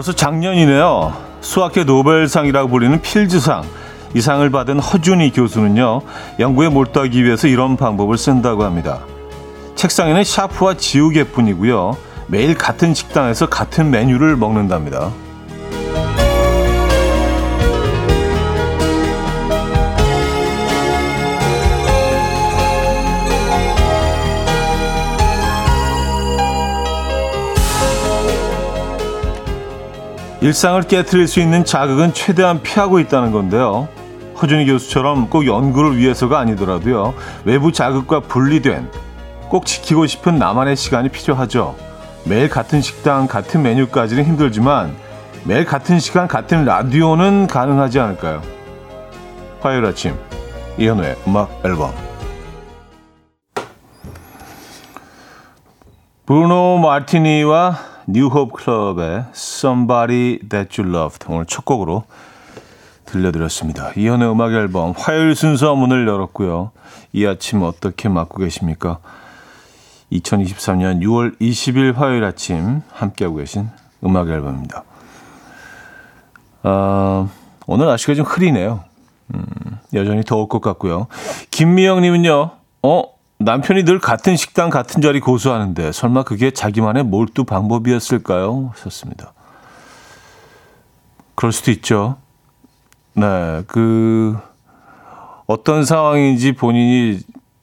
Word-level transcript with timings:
벌써 0.00 0.14
작년이네요. 0.14 1.12
수학계 1.42 1.84
노벨상이라고 1.84 2.70
불리는 2.70 3.02
필즈상. 3.02 3.64
이 4.14 4.22
상을 4.22 4.48
받은 4.48 4.78
허준희 4.78 5.30
교수는요, 5.32 6.00
연구에 6.38 6.70
몰두하기 6.70 7.22
위해서 7.22 7.48
이런 7.48 7.76
방법을 7.76 8.16
쓴다고 8.16 8.64
합니다. 8.64 9.00
책상에는 9.74 10.24
샤프와 10.24 10.78
지우개뿐이고요. 10.78 11.98
매일 12.28 12.54
같은 12.54 12.94
식당에서 12.94 13.50
같은 13.50 13.90
메뉴를 13.90 14.36
먹는답니다. 14.36 15.10
일상을 30.42 30.80
깨뜨릴 30.84 31.28
수 31.28 31.40
있는 31.40 31.66
자극은 31.66 32.14
최대한 32.14 32.62
피하고 32.62 32.98
있다는 32.98 33.30
건데요. 33.30 33.88
허준희 34.40 34.64
교수처럼 34.66 35.28
꼭 35.28 35.46
연구를 35.46 35.98
위해서가 35.98 36.38
아니더라도요. 36.38 37.12
외부 37.44 37.72
자극과 37.72 38.20
분리된 38.20 38.90
꼭 39.50 39.66
지키고 39.66 40.06
싶은 40.06 40.38
나만의 40.38 40.76
시간이 40.76 41.10
필요하죠. 41.10 41.76
매일 42.24 42.48
같은 42.48 42.80
식당, 42.80 43.26
같은 43.26 43.62
메뉴까지는 43.62 44.24
힘들지만 44.24 44.96
매일 45.44 45.66
같은 45.66 45.98
시간, 45.98 46.26
같은 46.26 46.64
라디오는 46.64 47.46
가능하지 47.46 48.00
않을까요? 48.00 48.42
화요일 49.60 49.84
아침 49.84 50.14
이현우의 50.78 51.16
음악 51.26 51.50
앨범 51.64 51.92
브루노 56.24 56.78
마티니와 56.78 57.89
뉴홉 58.12 58.52
클럽의 58.52 59.26
Somebody 59.32 60.40
That 60.48 60.80
You 60.80 60.92
Loved 60.92 61.26
오늘 61.28 61.46
첫 61.46 61.64
곡으로 61.64 62.04
들려드렸습니다. 63.04 63.92
이현의 63.96 64.30
음악 64.30 64.52
앨범 64.52 64.92
화요일 64.96 65.34
순서 65.34 65.74
문을 65.74 66.06
열었고요. 66.08 66.72
이 67.12 67.26
아침 67.26 67.62
어떻게 67.62 68.08
맞고 68.08 68.38
계십니까? 68.38 68.98
2023년 70.12 71.02
6월 71.02 71.38
20일 71.40 71.94
화요일 71.94 72.24
아침 72.24 72.82
함께하고 72.90 73.36
계신 73.36 73.68
음악 74.04 74.28
앨범입니다. 74.28 74.84
어, 76.64 77.30
오늘 77.66 77.86
날씨가 77.86 78.14
좀 78.14 78.24
흐리네요. 78.24 78.80
음, 79.34 79.44
여전히 79.94 80.24
더울 80.24 80.48
것 80.48 80.60
같고요. 80.60 81.06
김미영님은요, 81.50 82.50
어, 82.82 83.02
남편이 83.42 83.84
늘 83.84 83.98
같은 83.98 84.36
식당 84.36 84.68
같은 84.68 85.00
자리 85.00 85.18
고수하는데 85.18 85.92
설마 85.92 86.24
그게 86.24 86.50
자기만의 86.50 87.04
몰두 87.04 87.44
방법이었을까요? 87.44 88.70
하셨습니다. 88.74 89.32
그럴 91.34 91.50
수도 91.50 91.70
있죠. 91.70 92.18
네, 93.14 93.62
그 93.66 94.36
어떤 95.46 95.86
상황인지 95.86 96.52
본인이 96.52 97.18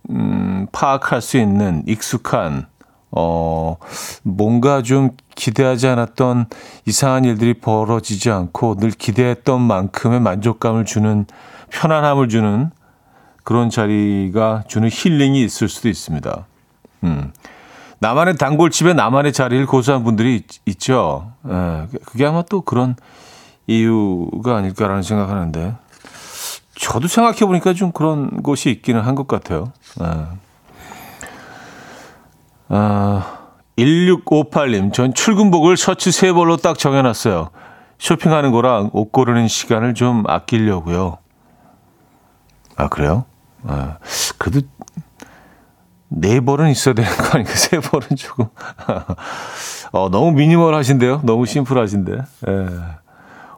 음, 0.09 0.65
파악할 0.71 1.21
수 1.21 1.37
있는 1.37 1.83
익숙한 1.85 2.65
어 3.11 3.77
뭔가 4.23 4.81
좀 4.81 5.11
기대하지 5.35 5.87
않았던 5.87 6.47
이상한 6.87 7.23
일들이 7.23 7.53
벌어지지 7.53 8.31
않고 8.31 8.77
늘 8.77 8.89
기대했던 8.89 9.61
만큼의 9.61 10.21
만족감을 10.21 10.85
주는 10.85 11.27
편안함을 11.69 12.29
주는 12.29 12.71
그런 13.47 13.69
자리가 13.69 14.65
주는 14.67 14.89
힐링이 14.91 15.41
있을 15.41 15.69
수도 15.69 15.87
있습니다. 15.87 16.45
음. 17.05 17.31
나만의 17.99 18.35
단골집에 18.35 18.93
나만의 18.93 19.31
자리를 19.31 19.65
고수한 19.67 20.03
분들이 20.03 20.43
있, 20.65 20.79
죠 20.81 21.31
예, 21.47 21.87
그게 22.03 22.25
아마 22.25 22.41
또 22.41 22.59
그런 22.59 22.97
이유가 23.65 24.57
아닐까라는 24.57 25.01
생각하는데 25.01 25.77
저도 26.75 27.07
생각해 27.07 27.37
보니까 27.39 27.73
좀 27.73 27.93
그런 27.93 28.43
곳이 28.43 28.69
있기는 28.69 28.99
한 28.99 29.15
것 29.15 29.29
같아요. 29.29 29.71
예. 30.01 30.25
아, 32.67 33.37
1658님, 33.77 34.91
전 34.91 35.13
출근복을 35.13 35.77
셔츠 35.77 36.11
세 36.11 36.33
벌로 36.33 36.57
딱 36.57 36.77
정해놨어요. 36.77 37.51
쇼핑하는 37.97 38.51
거랑 38.51 38.89
옷 38.91 39.13
고르는 39.13 39.47
시간을 39.47 39.93
좀 39.93 40.25
아끼려고요. 40.27 41.19
아, 42.75 42.89
그래요? 42.89 43.23
아, 43.67 43.97
그래도 44.37 44.67
네 46.09 46.39
벌은 46.39 46.69
있어야 46.69 46.93
되는 46.95 47.09
거 47.17 47.25
아닌가? 47.33 47.51
세 47.55 47.79
벌은 47.79 48.07
조금. 48.17 48.45
어, 49.91 50.09
너무 50.09 50.31
미니멀 50.31 50.73
하신데요? 50.73 51.21
너무 51.23 51.45
심플 51.45 51.77
하신데. 51.77 52.13
예. 52.47 52.67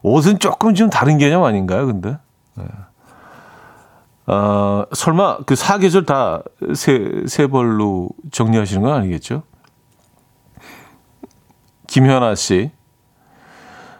옷은 0.01 0.39
조금 0.39 0.73
좀 0.73 0.89
다른 0.89 1.17
개념 1.17 1.43
아닌가요, 1.43 1.85
근데? 1.85 2.17
예. 2.59 2.63
어, 4.31 4.85
설마 4.93 5.39
그 5.45 5.55
사계절 5.55 6.05
다 6.05 6.41
세, 6.75 7.23
세 7.27 7.47
벌로 7.47 8.09
정리하시는 8.31 8.81
건 8.81 8.93
아니겠죠? 8.93 9.43
김현아 11.87 12.35
씨. 12.35 12.71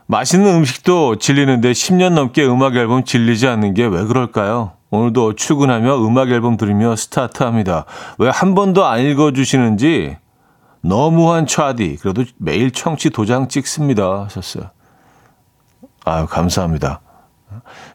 맛있는 0.05 0.55
음식도 0.55 1.17
질리는데 1.17 1.71
10년 1.71 2.13
넘게 2.13 2.45
음악 2.47 2.75
앨범 2.75 3.03
질리지 3.03 3.47
않는 3.47 3.73
게 3.75 3.85
왜 3.85 4.05
그럴까요? 4.05 4.73
오늘도 4.91 5.35
출근하며 5.35 5.97
음악 6.05 6.29
앨범 6.29 6.57
들으며 6.57 6.95
스타트합니다. 6.95 7.85
왜 8.17 8.29
한 8.29 8.55
번도 8.55 8.85
안 8.85 9.01
읽어주시는지 9.01 10.17
너무한 10.81 11.45
차디. 11.45 11.97
그래도 12.01 12.23
매일 12.37 12.71
청취 12.71 13.09
도장 13.09 13.47
찍습니다. 13.49 14.23
하셨어요. 14.23 14.71
아유, 16.05 16.25
감사합니다. 16.27 17.01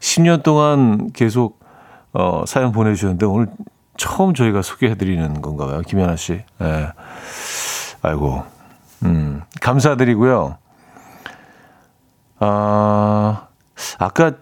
10년 0.01 0.43
동안 0.43 1.11
계속 1.13 1.61
어, 2.13 2.45
사연 2.47 2.71
보내주셨는데 2.73 3.27
오늘 3.27 3.49
처음 3.97 4.35
저희가 4.35 4.63
소개해드리는 4.63 5.41
건가 5.41 5.67
봐요. 5.67 5.81
김연아 5.87 6.17
씨. 6.17 6.43
예. 6.61 6.89
아이고. 8.03 8.45
음, 9.05 9.43
감사드리고요. 9.61 10.59
아, 12.41 13.47
아까 13.99 14.33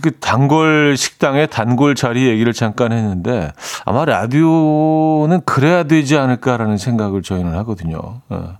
그 0.00 0.12
단골 0.20 0.96
식당의 0.96 1.48
단골 1.48 1.94
자리 1.96 2.28
얘기를 2.28 2.52
잠깐 2.52 2.92
했는데 2.92 3.52
아마 3.84 4.04
라디오는 4.04 5.40
그래야 5.44 5.82
되지 5.82 6.16
않을까라는 6.16 6.76
생각을 6.76 7.22
저희는 7.22 7.56
하거든요. 7.58 8.20
어. 8.28 8.58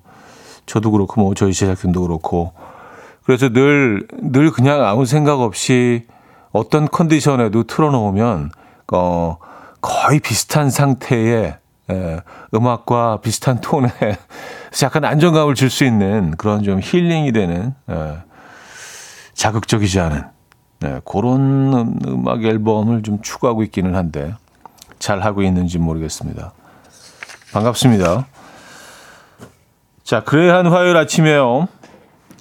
저도 0.66 0.90
그렇고 0.92 1.20
뭐 1.20 1.34
저희 1.34 1.52
제작진도 1.52 2.02
그렇고 2.02 2.52
그래서 3.24 3.48
늘늘 3.48 4.50
그냥 4.52 4.84
아무 4.84 5.04
생각 5.04 5.40
없이 5.40 6.06
어떤 6.52 6.88
컨디션에도 6.88 7.64
틀어놓으면 7.64 8.50
어 8.92 9.38
거의 9.80 10.20
비슷한 10.20 10.70
상태의 10.70 11.56
예, 11.90 12.20
음악과 12.54 13.20
비슷한 13.20 13.60
톤에 13.60 13.88
약간 14.82 15.04
안정감을 15.04 15.54
줄 15.54 15.70
수 15.70 15.84
있는 15.84 16.36
그런 16.36 16.62
좀 16.62 16.80
힐링이 16.80 17.32
되는 17.32 17.74
예, 17.90 18.18
자극적이지 19.34 19.98
않은 20.00 20.22
네, 20.80 20.98
그런 21.04 21.98
음악 22.06 22.42
앨범을 22.42 23.02
좀 23.02 23.20
추구하고 23.20 23.62
있기는 23.64 23.94
한데 23.94 24.34
잘 24.98 25.20
하고 25.20 25.42
있는지 25.42 25.78
모르겠습니다. 25.78 26.52
반갑습니다. 27.52 28.26
자, 30.02 30.24
그레이한 30.24 30.66
화요일 30.66 30.96
아침에요. 30.96 31.68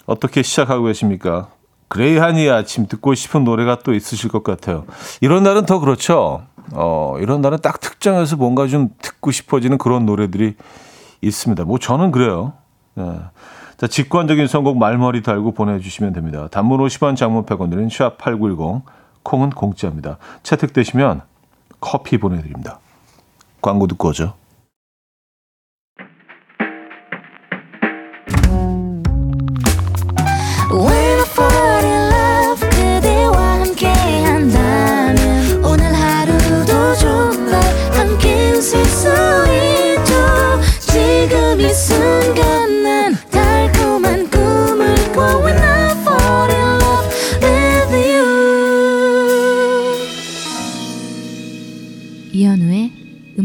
어떻게 0.05 0.41
시작하고 0.41 0.85
계십니까? 0.85 1.49
그레이한이 1.89 2.49
아침 2.49 2.87
듣고 2.87 3.13
싶은 3.13 3.43
노래가 3.43 3.79
또 3.83 3.93
있으실 3.93 4.29
것 4.29 4.43
같아요. 4.43 4.85
이런 5.19 5.43
날은 5.43 5.65
더 5.65 5.79
그렇죠. 5.79 6.43
어, 6.71 7.15
이런 7.19 7.41
날은 7.41 7.59
딱 7.61 7.81
특정해서 7.81 8.37
뭔가 8.37 8.67
좀 8.67 8.89
듣고 9.01 9.31
싶어지는 9.31 9.77
그런 9.77 10.05
노래들이 10.05 10.55
있습니다. 11.21 11.65
뭐 11.65 11.77
저는 11.77 12.11
그래요. 12.11 12.53
네. 12.95 13.19
자, 13.79 13.87
직관적인 13.87 14.47
선곡 14.47 14.77
말머리 14.77 15.23
달고 15.23 15.53
보내주시면 15.53 16.11
됩니다. 16.11 16.49
단문 16.51 16.81
50원, 16.81 17.15
장문 17.15 17.45
100원 17.45 17.69
드는 17.69 17.87
샵8910, 17.87 18.81
콩은 19.23 19.51
공짜입니다. 19.51 20.17
채택되시면 20.43 21.21
커피 21.79 22.17
보내드립니다. 22.17 22.79
광고 23.61 23.87
듣고 23.87 24.09
오죠. 24.09 24.33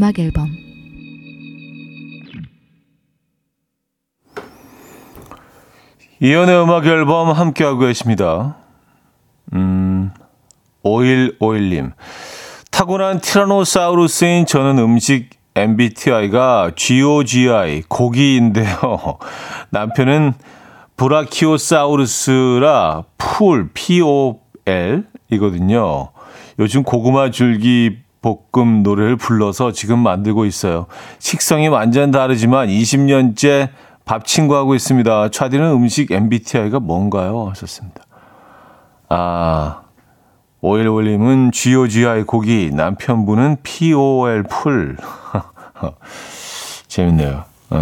음악 0.04 0.18
앨범 0.18 0.50
이연의 6.20 6.62
음악 6.62 6.84
앨범 6.84 7.30
함께하고 7.30 7.78
계십니다. 7.78 8.56
음, 9.54 10.10
5151님. 10.84 11.92
타고난 12.70 13.22
티라노사우루스인 13.22 14.44
저는 14.44 14.78
음식 14.78 15.30
MBTI가 15.54 16.72
GOGI, 16.76 17.84
고기인데요. 17.88 19.18
남편은 19.70 20.34
브라키오사우루스라 20.98 23.04
풀, 23.16 23.70
POL 23.72 25.06
이거든요. 25.30 26.10
요즘 26.58 26.82
고구마 26.82 27.30
줄기 27.30 28.03
볶음 28.24 28.82
노래를 28.82 29.16
불러서 29.16 29.72
지금 29.72 29.98
만들고 29.98 30.46
있어요. 30.46 30.86
식성이 31.18 31.68
완전 31.68 32.10
다르지만 32.10 32.68
20년째 32.68 33.68
밥 34.06 34.24
친구하고 34.24 34.74
있습니다. 34.74 35.30
차디는 35.30 35.70
음식 35.72 36.10
MBTI가 36.10 36.80
뭔가요? 36.80 37.48
하셨습니다. 37.50 38.02
아, 39.10 39.82
오일올림은 40.62 41.52
GOGI 41.52 42.22
고기, 42.22 42.70
남편분은 42.72 43.58
POL 43.62 44.44
풀. 44.44 44.96
재밌네요. 46.88 47.44
예. 47.74 47.78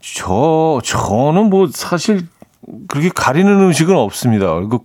저, 0.00 0.80
저는 0.82 1.50
뭐 1.50 1.68
사실 1.70 2.26
그렇게 2.88 3.10
가리는 3.10 3.52
음식은 3.52 3.94
없습니다. 3.94 4.46
그, 4.60 4.78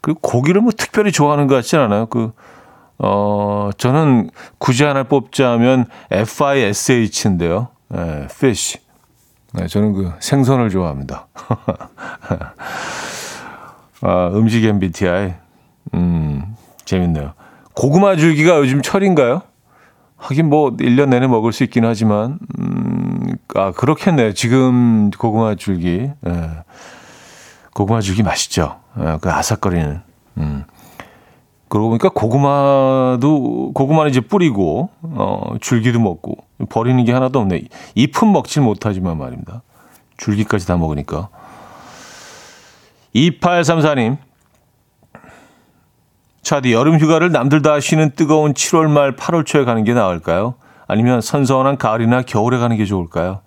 그 0.00 0.14
고기를 0.14 0.60
뭐 0.60 0.72
특별히 0.76 1.12
좋아하는 1.12 1.46
것 1.46 1.54
같진 1.54 1.78
않아요. 1.78 2.06
그, 2.06 2.32
어, 3.02 3.70
저는 3.78 4.28
굳이 4.58 4.84
하나 4.84 5.04
뽑자면 5.04 5.86
FISH인데요. 6.10 7.68
예, 7.94 8.26
fish. 8.30 8.78
네, 9.54 9.66
저는 9.66 9.94
그 9.94 10.12
생선을 10.20 10.68
좋아합니다. 10.68 11.26
아, 14.02 14.30
음식 14.34 14.64
MBTI. 14.64 15.34
음, 15.94 16.54
재밌네요. 16.84 17.32
고구마 17.74 18.16
줄기가 18.16 18.58
요즘 18.58 18.82
철인가요? 18.82 19.42
하긴 20.18 20.50
뭐 20.50 20.76
1년 20.76 21.08
내내 21.08 21.26
먹을 21.26 21.52
수 21.52 21.64
있긴 21.64 21.86
하지만 21.86 22.38
음, 22.58 23.34
아 23.54 23.72
그렇겠네요. 23.72 24.34
지금 24.34 25.10
고구마 25.10 25.54
줄기. 25.54 26.10
예. 26.26 26.50
고구마 27.72 28.02
줄기 28.02 28.22
맛있죠. 28.22 28.78
예, 29.00 29.16
그 29.22 29.30
아삭거리는. 29.30 30.02
음. 30.36 30.64
그러고 31.70 31.88
보니까 31.90 32.08
고구마도 32.10 33.70
고구마는 33.72 34.10
이제 34.10 34.20
뿌리고 34.20 34.90
어 35.02 35.54
줄기도 35.60 36.00
먹고 36.00 36.36
버리는 36.68 37.02
게 37.04 37.12
하나도 37.12 37.38
없네. 37.38 37.62
잎은 37.94 38.32
먹질 38.32 38.60
못하지만 38.62 39.16
말입니다. 39.16 39.62
줄기까지 40.18 40.66
다 40.66 40.76
먹으니까. 40.76 41.28
2834님. 43.14 44.18
차디 46.42 46.72
여름 46.72 46.98
휴가를 46.98 47.30
남들 47.30 47.62
다 47.62 47.78
쉬는 47.78 48.10
뜨거운 48.16 48.52
7월 48.52 48.88
말 48.88 49.14
8월 49.14 49.46
초에 49.46 49.64
가는 49.64 49.84
게 49.84 49.94
나을까요? 49.94 50.54
아니면 50.88 51.20
선선한 51.20 51.76
가을이나 51.76 52.22
겨울에 52.22 52.58
가는 52.58 52.76
게 52.76 52.84
좋을까요? 52.84 53.42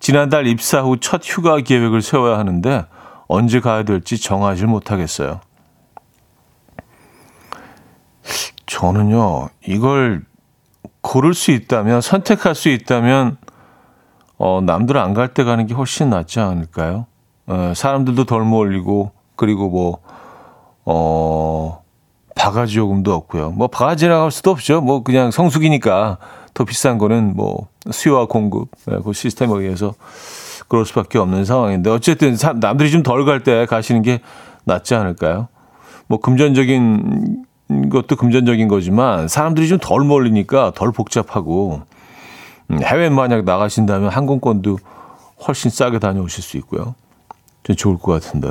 지난달 0.00 0.46
입사 0.46 0.82
후 0.82 0.98
첫 1.00 1.22
휴가 1.24 1.58
계획을 1.58 2.02
세워야 2.02 2.38
하는데 2.38 2.84
언제 3.26 3.60
가야 3.60 3.84
될지 3.84 4.20
정하지 4.20 4.66
못하겠어요. 4.66 5.40
저는요, 8.66 9.48
이걸 9.66 10.22
고를 11.00 11.34
수 11.34 11.50
있다면, 11.52 12.00
선택할 12.00 12.54
수 12.54 12.68
있다면, 12.68 13.38
어, 14.38 14.60
남들 14.62 14.96
안 14.98 15.14
갈 15.14 15.28
때 15.34 15.44
가는 15.44 15.66
게 15.66 15.74
훨씬 15.74 16.10
낫지 16.10 16.40
않을까요? 16.40 17.06
어, 17.46 17.72
사람들도 17.74 18.24
덜 18.24 18.42
몰리고, 18.42 19.12
그리고 19.36 19.68
뭐, 19.70 19.98
어, 20.84 21.82
바가지 22.34 22.78
요금도 22.78 23.12
없고요. 23.14 23.50
뭐, 23.52 23.68
바가지라고 23.68 24.24
할 24.24 24.30
수도 24.30 24.50
없죠. 24.50 24.80
뭐, 24.80 25.02
그냥 25.02 25.30
성수기니까 25.30 26.18
더 26.54 26.64
비싼 26.64 26.98
거는 26.98 27.34
뭐, 27.36 27.68
수요와 27.90 28.26
공급, 28.26 28.68
네, 28.86 28.98
그 29.04 29.12
시스템에 29.12 29.52
의해서 29.54 29.94
그럴 30.68 30.84
수밖에 30.84 31.18
없는 31.18 31.44
상황인데, 31.44 31.88
어쨌든 31.90 32.36
사, 32.36 32.52
남들이 32.52 32.90
좀 32.90 33.02
덜 33.02 33.24
갈 33.24 33.42
때 33.42 33.64
가시는 33.66 34.02
게 34.02 34.20
낫지 34.64 34.94
않을까요? 34.94 35.48
뭐, 36.06 36.20
금전적인 36.20 37.44
것도 37.68 38.16
금전적인 38.16 38.68
거지만 38.68 39.28
사람들이 39.28 39.68
좀 39.68 39.78
덜 39.80 40.00
몰리니까 40.02 40.72
덜 40.74 40.92
복잡하고 40.92 41.82
음, 42.70 42.82
해외 42.82 43.08
만약 43.10 43.44
나가신다면 43.44 44.10
항공권도 44.10 44.78
훨씬 45.46 45.70
싸게 45.70 45.98
다녀오실 45.98 46.42
수 46.42 46.56
있고요. 46.58 46.94
좀 47.62 47.76
좋을 47.76 47.98
것 47.98 48.12
같은데. 48.12 48.48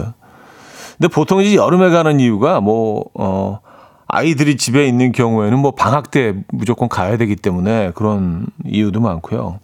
근데 0.97 1.07
보통 1.13 1.41
이제 1.41 1.55
여름에 1.55 1.89
가는 1.89 2.19
이유가 2.19 2.59
뭐, 2.61 3.05
어, 3.13 3.59
아이들이 4.07 4.57
집에 4.57 4.87
있는 4.87 5.11
경우에는 5.11 5.59
뭐 5.59 5.71
방학 5.71 6.11
때 6.11 6.33
무조건 6.49 6.87
가야 6.89 7.17
되기 7.17 7.35
때문에 7.35 7.91
그런 7.93 8.47
이유도 8.65 9.01
많고요. 9.01 9.59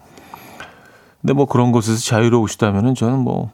근데 1.22 1.34
뭐 1.34 1.46
그런 1.46 1.72
곳에서 1.72 2.00
자유로우시다면은 2.00 2.94
저는 2.96 3.20
뭐 3.20 3.52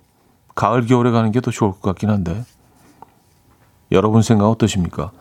가을, 0.55 0.85
겨울에 0.87 1.11
가는 1.11 1.31
게 1.31 1.39
더 1.41 1.51
좋을 1.51 1.71
것 1.71 1.81
같긴 1.81 2.09
한데. 2.09 2.43
여러분 3.91 4.21
생각 4.21 4.49
어떠십니까? 4.49 5.11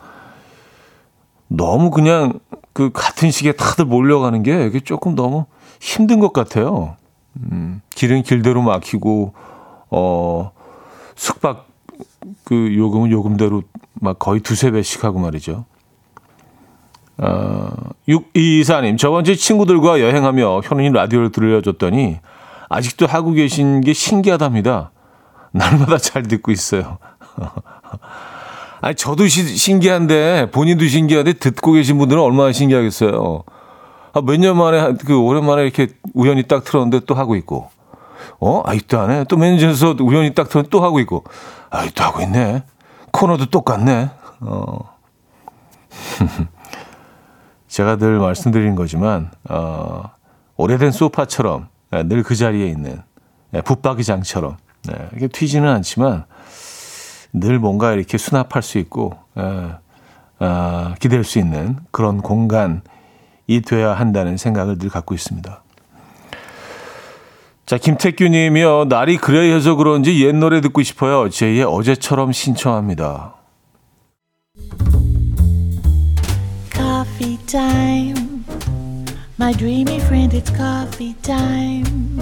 너무 1.48 1.90
그냥 1.90 2.38
그 2.72 2.90
같은 2.92 3.30
시기에 3.30 3.52
다들 3.52 3.86
몰려가는 3.86 4.42
게 4.42 4.66
이게 4.66 4.80
조금 4.80 5.14
너무 5.14 5.46
힘든 5.80 6.20
것 6.20 6.32
같아요. 6.32 6.96
음, 7.36 7.80
길은 7.94 8.22
길대로 8.22 8.62
막히고, 8.62 9.32
어, 9.90 10.52
숙박 11.16 11.66
그 12.44 12.74
요금은 12.76 13.10
요금대로 13.10 13.62
막 13.94 14.18
거의 14.18 14.40
두세 14.40 14.70
배씩 14.70 15.04
하고 15.04 15.18
말이죠. 15.18 15.64
어, 17.18 17.70
6224님, 18.08 18.96
저번 18.96 19.24
주에 19.24 19.34
친구들과 19.34 20.00
여행하며 20.00 20.60
현우님 20.62 20.92
라디오를 20.92 21.32
들려줬더니 21.32 22.18
아직도 22.68 23.06
하고 23.06 23.32
계신 23.32 23.80
게 23.80 23.92
신기하답니다. 23.92 24.92
날마다 25.50 25.98
잘 25.98 26.22
듣고 26.22 26.52
있어요. 26.52 26.98
아니, 28.80 28.94
저도 28.94 29.26
시, 29.26 29.56
신기한데, 29.56 30.50
본인도 30.50 30.86
신기한데, 30.86 31.34
듣고 31.34 31.72
계신 31.72 31.98
분들은 31.98 32.22
얼마나 32.22 32.52
신기하겠어요. 32.52 33.44
아, 34.14 34.20
몇 34.20 34.38
년 34.38 34.56
만에, 34.56 34.94
그, 35.04 35.18
오랜만에 35.18 35.62
이렇게 35.62 35.88
우연히 36.14 36.44
딱 36.44 36.64
틀었는데 36.64 37.00
또 37.06 37.14
하고 37.14 37.36
있고. 37.36 37.70
어? 38.40 38.62
아직도 38.64 38.98
안 39.00 39.10
해? 39.10 39.24
또 39.24 39.36
전에서 39.36 39.96
우연히 40.00 40.34
딱 40.34 40.48
틀었는데 40.48 40.70
또 40.70 40.82
하고 40.82 41.00
있고. 41.00 41.24
아직도 41.70 42.04
하고 42.04 42.22
있네. 42.22 42.62
코너도 43.12 43.46
똑같네. 43.46 44.10
어. 44.40 44.78
제가 47.68 47.96
늘 47.96 48.18
말씀드린 48.18 48.74
거지만, 48.74 49.30
어, 49.48 50.04
오래된 50.56 50.90
소파처럼 50.90 51.68
예, 51.94 52.02
늘그 52.02 52.34
자리에 52.34 52.66
있는 52.66 53.00
예, 53.54 53.62
붙박이장처럼 53.62 54.56
네, 54.84 54.94
이게 55.16 55.28
튀지는 55.28 55.68
않지만 55.68 56.24
늘 57.32 57.58
뭔가 57.58 57.92
이렇게 57.92 58.18
수납할 58.18 58.62
수 58.62 58.78
있고 58.78 59.16
에, 59.36 59.42
어, 60.40 60.94
기댈 61.00 61.24
수 61.24 61.38
있는 61.38 61.76
그런 61.90 62.20
공간이 62.20 62.80
돼야 63.66 63.94
한다는 63.94 64.36
생각을 64.36 64.78
늘 64.78 64.88
갖고 64.88 65.14
있습니다. 65.14 65.62
자, 67.66 67.76
김태규 67.76 68.28
님이요. 68.28 68.86
날이 68.86 69.18
그래서 69.18 69.74
그런지 69.74 70.24
옛 70.24 70.34
노래 70.34 70.60
듣고 70.60 70.82
싶어요. 70.82 71.28
제2의 71.28 71.70
어제처럼 71.70 72.32
신청합니다. 72.32 73.34
Coffee. 76.72 77.38
My 79.40 79.52
dreamy 79.52 79.98
friend, 80.00 80.34
it's 80.34 80.50
coffee 80.50 81.14
time. 81.22 82.18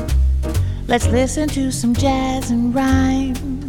Let's 0.87 1.07
listen 1.09 1.49
to 1.49 1.69
some 1.69 1.95
jazz 1.95 2.53
and 2.53 2.75
rhyme 2.75 3.66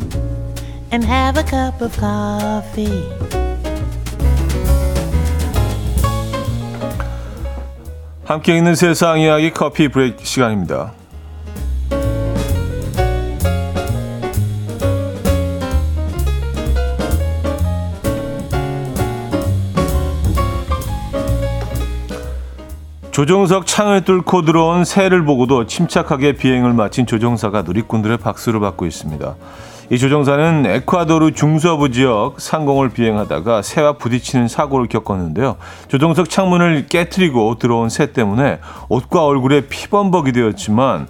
and 0.91 1.03
have 1.05 1.37
a 1.37 1.43
cup 1.43 1.81
of 1.81 1.95
coffee. 1.97 3.03
함께 8.25 8.57
있는 8.57 8.75
세상 8.75 9.19
이야기 9.19 9.51
커피 9.51 9.87
브레이크 9.87 10.25
시간입니다. 10.25 10.91
조종석 23.11 23.65
창을 23.65 24.01
뚫고 24.01 24.43
들어온 24.43 24.85
새를 24.85 25.25
보고도 25.25 25.65
침착하게 25.65 26.33
비행을 26.33 26.73
마친 26.73 27.07
조종사가 27.07 27.63
누리꾼들의 27.63 28.17
박수를 28.17 28.59
받고 28.59 28.85
있습니다. 28.85 29.35
이 29.89 29.97
조종사는 29.97 30.65
에콰도르 30.65 31.31
중서부 31.31 31.91
지역 31.91 32.41
상공을 32.41 32.89
비행하다가 32.89 33.61
새와 33.61 33.93
부딪히는 33.93 34.49
사고를 34.49 34.87
겪었는데요. 34.87 35.55
조종석 35.87 36.29
창문을 36.29 36.87
깨뜨리고 36.87 37.57
들어온 37.57 37.87
새 37.87 38.11
때문에 38.11 38.59
옷과 38.89 39.23
얼굴에 39.23 39.67
피범벅이 39.67 40.33
되었지만 40.33 41.07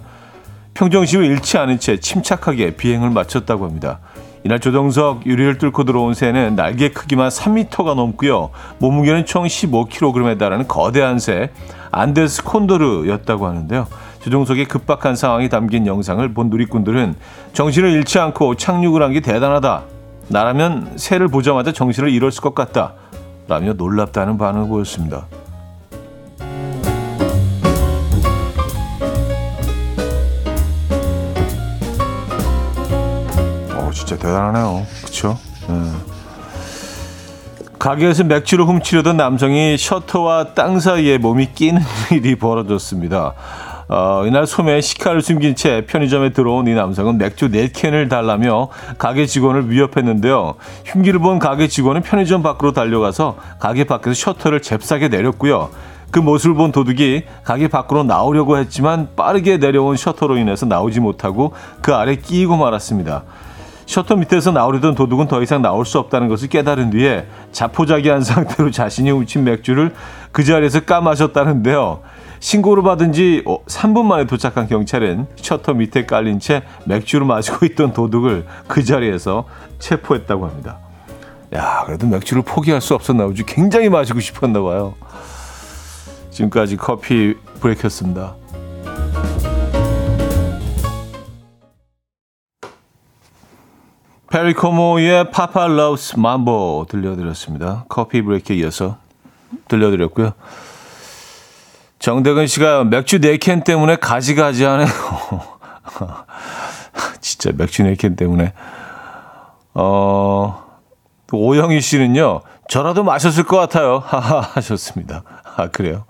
평정심을 0.74 1.24
잃지 1.24 1.58
않은 1.58 1.80
채 1.80 1.98
침착하게 1.98 2.76
비행을 2.76 3.10
마쳤다고 3.10 3.64
합니다. 3.64 3.98
이날 4.44 4.60
조정석 4.60 5.26
유리를 5.26 5.58
뚫고 5.58 5.82
들어온 5.82 6.14
새는 6.14 6.54
날개 6.54 6.90
크기만 6.90 7.30
3m가 7.30 7.96
넘고요. 7.96 8.50
몸무게는 8.78 9.26
총 9.26 9.44
15kg에 9.44 10.38
달하는 10.38 10.68
거대한 10.68 11.18
새 11.18 11.50
안데스 11.90 12.44
콘도르였다고 12.44 13.44
하는데요. 13.44 13.88
조종석의 14.28 14.66
급박한 14.66 15.16
상황이 15.16 15.48
담긴 15.48 15.86
영상을 15.86 16.34
본 16.34 16.50
누리꾼들은 16.50 17.14
정신을 17.54 17.90
잃지 17.90 18.18
않고 18.18 18.56
착륙을 18.56 19.02
한 19.02 19.08
게 19.08 19.20
대단하다. 19.20 19.84
나라면 20.28 20.92
새를 20.96 21.28
보자마자 21.28 21.72
정신을 21.72 22.10
잃었을 22.10 22.42
것 22.42 22.54
같다. 22.54 22.92
라며 23.48 23.72
놀랍다는 23.72 24.36
반응을 24.36 24.68
보였습니다. 24.68 25.24
어, 33.74 33.90
진짜 33.92 34.16
대단하네요. 34.16 34.86
그쵸? 35.04 35.38
네. 35.68 35.90
가게에서 37.78 38.24
맥주를 38.24 38.64
훔치려던 38.66 39.16
남성이 39.16 39.76
셔터와 39.78 40.52
땅 40.54 40.80
사이에 40.80 41.16
몸이 41.18 41.52
끼는 41.54 41.80
일이 42.10 42.34
벌어졌습니다. 42.34 43.34
어, 43.88 44.24
이날 44.26 44.46
소매에 44.46 44.82
시카를 44.82 45.22
숨긴 45.22 45.54
채 45.54 45.86
편의점에 45.86 46.30
들어온 46.30 46.66
이 46.66 46.74
남성은 46.74 47.16
맥주 47.16 47.48
4캔을 47.48 48.10
달라며 48.10 48.68
가게 48.98 49.24
직원을 49.24 49.70
위협했는데요. 49.70 50.56
흉기를 50.84 51.20
본 51.20 51.38
가게 51.38 51.68
직원은 51.68 52.02
편의점 52.02 52.42
밖으로 52.42 52.72
달려가서 52.72 53.36
가게 53.58 53.84
밖에서 53.84 54.12
셔터를 54.12 54.60
잽싸게 54.60 55.08
내렸고요. 55.08 55.70
그 56.10 56.18
모습을 56.18 56.54
본 56.54 56.72
도둑이 56.72 57.22
가게 57.44 57.68
밖으로 57.68 58.02
나오려고 58.02 58.58
했지만 58.58 59.08
빠르게 59.16 59.56
내려온 59.56 59.96
셔터로 59.96 60.36
인해서 60.36 60.66
나오지 60.66 61.00
못하고 61.00 61.54
그 61.80 61.94
아래 61.94 62.16
끼이고 62.16 62.56
말았습니다. 62.58 63.24
셔터 63.86 64.16
밑에서 64.16 64.52
나오려던 64.52 64.96
도둑은 64.96 65.28
더 65.28 65.42
이상 65.42 65.62
나올 65.62 65.86
수 65.86 65.98
없다는 65.98 66.28
것을 66.28 66.48
깨달은 66.48 66.90
뒤에 66.90 67.26
자포자기한 67.52 68.20
상태로 68.22 68.70
자신이 68.70 69.10
훔친 69.10 69.44
맥주를 69.44 69.94
그 70.30 70.44
자리에서 70.44 70.80
까마셨다는데요. 70.80 72.00
신고를 72.40 72.82
받은 72.82 73.12
지 73.12 73.42
3분 73.44 74.04
만에 74.04 74.26
도착한 74.26 74.68
경찰은 74.68 75.26
셔터 75.36 75.74
밑에 75.74 76.06
깔린 76.06 76.40
채 76.40 76.62
맥주를 76.84 77.26
마시고 77.26 77.66
있던 77.66 77.92
도둑을 77.92 78.46
그 78.66 78.84
자리에서 78.84 79.44
체포했다고 79.78 80.46
합니다. 80.46 80.78
야, 81.54 81.82
그래도 81.86 82.06
맥주를 82.06 82.42
포기할 82.42 82.80
수 82.80 82.94
없었나 82.94 83.26
보지. 83.26 83.44
굉장히 83.44 83.88
마시고 83.88 84.20
싶었나 84.20 84.60
봐요. 84.60 84.94
지금까지 86.30 86.76
커피 86.76 87.34
브레이크였습니다. 87.60 88.34
페리 94.30 94.52
코모의 94.52 95.30
Papa 95.30 95.68
Loves 95.68 96.18
Mambo 96.18 96.86
들려드렸습니다. 96.90 97.86
커피 97.88 98.20
브레이크에 98.20 98.56
이어서 98.56 98.98
들려드렸고요. 99.68 100.34
정대근 102.08 102.46
씨가 102.46 102.84
맥주 102.84 103.20
4캔 103.20 103.64
때문에 103.64 103.96
가지가지 103.96 104.64
하네요. 104.64 104.88
진짜 107.20 107.50
맥주 107.54 107.82
4캔 107.82 108.16
때문에. 108.16 108.54
어, 109.74 110.64
오영희 111.30 111.82
씨는요, 111.82 112.40
저라도 112.66 113.04
마셨을 113.04 113.44
것 113.44 113.58
같아요. 113.58 114.02
하하 114.08 114.40
하셨습니다. 114.40 115.22
아, 115.54 115.66
그래요? 115.66 116.06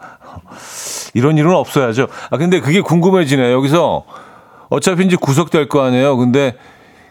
이런 1.14 1.36
일은 1.36 1.52
없어야죠. 1.52 2.06
아, 2.30 2.36
근데 2.36 2.60
그게 2.60 2.80
궁금해지네. 2.80 3.50
여기서 3.50 4.04
어차피 4.68 5.04
이제 5.04 5.16
구속될 5.16 5.68
거 5.68 5.82
아니에요. 5.82 6.16
근데 6.16 6.54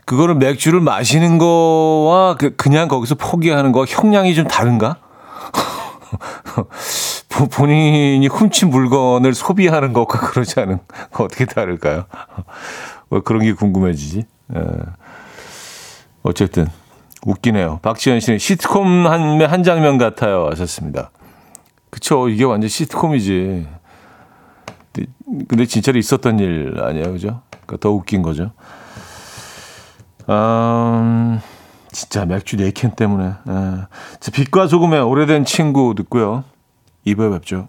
그거를 0.06 0.36
맥주를 0.36 0.79
마시는 0.79 1.39
거와 1.39 2.36
그, 2.36 2.56
그냥 2.56 2.88
거기서 2.88 3.15
포기하는 3.15 3.74
거 3.74 3.84
형량이 3.84 4.34
좀 4.34 4.48
다른가? 4.48 4.96
본인이 7.46 8.25
훔친 8.27 8.70
물건을 8.70 9.34
소비하는 9.34 9.94
것과 9.94 10.20
그러지 10.20 10.60
않은 10.60 10.79
거 11.12 11.24
어떻게 11.25 11.46
다를까요? 11.46 12.06
왜 13.12 13.20
그런 13.24 13.44
게 13.44 13.53
궁금해지지? 13.53 14.25
에. 14.56 14.62
어쨌든 16.24 16.67
웃기네요. 17.25 17.79
박지현 17.82 18.20
씨는 18.20 18.39
시트콤 18.39 19.08
한, 19.08 19.41
한 19.41 19.63
장면 19.63 19.98
같아요 19.98 20.48
하셨습니다. 20.51 21.12
그쵸 21.89 22.29
이게 22.29 22.44
완전 22.44 22.70
시트콤이지. 22.70 23.67
근데 25.48 25.65
진짜로 25.65 26.00
있었던 26.00 26.39
일 26.39 26.75
아니에요, 26.82 27.12
그죠? 27.12 27.41
그러니까 27.51 27.77
더 27.79 27.91
웃긴 27.91 28.22
거죠. 28.22 28.51
음, 30.29 31.39
진짜 31.91 32.25
맥주 32.25 32.58
4캔 32.58 32.96
때문에. 32.96 33.34
예. 33.48 34.32
빛과 34.32 34.67
소금의 34.67 35.01
오래된 35.01 35.46
친구 35.46 35.94
듣고요. 35.96 36.44
2부에 37.08 37.32
뵙죠. 37.32 37.68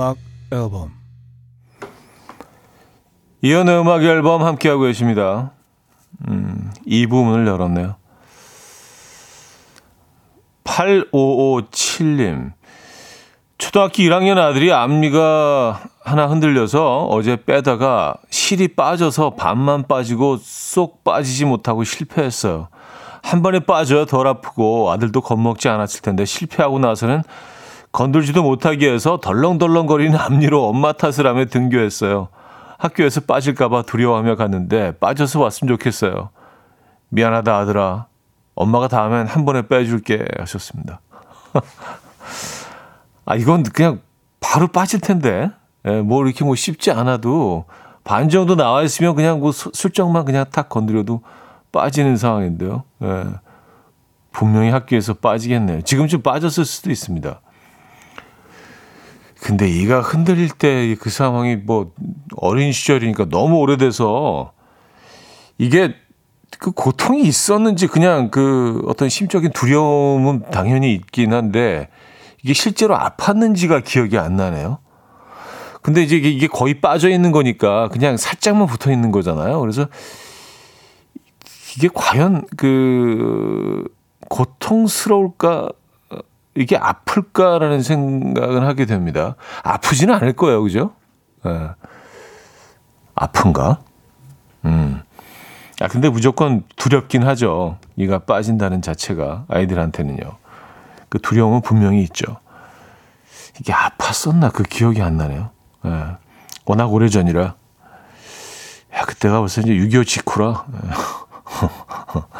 음악 0.00 0.16
앨범 0.50 0.92
이연의 3.42 3.80
음악 3.80 4.02
앨범 4.02 4.42
함께하고 4.42 4.84
계십니다. 4.84 5.52
음, 6.26 6.72
이 6.86 7.06
부분을 7.06 7.46
열었네요. 7.46 7.96
8557님. 10.64 12.52
초등학교 13.58 13.96
1학년 13.96 14.38
아들이 14.38 14.72
앞니가 14.72 15.82
하나 16.02 16.28
흔들려서 16.28 17.04
어제 17.04 17.36
빼다가 17.44 18.14
실이 18.30 18.68
빠져서 18.68 19.34
반만 19.34 19.86
빠지고 19.86 20.38
쏙 20.38 21.04
빠지지 21.04 21.44
못하고 21.44 21.84
실패했어요. 21.84 22.68
한 23.22 23.42
번에 23.42 23.60
빠져야 23.60 24.06
덜 24.06 24.26
아프고 24.26 24.90
아들도 24.90 25.20
겁먹지 25.20 25.68
않았을 25.68 26.00
텐데 26.00 26.24
실패하고 26.24 26.78
나서는 26.78 27.22
건들지도 27.92 28.42
못하게 28.42 28.92
해서 28.92 29.18
덜렁덜렁거리는 29.20 30.16
앞니로 30.16 30.68
엄마 30.68 30.92
탓을 30.92 31.26
하며 31.26 31.46
등교했어요. 31.46 32.28
학교에서 32.78 33.20
빠질까봐 33.22 33.82
두려워하며 33.82 34.36
갔는데 34.36 34.92
빠져서 34.98 35.40
왔으면 35.40 35.76
좋겠어요. 35.76 36.30
미안하다 37.08 37.56
아들아. 37.58 38.06
엄마가 38.54 38.88
다음엔 38.88 39.26
한 39.26 39.44
번에 39.44 39.62
빼줄게 39.62 40.24
하셨습니다. 40.38 41.00
아 43.26 43.34
이건 43.34 43.62
그냥 43.64 44.00
바로 44.40 44.68
빠질 44.68 45.00
텐데. 45.00 45.50
예, 45.86 46.02
뭐 46.02 46.24
이렇게 46.24 46.44
뭐 46.44 46.54
쉽지 46.54 46.90
않아도 46.90 47.64
반 48.04 48.28
정도 48.28 48.54
나와 48.54 48.82
있으면 48.82 49.14
그냥 49.14 49.40
뭐 49.40 49.50
슬쩍만 49.52 50.26
그냥 50.26 50.44
탁 50.50 50.68
건드려도 50.68 51.22
빠지는 51.72 52.16
상황인데요. 52.16 52.84
예, 53.02 53.24
분명히 54.30 54.70
학교에서 54.70 55.14
빠지겠네요. 55.14 55.82
지금쯤 55.82 56.22
빠졌을 56.22 56.64
수도 56.64 56.90
있습니다. 56.90 57.40
근데 59.42 59.68
이가 59.68 60.00
흔들릴 60.00 60.50
때 60.50 60.94
그 61.00 61.10
상황이 61.10 61.56
뭐 61.56 61.92
어린 62.36 62.72
시절이니까 62.72 63.26
너무 63.30 63.56
오래돼서 63.56 64.52
이게 65.58 65.94
그 66.58 66.72
고통이 66.72 67.22
있었는지 67.22 67.86
그냥 67.86 68.30
그 68.30 68.82
어떤 68.86 69.08
심적인 69.08 69.50
두려움은 69.52 70.50
당연히 70.50 70.94
있긴 70.94 71.32
한데 71.32 71.88
이게 72.42 72.52
실제로 72.52 72.96
아팠는지가 72.96 73.84
기억이 73.84 74.18
안 74.18 74.36
나네요. 74.36 74.78
근데 75.82 76.02
이제 76.02 76.16
이게 76.16 76.46
거의 76.46 76.80
빠져 76.80 77.08
있는 77.08 77.32
거니까 77.32 77.88
그냥 77.88 78.16
살짝만 78.16 78.66
붙어 78.66 78.92
있는 78.92 79.10
거잖아요. 79.10 79.60
그래서 79.60 79.86
이게 81.76 81.88
과연 81.92 82.46
그 82.56 83.84
고통스러울까 84.28 85.70
이게 86.56 86.76
아플까라는 86.76 87.82
생각을 87.82 88.66
하게 88.66 88.84
됩니다. 88.86 89.36
아프지는 89.62 90.14
않을 90.14 90.32
거예요, 90.32 90.62
그죠? 90.62 90.92
예. 91.46 91.70
아픈가? 93.14 93.78
음. 94.64 95.02
아, 95.80 95.88
근데 95.88 96.08
무조건 96.08 96.64
두렵긴 96.76 97.22
하죠. 97.26 97.78
이가 97.96 98.20
빠진다는 98.20 98.82
자체가 98.82 99.44
아이들한테는요. 99.48 100.38
그 101.08 101.18
두려움은 101.20 101.62
분명히 101.62 102.02
있죠. 102.02 102.36
이게 103.58 103.72
아팠었나 103.72 104.52
그 104.52 104.62
기억이 104.62 105.00
안 105.02 105.16
나네요. 105.16 105.50
예. 105.86 106.04
워낙 106.66 106.92
오래 106.92 107.08
전이라. 107.08 107.54
야, 108.94 109.02
그때가 109.06 109.38
벌써 109.38 109.60
이제 109.60 109.72
6.25 109.72 110.06
직후라. 110.06 110.66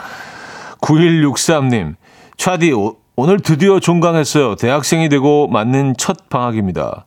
9163님, 0.81 1.97
차디, 2.37 2.73
오, 3.21 3.23
오늘 3.23 3.39
드디어 3.39 3.81
종강했어요. 3.81 4.57
대학생이 4.57 5.11
되고 5.11 5.47
맞는 5.47 5.97
첫 5.99 6.31
방학입니다. 6.31 7.05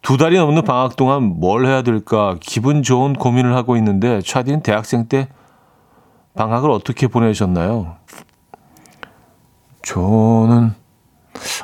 두 0.00 0.16
달이 0.16 0.38
넘는 0.38 0.62
방학 0.62 0.94
동안 0.94 1.40
뭘 1.40 1.66
해야 1.66 1.82
될까 1.82 2.36
기분 2.40 2.84
좋은 2.84 3.14
고민을 3.14 3.56
하고 3.56 3.76
있는데 3.76 4.22
차디는 4.22 4.62
대학생 4.62 5.08
때 5.08 5.28
방학을 6.36 6.70
어떻게 6.70 7.08
보내셨나요? 7.08 7.96
저는 9.82 10.72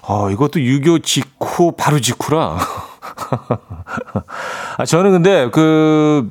어, 0.09 0.31
이것도 0.31 0.59
6.25 0.59 1.05
직후 1.05 1.73
바로 1.77 2.01
직후라. 2.01 2.59
아, 4.79 4.85
저는 4.85 5.13
근데 5.13 5.49
그 5.51 6.29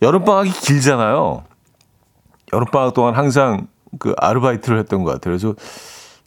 여름 0.00 0.24
방학이 0.24 0.50
길잖아요. 0.50 1.44
여름 2.54 2.70
방학 2.70 2.94
동안 2.94 3.14
항상 3.14 3.66
그 3.98 4.14
아르바이트를 4.16 4.78
했던 4.78 5.04
것 5.04 5.12
같아요. 5.12 5.36
그래서 5.36 5.54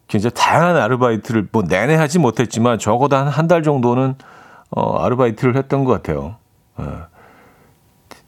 굉장히 0.08 0.34
다양한 0.34 0.78
아르바이트를 0.78 1.50
뭐 1.52 1.64
내내 1.64 1.96
하지 1.96 2.20
못했지만 2.20 2.80
적어도 2.80 3.16
한 3.18 3.28
한 3.28 3.48
달 3.48 3.64
정도는 3.64 4.16
어, 4.72 4.98
아르바이트를 5.04 5.56
했던 5.58 5.84
것 5.86 5.92
같아요. 5.94 6.36
예. 6.80 6.86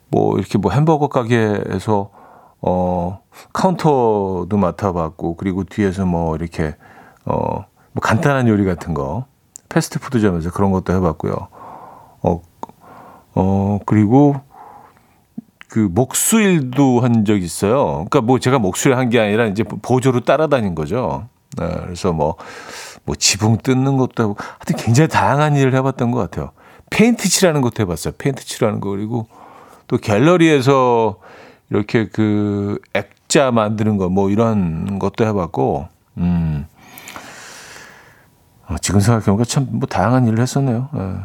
뭐 0.09 0.37
이렇게 0.37 0.57
뭐 0.57 0.71
햄버거 0.71 1.07
가게에서 1.07 2.09
어 2.61 3.21
카운터도 3.53 4.49
맡아봤고 4.51 5.35
그리고 5.37 5.63
뒤에서 5.63 6.05
뭐 6.05 6.35
이렇게 6.35 6.75
어 7.25 7.65
뭐 7.91 8.01
간단한 8.01 8.47
요리 8.47 8.65
같은 8.65 8.93
거 8.93 9.25
패스트푸드점에서 9.69 10.51
그런 10.51 10.71
것도 10.71 10.93
해봤고요. 10.93 11.33
어, 12.21 12.41
어 13.35 13.79
그리고 13.87 14.35
그 15.67 15.79
목수일도 15.91 16.99
한 17.01 17.25
적 17.25 17.37
있어요. 17.41 17.85
그러니까 18.09 18.21
뭐 18.21 18.37
제가 18.39 18.59
목수를 18.59 18.97
한 18.97 19.09
게 19.09 19.19
아니라 19.19 19.45
이제 19.47 19.63
보조로 19.63 20.19
따라다닌 20.21 20.75
거죠. 20.75 21.27
네, 21.57 21.67
그래서 21.83 22.13
뭐, 22.13 22.35
뭐 23.05 23.15
지붕 23.15 23.57
뜯는 23.57 23.97
것도 23.97 24.23
하고 24.23 24.35
하여튼 24.39 24.75
굉장히 24.77 25.07
다양한 25.07 25.55
일을 25.55 25.73
해봤던 25.75 26.11
것 26.11 26.19
같아요. 26.19 26.51
페인트 26.89 27.27
칠하는 27.29 27.61
것도 27.61 27.81
해봤어요. 27.83 28.13
페인트 28.17 28.45
칠하는 28.45 28.79
거 28.79 28.89
그리고 28.89 29.27
또 29.87 29.97
갤러리에서 29.97 31.17
이렇게 31.71 32.07
그 32.09 32.79
액자 32.93 33.51
만드는 33.51 33.97
거 33.97 34.09
뭐 34.09 34.29
이런 34.29 34.99
것도 34.99 35.25
해봤고, 35.25 35.87
음. 36.17 36.65
어, 38.67 38.75
지금 38.81 38.99
생각해보니까 38.99 39.45
참 39.45 39.67
뭐 39.71 39.87
다양한 39.87 40.27
일을 40.27 40.39
했었네요. 40.39 40.89
예. 40.95 41.15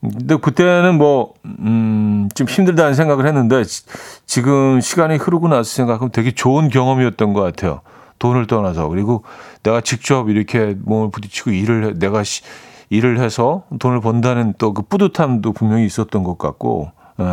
근데 0.00 0.36
그때는 0.36 0.96
뭐, 0.96 1.34
음, 1.44 2.28
좀 2.34 2.46
힘들다는 2.46 2.94
생각을 2.94 3.26
했는데, 3.26 3.64
지, 3.64 4.42
금 4.42 4.80
시간이 4.80 5.16
흐르고 5.16 5.48
나서 5.48 5.64
생각하면 5.64 6.12
되게 6.12 6.30
좋은 6.30 6.68
경험이었던 6.68 7.32
것 7.32 7.40
같아요. 7.42 7.80
돈을 8.18 8.46
떠나서. 8.46 8.88
그리고 8.88 9.24
내가 9.62 9.80
직접 9.80 10.28
이렇게 10.28 10.74
몸을 10.84 11.10
부딪히고 11.10 11.50
일을, 11.50 11.84
해, 11.84 11.92
내가 11.94 12.22
시, 12.24 12.42
일을 12.90 13.20
해서 13.20 13.64
돈을 13.78 14.00
번다는 14.00 14.54
또 14.58 14.72
그 14.72 14.82
뿌듯함도 14.82 15.52
분명히 15.52 15.84
있었던 15.86 16.24
것 16.24 16.38
같고, 16.38 16.90
예. 17.20 17.24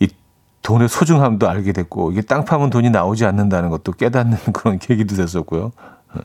이 0.00 0.08
돈의 0.62 0.88
소중함도 0.88 1.48
알게 1.48 1.72
됐고, 1.72 2.12
이게 2.12 2.20
땅 2.22 2.44
파면 2.44 2.70
돈이 2.70 2.90
나오지 2.90 3.24
않는다는 3.26 3.70
것도 3.70 3.92
깨닫는 3.92 4.38
그런 4.52 4.78
계기도 4.78 5.16
됐었고요. 5.16 5.72
예. 6.16 6.20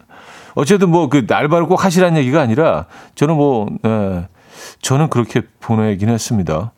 어쨌든 0.56 0.90
뭐 0.90 1.10
그 1.10 1.26
알바를 1.30 1.68
꼭 1.68 1.84
하시라는 1.86 2.18
얘기가 2.20 2.42
아니라 2.42 2.86
저는 3.16 3.36
뭐, 3.36 3.68
예. 3.86 4.28
저는 4.82 5.10
그렇게 5.10 5.42
보내긴 5.60 6.10
했습니다. 6.10 6.72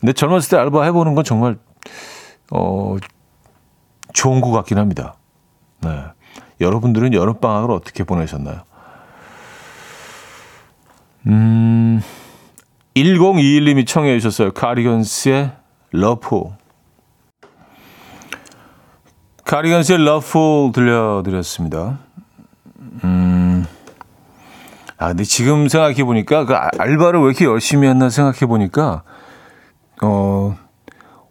근데 0.00 0.12
젊었을 0.12 0.50
때 0.50 0.56
알바 0.56 0.84
해보는 0.84 1.14
건 1.16 1.24
정말 1.24 1.58
어 2.52 2.96
좋은 4.14 4.40
것 4.40 4.50
같긴 4.52 4.78
합니다. 4.78 5.14
네. 5.80 6.04
여러분들은 6.60 7.14
여름방학을 7.14 7.70
어떻게 7.70 8.04
보내셨나요? 8.04 8.62
음, 11.26 12.00
1021님이 12.96 13.86
청해 13.86 14.18
주셨어요. 14.18 14.52
카리건스의 14.52 15.52
러프. 15.92 16.44
카리건스의 19.44 20.04
러프 20.04 20.72
들려드렸습니다. 20.74 21.98
음, 23.04 23.64
아, 24.98 25.08
근데 25.08 25.22
지금 25.24 25.68
생각해 25.68 26.04
보니까 26.04 26.44
그 26.44 26.54
알바를 26.54 27.20
왜 27.20 27.26
이렇게 27.26 27.44
열심히 27.44 27.88
했나 27.88 28.10
생각해 28.10 28.46
보니까 28.46 29.02
어 30.02 30.56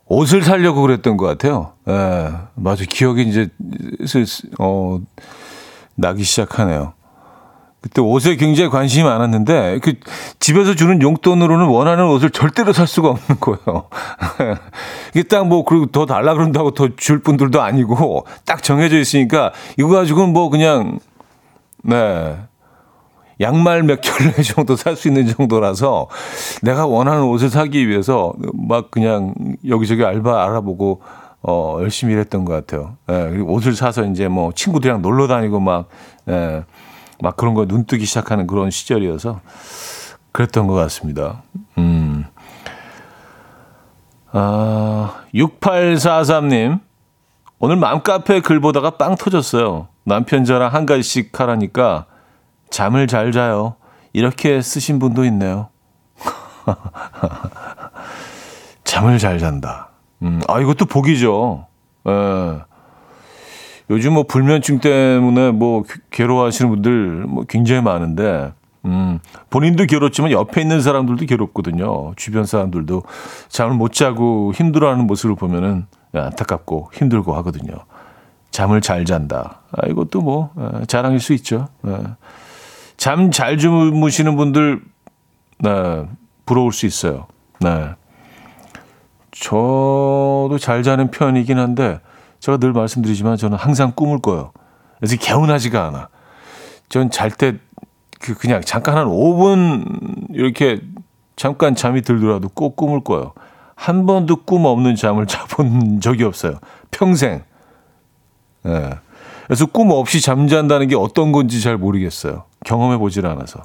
옷을 0.09 0.43
사려고 0.43 0.81
그랬던 0.81 1.17
것 1.17 1.25
같아요. 1.25 1.73
예, 1.87 2.31
맞아 2.55 2.85
기억이 2.87 3.23
이제 3.23 3.49
어 4.59 4.99
나기 5.95 6.23
시작하네요. 6.23 6.93
그때 7.81 8.01
옷에 8.01 8.35
굉장히 8.37 8.69
관심이 8.69 9.03
많았는데 9.03 9.79
그 9.83 9.93
집에서 10.39 10.75
주는 10.75 11.01
용돈으로는 11.01 11.67
원하는 11.67 12.05
옷을 12.07 12.31
절대로 12.31 12.73
살 12.73 12.87
수가 12.87 13.09
없는 13.09 13.39
거예요. 13.39 13.87
이게 15.13 15.23
딱 15.23 15.45
뭐 15.45 15.63
그리고 15.63 15.85
더 15.85 16.05
달라 16.05 16.33
그런다고 16.33 16.71
더 16.71 16.89
줄 16.97 17.19
분들도 17.19 17.61
아니고 17.61 18.25
딱 18.45 18.63
정해져 18.63 18.97
있으니까 18.97 19.51
이거 19.77 19.89
가지고는 19.89 20.33
뭐 20.33 20.49
그냥 20.49 20.99
네 21.83 22.37
양말 23.39 23.83
몇 23.83 24.01
켤레 24.01 24.41
정도 24.43 24.75
살 24.75 24.95
수 24.95 25.07
있는 25.07 25.27
정도라서 25.27 26.07
내가 26.61 26.87
원하는 26.87 27.23
옷을 27.23 27.49
사기 27.49 27.87
위해서 27.87 28.33
막 28.53 28.89
그냥 28.91 29.33
여기저기 29.67 30.03
알바 30.03 30.43
알아보고 30.43 31.01
어, 31.43 31.77
열심히 31.81 32.13
일했던 32.13 32.45
것 32.45 32.53
같아요. 32.53 32.97
예, 33.09 33.29
그리고 33.29 33.53
옷을 33.53 33.75
사서 33.75 34.05
이제 34.05 34.27
뭐 34.27 34.51
친구들이랑 34.53 35.01
놀러 35.01 35.27
다니고 35.27 35.59
막, 35.59 35.87
예, 36.27 36.63
막 37.21 37.37
그런 37.37 37.53
거 37.53 37.65
눈뜨기 37.65 38.05
시작하는 38.05 38.47
그런 38.47 38.71
시절이어서 38.71 39.39
그랬던 40.31 40.67
것 40.67 40.73
같습니다. 40.73 41.43
음. 41.77 42.25
아, 44.31 45.21
6843님. 45.33 46.79
오늘 47.59 47.75
맘카페 47.77 48.41
글 48.41 48.59
보다가 48.59 48.91
빵 48.91 49.15
터졌어요. 49.15 49.87
남편 50.03 50.43
저랑 50.43 50.73
한 50.73 50.85
가지씩 50.85 51.39
하라니까 51.39 52.05
잠을 52.69 53.07
잘 53.07 53.31
자요. 53.31 53.75
이렇게 54.13 54.61
쓰신 54.61 54.99
분도 54.99 55.25
있네요. 55.25 55.69
잠을 58.83 59.19
잘 59.19 59.39
잔다. 59.39 59.89
음, 60.23 60.41
아, 60.47 60.59
이것도 60.59 60.85
복이죠. 60.85 61.67
예. 62.07 62.59
요즘 63.89 64.13
뭐 64.13 64.23
불면증 64.23 64.79
때문에 64.79 65.51
뭐 65.51 65.83
괴로워하시는 66.11 66.69
분들 66.71 67.25
뭐 67.27 67.45
굉장히 67.47 67.81
많은데, 67.81 68.53
음, 68.85 69.19
본인도 69.49 69.85
괴롭지만 69.85 70.31
옆에 70.31 70.61
있는 70.61 70.81
사람들도 70.81 71.25
괴롭거든요. 71.25 72.13
주변 72.15 72.45
사람들도 72.45 73.03
잠을 73.49 73.75
못 73.75 73.93
자고 73.93 74.51
힘들어하는 74.53 75.07
모습을 75.07 75.35
보면은 75.35 75.85
안타깝고 76.13 76.91
힘들고 76.93 77.35
하거든요. 77.37 77.73
잠을 78.51 78.81
잘 78.81 79.05
잔다. 79.05 79.61
아, 79.71 79.87
이것도 79.87 80.21
뭐, 80.21 80.51
예, 80.57 80.85
자랑일 80.85 81.19
수 81.19 81.33
있죠. 81.33 81.67
예. 81.85 81.97
잠 82.97 83.31
잘 83.31 83.57
주무시는 83.57 84.35
분들 84.35 84.81
네, 85.59 86.05
부러울 86.45 86.71
수 86.73 86.85
있어요. 86.85 87.27
네. 87.59 87.89
저도 89.31 90.57
잘 90.59 90.83
자는 90.83 91.11
편이긴 91.11 91.59
한데 91.59 91.99
제가 92.39 92.57
늘 92.57 92.73
말씀드리지만 92.73 93.37
저는 93.37 93.57
항상 93.57 93.91
꿈을 93.95 94.19
꿔요. 94.19 94.51
그래서 94.99 95.15
개운하지가 95.15 95.85
않아. 95.87 96.09
전 96.89 97.09
잘 97.11 97.29
때그 97.31 98.35
그냥 98.39 98.61
잠깐 98.61 98.97
한 98.97 99.07
5분 99.07 100.29
이렇게 100.33 100.79
잠깐 101.35 101.75
잠이 101.75 102.01
들더라도 102.01 102.49
꼭 102.49 102.75
꿈을 102.75 103.01
꿔요. 103.03 103.33
한 103.75 104.05
번도 104.07 104.37
꿈 104.45 104.65
없는 104.65 104.95
잠을 104.95 105.27
자본 105.27 105.99
적이 106.01 106.23
없어요. 106.23 106.59
평생. 106.91 107.43
예. 108.65 108.69
네. 108.69 108.89
그래서 109.47 109.65
꿈 109.65 109.91
없이 109.91 110.21
잠잔다는 110.21 110.87
게 110.87 110.95
어떤 110.95 111.31
건지 111.31 111.61
잘 111.61 111.77
모르겠어요. 111.77 112.43
경험해 112.65 112.97
보질 112.97 113.25
않아서. 113.25 113.61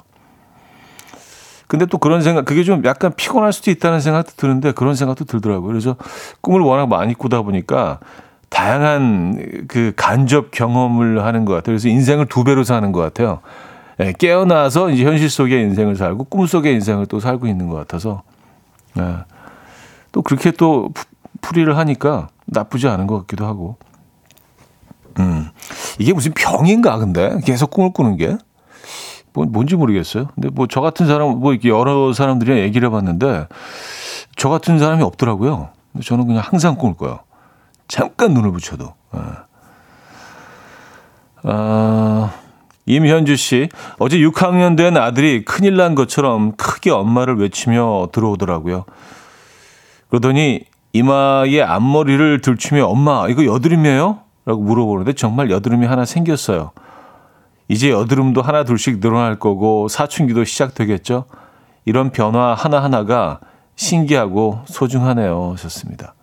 근데 1.67 1.85
또 1.85 1.97
그런 1.97 2.21
생각, 2.21 2.45
그게 2.45 2.63
좀 2.63 2.83
약간 2.85 3.13
피곤할 3.15 3.51
수도 3.51 3.69
있다는 3.69 3.99
생각도 3.99 4.31
드는데 4.37 4.71
그런 4.71 4.95
생각도 4.95 5.25
들더라고요. 5.25 5.67
그래서 5.67 5.97
꿈을 6.41 6.61
워낙 6.61 6.87
많이 6.87 7.13
꾸다 7.13 7.41
보니까 7.41 7.99
다양한 8.49 9.65
그 9.67 9.91
간접 9.95 10.51
경험을 10.51 11.25
하는 11.25 11.43
것 11.43 11.53
같아요. 11.53 11.73
그래서 11.73 11.89
인생을 11.89 12.27
두 12.27 12.43
배로 12.43 12.63
사는 12.63 12.91
것 12.91 13.01
같아요. 13.01 13.41
예, 13.99 14.13
깨어나서 14.17 14.91
이제 14.91 15.03
현실 15.03 15.29
속의 15.29 15.61
인생을 15.63 15.95
살고 15.95 16.25
꿈 16.25 16.45
속의 16.47 16.73
인생을 16.75 17.07
또 17.07 17.19
살고 17.19 17.47
있는 17.47 17.67
것 17.67 17.75
같아서 17.75 18.23
예, 18.97 19.17
또 20.11 20.21
그렇게 20.21 20.51
또 20.51 20.91
풀이를 21.41 21.77
하니까 21.77 22.29
나쁘지 22.45 22.87
않은 22.87 23.07
것 23.07 23.19
같기도 23.19 23.45
하고. 23.45 23.77
음, 25.19 25.49
이게 25.99 26.13
무슨 26.13 26.33
병인가 26.33 26.97
근데 26.97 27.39
계속 27.45 27.71
꿈을 27.71 27.91
꾸는 27.93 28.17
게 28.17 28.37
뭐, 29.33 29.45
뭔지 29.45 29.75
모르겠어요. 29.75 30.27
근데 30.35 30.49
뭐 30.49 30.67
저 30.69 30.81
같은 30.81 31.07
사람, 31.07 31.39
뭐 31.39 31.53
이렇게 31.53 31.69
여러 31.69 32.13
사람들이랑 32.13 32.59
얘기를 32.59 32.87
해봤는데 32.87 33.47
저 34.35 34.49
같은 34.49 34.79
사람이 34.79 35.03
없더라고요. 35.03 35.69
근데 35.91 36.05
저는 36.05 36.27
그냥 36.27 36.43
항상 36.45 36.75
꿈을 36.75 36.95
꿔요. 36.95 37.19
잠깐 37.87 38.33
눈을 38.33 38.51
붙여도. 38.51 38.93
예. 39.15 39.19
아, 41.43 42.31
임현주 42.85 43.35
씨, 43.35 43.69
어제 43.99 44.17
6학년 44.17 44.77
된 44.77 44.97
아들이 44.97 45.43
큰일 45.45 45.75
난 45.75 45.93
것처럼 45.95 46.53
크게 46.55 46.89
엄마를 46.91 47.37
외치며 47.37 48.09
들어오더라고요. 48.11 48.85
그러더니 50.09 50.61
이마에 50.93 51.61
앞머리를 51.61 52.41
들추며 52.41 52.85
엄마, 52.85 53.27
이거 53.27 53.45
여드름이에요? 53.45 54.19
라고 54.45 54.61
물어보는데 54.61 55.13
정말 55.13 55.49
여드름이 55.49 55.85
하나 55.85 56.05
생겼어요. 56.05 56.71
이제 57.67 57.89
여드름도 57.89 58.41
하나 58.41 58.63
둘씩 58.63 58.99
늘어날 58.99 59.39
거고 59.39 59.87
사춘기도 59.87 60.43
시작되겠죠? 60.43 61.25
이런 61.85 62.11
변화 62.11 62.53
하나하나가 62.53 63.39
신기하고 63.75 64.61
소중하네요. 64.65 65.51
하셨습니다. 65.53 66.13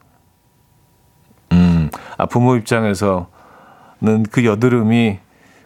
음, 1.52 1.90
아, 2.16 2.26
부모 2.26 2.56
입장에서는 2.56 3.26
그 4.30 4.44
여드름이 4.44 5.18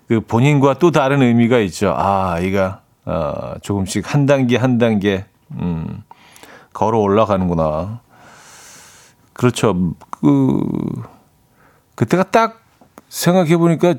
그 0.08 0.20
본인과 0.20 0.74
또 0.78 0.90
다른 0.90 1.22
의미가 1.22 1.58
있죠. 1.60 1.94
아, 1.96 2.34
아이가 2.34 2.80
어, 3.04 3.54
조금씩 3.62 4.12
한 4.12 4.26
단계 4.26 4.56
한 4.56 4.78
단계 4.78 5.24
음, 5.52 6.02
걸어 6.72 6.98
올라가는구나. 6.98 8.00
그렇죠. 9.32 9.94
그 10.10 10.60
그때가 11.94 12.24
딱 12.24 12.60
생각해 13.08 13.56
보니까 13.56 13.94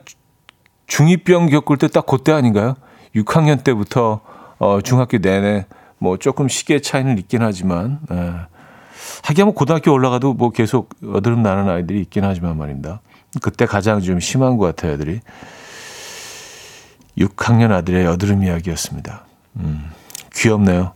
중이병 0.87 1.49
겪을 1.49 1.77
때 1.77 1.87
딱 1.87 2.05
그때 2.05 2.31
아닌가요? 2.31 2.75
6학년 3.15 3.63
때부터 3.63 4.21
어, 4.59 4.81
중학교 4.81 5.17
내내 5.17 5.65
뭐 5.97 6.17
조금 6.17 6.47
시기의 6.47 6.81
차이는 6.81 7.17
있긴 7.17 7.41
하지만 7.41 7.99
예. 8.11 8.33
하기야 9.23 9.45
뭐 9.45 9.53
고등학교 9.53 9.91
올라가도 9.91 10.33
뭐 10.33 10.49
계속 10.51 10.89
여드름 11.03 11.41
나는 11.41 11.69
아이들이 11.69 12.01
있긴 12.01 12.23
하지만 12.23 12.57
말입니다. 12.57 13.01
그때 13.41 13.65
가장 13.65 14.01
좀 14.01 14.19
심한 14.19 14.57
것 14.57 14.65
같아요, 14.65 14.93
애들이. 14.93 15.19
6학년 17.17 17.71
아들의 17.71 18.05
여드름 18.05 18.43
이야기였습니다. 18.43 19.25
음, 19.57 19.91
귀엽네요. 20.33 20.93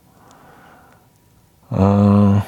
어, 1.70 2.42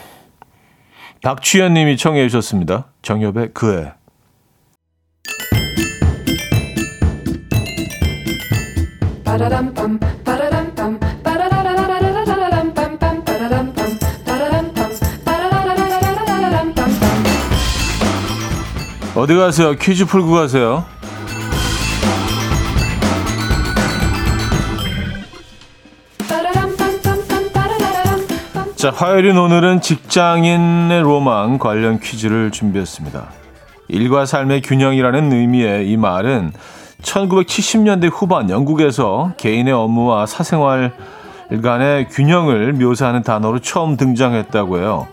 박주현 1.22 1.74
님이 1.74 1.96
청해 1.96 2.28
주셨습니다. 2.28 2.86
정엽의 3.02 3.50
그애. 3.54 3.92
어디 19.14 19.34
가세요? 19.34 19.74
퀴즈 19.76 20.04
풀고 20.04 20.32
가세요. 20.32 20.84
자, 28.76 28.90
화요일인 28.90 29.38
오늘은 29.38 29.80
직장인의 29.80 31.00
로망 31.02 31.56
관련 31.56 32.00
퀴즈를 32.00 32.50
준비했습니다. 32.50 33.30
일과 33.88 34.26
삶의 34.26 34.60
균형이라는 34.60 35.32
의미의 35.32 35.88
이 35.88 35.96
말은 35.96 36.52
1970년대 37.02 38.10
후반 38.12 38.50
영국에서 38.50 39.32
개인의 39.36 39.72
업무와 39.72 40.26
사생활 40.26 40.92
간의 41.62 42.08
균형을 42.08 42.72
묘사하는 42.72 43.22
단어로 43.22 43.58
처음 43.58 43.96
등장했다고 43.96 44.78
해요. 44.78 45.06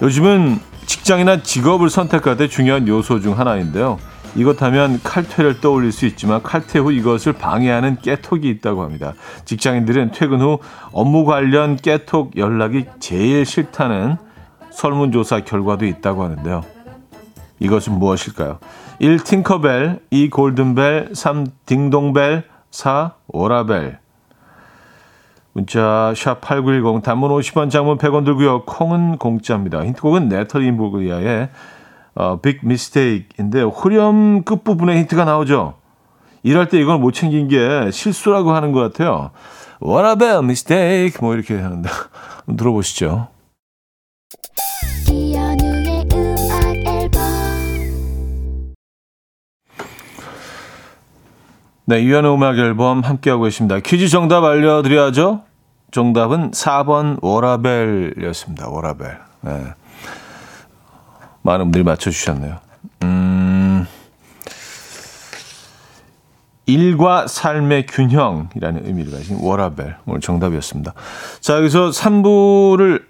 요즘은 0.00 0.58
직장이나 0.86 1.42
직업을 1.42 1.90
선택할 1.90 2.36
때 2.36 2.48
중요한 2.48 2.88
요소 2.88 3.20
중 3.20 3.38
하나인데요. 3.38 3.98
이것 4.36 4.62
하면 4.62 5.00
칼퇴를 5.02 5.60
떠올릴 5.60 5.92
수 5.92 6.06
있지만 6.06 6.42
칼퇴 6.42 6.78
후 6.78 6.92
이것을 6.92 7.32
방해하는 7.32 7.98
깨톡이 8.02 8.48
있다고 8.48 8.82
합니다. 8.82 9.14
직장인들은 9.46 10.12
퇴근 10.12 10.40
후 10.40 10.58
업무 10.92 11.24
관련 11.24 11.76
깨톡 11.76 12.36
연락이 12.36 12.84
제일 13.00 13.46
싫다는 13.46 14.16
설문조사 14.70 15.40
결과도 15.40 15.86
있다고 15.86 16.22
하는데요. 16.24 16.62
이것은 17.60 17.94
무엇일까요? 17.98 18.58
1. 18.98 19.18
팅커벨 19.18 20.00
2. 20.10 20.30
골든벨 20.30 21.10
3. 21.14 21.46
딩동벨 21.66 22.44
4. 22.70 23.12
오라벨 23.28 23.98
문자 25.52 26.12
샵 26.16 26.40
8910 26.40 27.02
단문 27.02 27.30
50원 27.30 27.70
장문 27.70 27.98
100원 27.98 28.24
들고요. 28.24 28.64
콩은 28.64 29.18
공짜입니다. 29.18 29.84
힌트곡은 29.84 30.28
네털 30.28 30.62
인보그리아의 30.62 31.48
어, 32.14 32.40
빅 32.40 32.60
미스테이크인데 32.62 33.62
후렴 33.62 34.44
끝부분에 34.44 34.96
힌트가 34.98 35.24
나오죠. 35.24 35.74
일할 36.42 36.68
때 36.68 36.80
이걸 36.80 36.98
못 36.98 37.12
챙긴 37.12 37.48
게 37.48 37.90
실수라고 37.90 38.52
하는 38.52 38.72
것 38.72 38.80
같아요. 38.80 39.30
Bad 39.82 40.44
mistake 40.44 41.18
뭐 41.20 41.34
이렇게 41.34 41.58
하는데 41.58 41.88
들어보시죠. 42.56 43.28
네, 51.88 52.02
유연의 52.02 52.34
음악 52.34 52.58
앨범 52.58 53.02
함께하고 53.02 53.44
계십니다. 53.44 53.78
퀴즈 53.78 54.08
정답 54.08 54.42
알려드려야죠. 54.42 55.42
정답은 55.92 56.50
4번 56.50 57.18
워라벨이었습니다. 57.22 58.68
워라벨. 58.68 59.18
네. 59.42 59.66
많은 61.42 61.66
분들이 61.66 61.84
맞춰주셨네요. 61.84 62.56
음, 63.04 63.86
일과 66.66 67.28
삶의 67.28 67.86
균형이라는 67.86 68.84
의미를 68.84 69.12
가진 69.12 69.38
워라벨. 69.40 69.94
오늘 70.06 70.20
정답이었습니다. 70.20 70.92
자, 71.40 71.56
여기서 71.58 71.90
3부를 71.90 73.04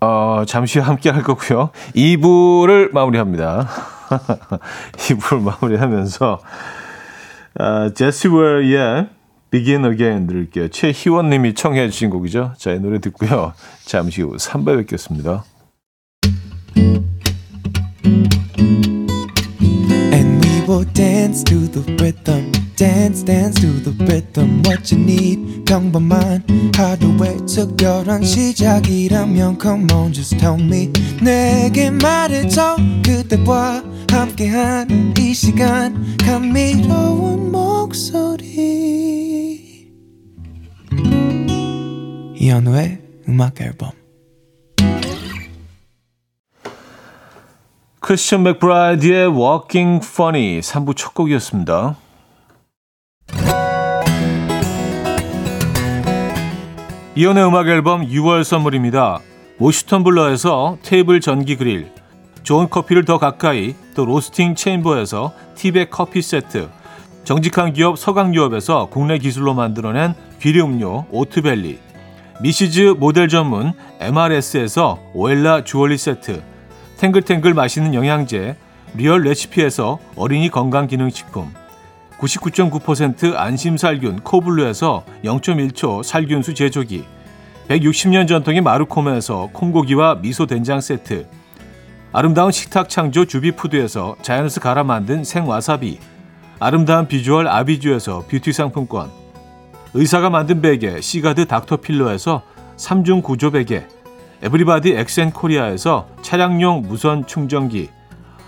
어, 0.00 0.44
잠시 0.46 0.78
함께 0.78 1.10
할 1.10 1.22
거고요. 1.22 1.68
2부를 1.94 2.94
마무리합니다. 2.94 3.68
2부를 4.96 5.42
마무리하면서 5.42 6.40
아, 7.56 7.90
제시 7.94 8.28
웨어의 8.28 9.08
Begin 9.50 9.84
Again 9.84 10.26
들을게요. 10.26 10.68
최희원 10.68 11.30
님이 11.30 11.54
청해 11.54 11.88
주신 11.88 12.10
곡이죠. 12.10 12.54
자, 12.58 12.72
이 12.72 12.80
노래 12.80 12.98
듣고요. 12.98 13.52
잠시 13.84 14.22
후 14.22 14.36
3부에 14.36 14.78
뵙겠습니다. 14.78 15.44
And 20.12 20.44
we 20.44 20.66
will 20.66 20.84
dance 20.92 21.44
to 21.44 21.70
the 21.70 21.84
rhythm. 21.94 22.50
Dance, 22.74 23.24
dance 23.24 23.60
to 23.60 23.70
the 23.84 23.96
rhythm. 24.04 24.60
What 24.66 24.92
you 24.92 25.00
need, 25.00 25.64
평범한 25.64 26.42
하루의 26.74 27.46
특별한 27.46 28.24
시작이라면 28.24 29.58
Come 29.62 29.86
on, 29.92 30.12
just 30.12 30.36
tell 30.38 30.60
me. 30.60 30.90
내게 31.22 31.90
말해줘. 31.90 32.76
그대와 33.04 33.93
함께한 34.14 35.14
이 35.18 35.34
시간. 35.34 36.16
감미로운 36.18 37.50
목소리. 37.50 38.44
이현우의 42.36 43.00
음악 43.28 43.60
앨범. 43.60 43.90
크리스천 48.00 48.44
맥브라이드의 48.44 49.28
Walking 49.28 50.06
Funny 50.06 50.60
3부 50.60 50.96
첫 50.96 51.14
곡이었습니다. 51.14 51.96
이현우의 57.16 57.46
음악 57.46 57.68
앨범 57.68 58.06
6월 58.06 58.44
선물입니다. 58.44 59.20
모슈 59.58 60.04
텀블러에서 60.04 60.78
테이블 60.82 61.20
전기 61.20 61.56
그릴, 61.56 61.90
좋은 62.44 62.68
커피를 62.68 63.04
더 63.04 63.18
가까이, 63.18 63.74
또 63.94 64.04
로스팅 64.04 64.54
체인버에서 64.54 65.32
티백 65.54 65.90
커피 65.90 66.22
세트, 66.22 66.68
정직한 67.24 67.72
기업 67.72 67.98
서강유업에서 67.98 68.88
국내 68.90 69.18
기술로 69.18 69.54
만들어낸 69.54 70.14
귀리음료 70.40 71.06
오트벨리, 71.10 71.78
미시즈 72.42 72.94
모델 72.98 73.28
전문 73.28 73.72
MRS에서 74.00 75.00
오엘라 75.14 75.64
주얼리 75.64 75.96
세트, 75.96 76.42
탱글탱글 76.98 77.54
맛있는 77.54 77.94
영양제 77.94 78.56
리얼 78.94 79.22
레시피에서 79.22 79.98
어린이 80.14 80.48
건강기능식품 80.48 81.52
99.9% 82.18 83.34
안심살균 83.34 84.20
코블루에서 84.20 85.04
0.1초 85.24 86.02
살균수 86.02 86.54
제조기 86.54 87.04
160년 87.68 88.28
전통의 88.28 88.60
마루코메에서 88.60 89.50
콩고기와 89.52 90.16
미소된장 90.16 90.80
세트 90.80 91.26
아름다운 92.16 92.52
식탁 92.52 92.88
창조 92.88 93.24
주비푸드에서 93.24 94.14
자연에서 94.22 94.60
갈아 94.60 94.84
만든 94.84 95.24
생와사비 95.24 95.98
아름다운 96.60 97.08
비주얼 97.08 97.48
아비주에서 97.48 98.26
뷰티 98.28 98.52
상품권 98.52 99.10
의사가 99.94 100.30
만든 100.30 100.62
베개 100.62 101.00
시가드 101.00 101.46
닥터필러에서 101.46 102.42
3중 102.76 103.20
구조 103.20 103.50
베개 103.50 103.88
에브리바디 104.42 104.92
엑센코리아에서 104.92 106.06
차량용 106.22 106.82
무선 106.82 107.26
충전기 107.26 107.90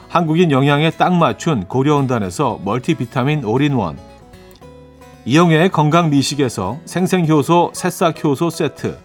한국인 0.09 0.53
영양에 0.53 0.91
딱 0.91 1.13
맞춘 1.15 1.65
고려은단에서 1.67 2.61
멀티비타민 2.65 3.45
올인원 3.45 3.99
이영애의 5.25 5.71
건강 5.71 6.11
미식에서 6.11 6.79
생생효소 6.85 7.73
새싹효소 7.75 8.49
세트 8.49 8.97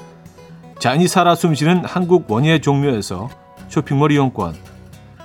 잔이 0.78 1.08
살아 1.08 1.34
숨쉬는 1.34 1.84
한국 1.84 2.30
원예 2.30 2.60
종묘에서 2.60 3.41
쇼핑몰 3.72 4.12
이용권 4.12 4.54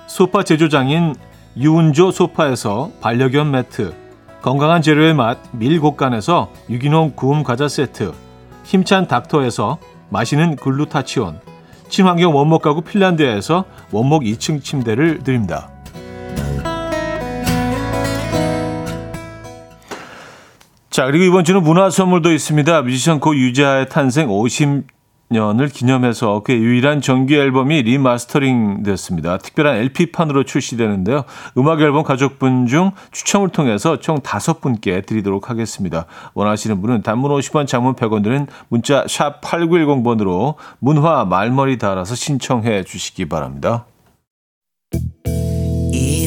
소파 0.07 0.41
제조장인 0.41 1.13
유운조 1.57 2.11
소파에서 2.11 2.91
반려견 3.01 3.51
매트 3.51 3.93
건강한 4.41 4.81
재료의 4.81 5.13
맛 5.13 5.37
밀곡간에서 5.51 6.49
유기농 6.69 7.13
구움 7.15 7.43
과자 7.43 7.67
세트 7.67 8.13
힘찬 8.63 9.05
닥터에서 9.07 9.79
마시는 10.09 10.55
글루타치온 10.55 11.41
친환경 11.89 12.35
원목 12.35 12.61
가구 12.61 12.81
핀란드에서 12.81 13.65
원목 13.91 14.23
2층 14.23 14.63
침대를 14.63 15.23
드립니다. 15.23 15.69
자, 20.89 21.05
그리고 21.05 21.25
이번 21.25 21.43
주는 21.43 21.61
문화 21.61 21.89
선물도 21.89 22.31
있습니다. 22.33 22.81
뮤지션 22.81 23.19
고 23.19 23.35
유재하의 23.35 23.87
탄생 23.89 24.29
50 24.29 24.96
년을 25.29 25.69
기념해서 25.69 26.41
그의 26.43 26.59
유일한 26.59 27.01
정규 27.01 27.33
앨범이 27.33 27.81
리마스터링 27.81 28.83
됐습니다. 28.83 29.37
특별한 29.37 29.75
LP판으로 29.77 30.43
출시되는데요. 30.43 31.23
음악 31.57 31.81
앨범 31.81 32.03
가족분 32.03 32.67
중 32.67 32.91
추첨을 33.11 33.49
통해서 33.49 33.99
총 33.99 34.19
5분께 34.19 35.05
드리도록 35.05 35.49
하겠습니다. 35.49 36.05
원하시는 36.33 36.81
분은 36.81 37.01
단문 37.01 37.31
50원, 37.31 37.67
장문 37.67 37.95
100원 37.95 38.23
드는 38.23 38.47
문자 38.69 39.05
샵 39.07 39.41
8910번으로 39.41 40.55
문화 40.79 41.25
말머리 41.25 41.77
달아서 41.77 42.15
신청해 42.15 42.83
주시기 42.83 43.27
바랍니다. 43.27 43.85
이 45.91 46.26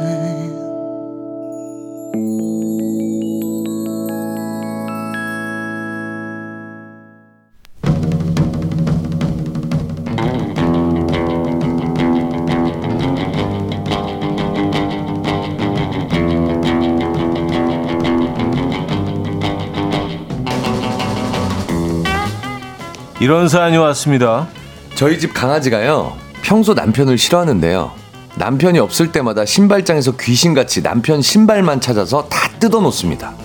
이런 23.21 23.47
사연이 23.47 23.77
왔습니다. 23.77 24.47
저희 24.95 25.19
집 25.19 25.31
강아지가요. 25.31 26.17
평소 26.41 26.73
남편을 26.73 27.19
싫어하는데요. 27.19 27.91
남편이 28.33 28.79
없을 28.79 29.11
때마다 29.11 29.45
신발장에서 29.45 30.17
귀신같이 30.17 30.81
남편 30.81 31.21
신발만 31.21 31.81
찾아서 31.81 32.27
다 32.29 32.49
뜯어 32.59 32.79
놓습니다. 32.79 33.35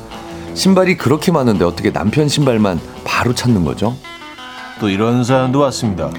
신발이 0.54 0.96
그렇게 0.96 1.30
많은데 1.30 1.66
어떻게 1.66 1.92
남편 1.92 2.26
신발만 2.26 2.80
바로 3.04 3.34
찾는 3.34 3.66
거죠? 3.66 3.94
또 4.80 4.88
이런 4.88 5.24
사연도 5.24 5.58
왔습니다. 5.58 6.10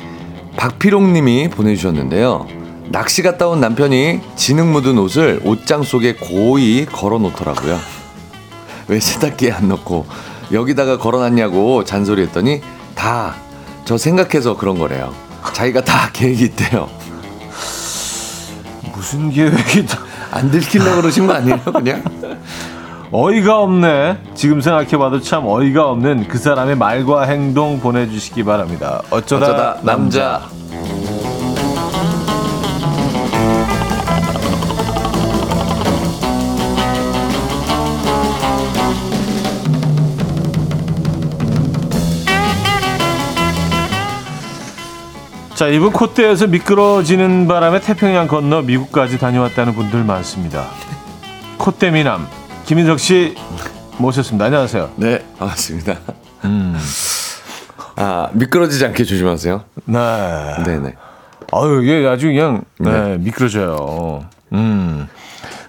박피롱 0.56 1.13
님이 1.13 1.50
보내주셨는데요. 1.50 2.46
낚시 2.89 3.24
갔다 3.24 3.48
온 3.48 3.60
남편이 3.60 4.20
진흙 4.36 4.67
묻은 4.67 5.00
옷을 5.00 5.41
옷장 5.43 5.82
속에 5.82 6.13
고이 6.13 6.86
걸어 6.86 7.17
놓더라고요. 7.17 7.80
왜 8.88 9.00
세탁기에 9.00 9.52
안 9.52 9.67
넣고 9.70 10.06
여기다가 10.52 11.00
걸어 11.00 11.17
놨냐고 11.17 11.84
잔소리했더니 11.86 12.62
다 12.93 13.34
저 13.88 13.97
생각해서 13.97 14.58
그런 14.58 14.78
거래요. 14.78 15.13
자기가 15.54 15.82
다 15.82 16.10
계획이 16.12 16.43
있대요. 16.43 16.89
무슨 18.93 19.32
계획이 19.32 19.86
다안 19.86 20.52
들키려고 20.52 20.97
그러신 20.97 21.26
거 21.26 21.32
아니에요, 21.32 21.58
그냥? 21.62 22.04
어이가 23.13 23.62
없네. 23.62 24.17
지금 24.36 24.60
생각해봐도 24.60 25.21
참 25.21 25.45
어이가 25.45 25.88
없는 25.88 26.28
그 26.28 26.38
사람의 26.38 26.76
말과 26.76 27.23
행동 27.23 27.80
보내주시기 27.80 28.43
바랍니다. 28.43 29.02
어쩌다, 29.10 29.45
어쩌다 29.45 29.78
남자. 29.84 30.41
자, 30.41 30.50
이번 45.65 45.91
콧대에서 45.91 46.46
미끄러지는 46.48 47.48
바람에 47.48 47.80
태평양 47.82 48.28
건너 48.28 48.62
미국까지 48.62 49.17
다녀왔다는 49.17 49.74
분들 49.74 50.04
많습니다. 50.04 50.65
콧대 51.58 51.89
미남 51.89 52.28
김인석 52.65 53.00
씨 53.00 53.34
모셨습니다. 53.98 54.46
안녕하세요. 54.46 54.91
네, 54.98 55.26
반갑습니다. 55.39 55.98
아, 57.96 58.30
미끄러지지 58.34 58.86
않게 58.86 59.04
조심하세요. 59.04 59.63
네. 59.86 60.00
네네. 60.63 60.93
아유, 61.52 61.82
이게 61.84 62.08
아주 62.08 62.28
그냥 62.28 62.63
네, 62.78 63.17
미끄러져요. 63.17 64.26
음. 64.54 65.08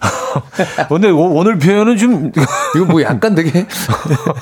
근데 0.88 1.10
오- 1.10 1.34
오늘 1.36 1.58
표현은 1.58 1.96
좀 1.96 2.32
이거 2.76 2.84
뭐 2.84 3.02
약간 3.02 3.34
되게 3.34 3.66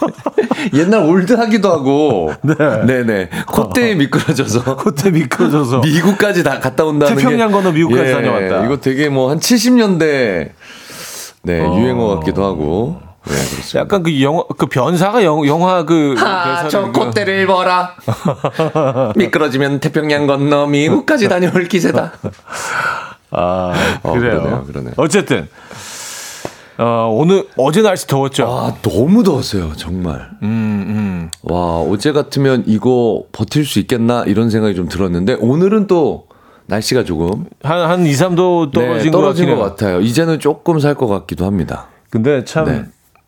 옛날 0.75 1.03
올드하기도 1.03 1.71
하고. 1.71 2.33
네. 2.43 2.55
네네. 2.87 3.31
콧대에 3.47 3.95
미끄러져서. 3.95 4.77
콧대 4.77 5.11
미끄러져서 5.11 5.79
미국까지 5.81 6.43
다 6.45 6.59
갔다 6.61 6.85
온다는 6.85 7.17
태평양 7.17 7.49
게- 7.49 7.55
건너 7.55 7.73
미국까지 7.73 8.13
다녀왔다. 8.13 8.65
이거 8.65 8.77
되게 8.79 9.09
뭐 9.09 9.31
한 9.31 9.39
70년대 9.41 10.51
네 11.43 11.61
유행어 11.61 12.17
같기도 12.19 12.45
하고 12.45 13.01
네 13.25 13.33
그렇습니다. 13.35 13.81
약간 13.81 14.03
그 14.03 14.23
영화 14.23 14.43
그 14.57 14.67
변사가 14.67 15.25
영, 15.25 15.45
영화 15.47 15.85
그 15.85 16.15
아, 16.19 16.45
대사를 16.63 16.71
저 16.71 16.83
그- 16.87 16.93
콧대를 16.93 17.47
봐라. 17.47 17.95
미끄러지면 19.17 19.81
태평양 19.81 20.27
건너 20.27 20.67
미국까지 20.67 21.29
다녀올 21.29 21.65
기세다. 21.65 22.13
아 23.37 23.73
어, 24.03 24.13
그래요. 24.13 24.41
그러네요, 24.41 24.65
그러네요. 24.65 24.93
어쨌든 24.97 25.49
어, 26.79 27.09
오늘 27.11 27.47
어제 27.57 27.81
날씨 27.83 28.07
더웠죠. 28.07 28.47
아 28.49 28.75
너무 28.83 29.23
더웠어요 29.23 29.73
정말. 29.77 30.29
음, 30.43 31.31
와 31.43 31.79
어제 31.81 32.13
같으면 32.13 32.65
이거 32.67 33.23
버틸 33.33 33.65
수 33.65 33.79
있겠나 33.79 34.25
이런 34.27 34.51
생각이 34.51 34.75
좀 34.75 34.89
들었는데 34.89 35.35
오늘은 35.41 35.87
또 35.87 36.27
날씨가 36.67 37.05
조금 37.05 37.45
한, 37.63 37.81
한 37.89 38.05
2, 38.07 38.11
3도 38.13 38.73
떨어진, 38.73 39.05
네, 39.05 39.11
떨어진 39.11 39.47
것, 39.49 39.57
것. 39.57 39.63
같아요. 39.63 40.01
이제는 40.01 40.41
조금 40.41 40.81
살 40.81 40.95
것 40.95 41.07
같기도 41.07 41.45
합니다. 41.47 41.87
근데 42.11 42.45
참 42.45 42.65
네. 42.67 42.85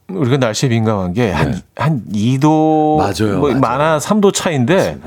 우리가 0.09 0.39
날씨에 0.39 0.69
민감한 0.71 1.13
게 1.13 1.31
한한 1.31 2.03
2도 2.13 2.97
맞아요, 2.97 3.39
뭐 3.39 3.49
맞아요. 3.51 3.61
많아 3.61 3.99
3도 3.99 4.33
차인데 4.35 4.99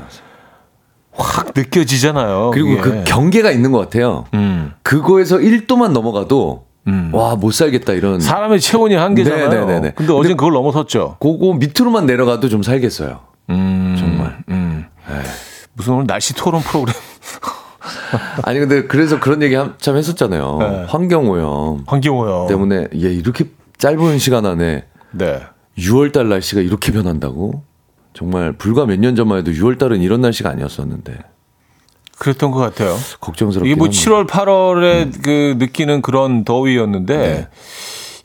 확 1.14 1.52
느껴지잖아요. 1.54 2.50
그리고 2.52 2.76
그게. 2.80 2.98
그 2.98 3.04
경계가 3.04 3.50
있는 3.50 3.70
것 3.72 3.78
같아요. 3.78 4.24
음. 4.34 4.72
그거에서 4.82 5.36
1도만 5.38 5.92
넘어가도 5.92 6.64
음. 6.88 7.10
와 7.12 7.36
못 7.36 7.52
살겠다 7.52 7.92
이런. 7.92 8.18
사람의 8.20 8.60
체온이 8.60 8.94
한계잖아요. 8.94 9.48
네네네네. 9.48 9.92
근데 9.94 10.12
어젠 10.12 10.36
그걸 10.36 10.52
넘어섰죠. 10.54 11.16
그거 11.20 11.52
밑으로만 11.54 12.06
내려가도 12.06 12.48
좀 12.48 12.62
살겠어요. 12.62 13.20
음, 13.50 13.96
정말. 13.98 14.38
음. 14.48 14.86
무슨 15.74 15.94
오늘 15.94 16.06
날씨 16.06 16.34
토론 16.34 16.60
프로그램 16.62 16.94
아니 18.44 18.58
근데 18.58 18.84
그래서 18.86 19.18
그런 19.20 19.42
얘기 19.42 19.54
한참 19.54 19.96
했었잖아요. 19.96 20.56
네. 20.60 20.84
환경 20.88 21.28
오염 21.28 21.84
환경오요. 21.86 22.46
때문에 22.48 22.88
얘 22.94 23.08
이렇게 23.12 23.46
짧은 23.78 24.18
시간 24.18 24.46
안에 24.46 24.84
네. 25.12 25.40
6월 25.78 26.12
달 26.12 26.28
날씨가 26.28 26.60
이렇게 26.60 26.92
변한다고? 26.92 27.62
정말 28.14 28.52
불과 28.52 28.84
몇 28.86 28.98
년 28.98 29.16
전만 29.16 29.38
해도 29.38 29.50
6월 29.52 29.78
달은 29.78 30.00
이런 30.02 30.20
날씨가 30.20 30.50
아니었었는데 30.50 31.18
그랬던 32.18 32.50
것 32.52 32.58
같아요. 32.60 32.96
걱정스럽긴 33.20 33.70
이게 33.72 33.76
뭐 33.76 33.86
합니다. 33.88 34.04
7월, 34.10 34.26
8월에 34.28 35.22
그 35.24 35.54
느끼는 35.58 36.02
그런 36.02 36.44
더위였는데 36.44 37.16
네. 37.16 37.48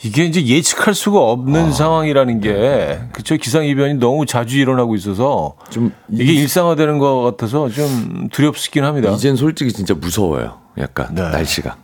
이게 0.04 0.26
이제 0.26 0.46
예측할 0.46 0.94
수가 0.94 1.20
없는 1.20 1.72
상황이라는 1.72 2.42
게 2.42 3.00
그쵸 3.14 3.36
기상 3.38 3.66
이변이 3.66 3.96
너무 3.96 4.28
자주 4.28 4.60
일어나고 4.60 4.94
있어서 4.96 5.56
좀 5.72 5.92
이게 6.12 6.34
이- 6.34 6.36
일상화되는 6.42 7.00
것 7.00 7.22
같아서 7.24 7.70
좀 7.70 8.28
두렵긴 8.32 8.84
합니다. 8.84 9.10
이젠 9.12 9.36
솔직히 9.36 9.74
진짜 9.74 9.96
무서워요. 9.96 10.60
약간 10.78 11.16
네. 11.16 11.22
날씨가. 11.24 11.78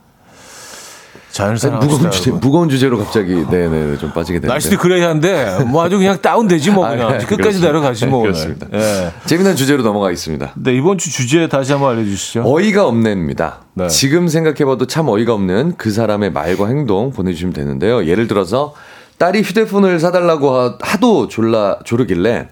사랑합시다. 1.33 1.77
무거운 1.77 2.11
주제. 2.11 2.31
무거운 2.31 2.69
주제로 2.69 2.97
갑자기 2.99 3.33
네네 3.49 3.97
좀 3.97 4.11
빠지게 4.13 4.39
되는데. 4.39 4.47
날씨도 4.53 4.77
그래야 4.77 5.09
한데 5.09 5.63
뭐 5.67 5.83
아주 5.83 5.97
그냥 5.97 6.21
다운되지 6.21 6.69
뭐 6.71 6.87
그냥 6.87 7.07
아, 7.09 7.17
네, 7.17 7.25
끝까지. 7.25 7.59
내려가지 7.59 8.05
뭐. 8.05 8.21
그렇습니다. 8.21 8.67
예. 8.71 9.11
재미난 9.25 9.55
주제로 9.55 9.81
넘어가겠습니다. 9.81 10.51
네, 10.55 10.75
이번 10.75 10.99
주 10.99 11.11
주제 11.11 11.47
다시 11.49 11.71
한번 11.71 11.95
알려주시죠. 11.97 12.43
어이가 12.45 12.85
없네입니다. 12.85 13.61
네. 13.73 13.87
지금 13.87 14.27
생각해봐도 14.27 14.85
참 14.85 15.09
어이가 15.09 15.33
없는 15.33 15.73
그 15.77 15.91
사람의 15.91 16.31
말과 16.31 16.67
행동 16.67 17.11
보내주시면 17.11 17.53
되는데요. 17.53 18.05
예를 18.05 18.27
들어서 18.27 18.75
딸이 19.17 19.41
휴대폰을 19.41 19.99
사달라고 19.99 20.51
하- 20.55 20.77
하도 20.81 21.27
졸라 21.27 21.79
조르길래 21.83 22.49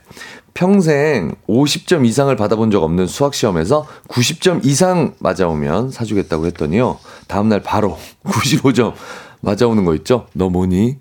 평생 0.54 1.34
50점 1.48 2.06
이상을 2.06 2.34
받아본 2.36 2.72
적 2.72 2.84
없는 2.84 3.08
수학 3.08 3.34
시험에서 3.34 3.86
90점 4.10 4.66
이상 4.66 5.14
맞아오면 5.20 5.92
사주겠다고 5.92 6.46
했더니요. 6.48 6.98
다음날 7.28 7.62
바로 7.62 7.98
95점 8.26 8.94
맞아오는 9.42 9.86
거 9.86 9.96
있죠? 9.96 10.28
너 10.34 10.50
뭐니? 10.50 10.98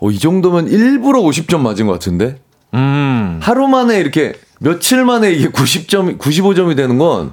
어, 0.00 0.10
이 0.10 0.18
정도면 0.18 0.68
일부러 0.68 1.20
50점 1.20 1.60
맞은 1.60 1.86
것 1.86 1.92
같은데? 1.94 2.40
음, 2.74 3.40
하루 3.42 3.66
만에 3.68 3.98
이렇게 3.98 4.34
며칠 4.60 5.04
만에 5.04 5.32
이게 5.32 5.48
90점, 5.48 6.18
95점이 6.18 6.76
되는 6.76 6.98
건 6.98 7.32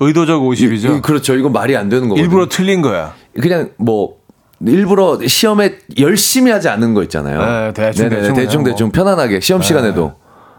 의도적 0.00 0.42
50이죠. 0.42 0.98
이- 0.98 1.02
그렇죠. 1.02 1.34
이건 1.34 1.52
말이 1.52 1.76
안 1.76 1.88
되는 1.88 2.04
거거든요. 2.08 2.22
일부러 2.24 2.48
틀린 2.48 2.82
거야. 2.82 3.14
그냥 3.40 3.70
뭐 3.76 4.16
일부러 4.64 5.18
시험에 5.26 5.78
열심히 5.98 6.50
하지 6.50 6.68
않은 6.68 6.94
거 6.94 7.02
있잖아요. 7.04 7.38
네, 7.40 7.72
대충, 7.74 8.08
네네, 8.08 8.20
대충 8.22 8.34
대충 8.36 8.64
대충 8.64 8.90
편안하게 8.90 9.40
시험 9.40 9.60
시간에도 9.62 10.14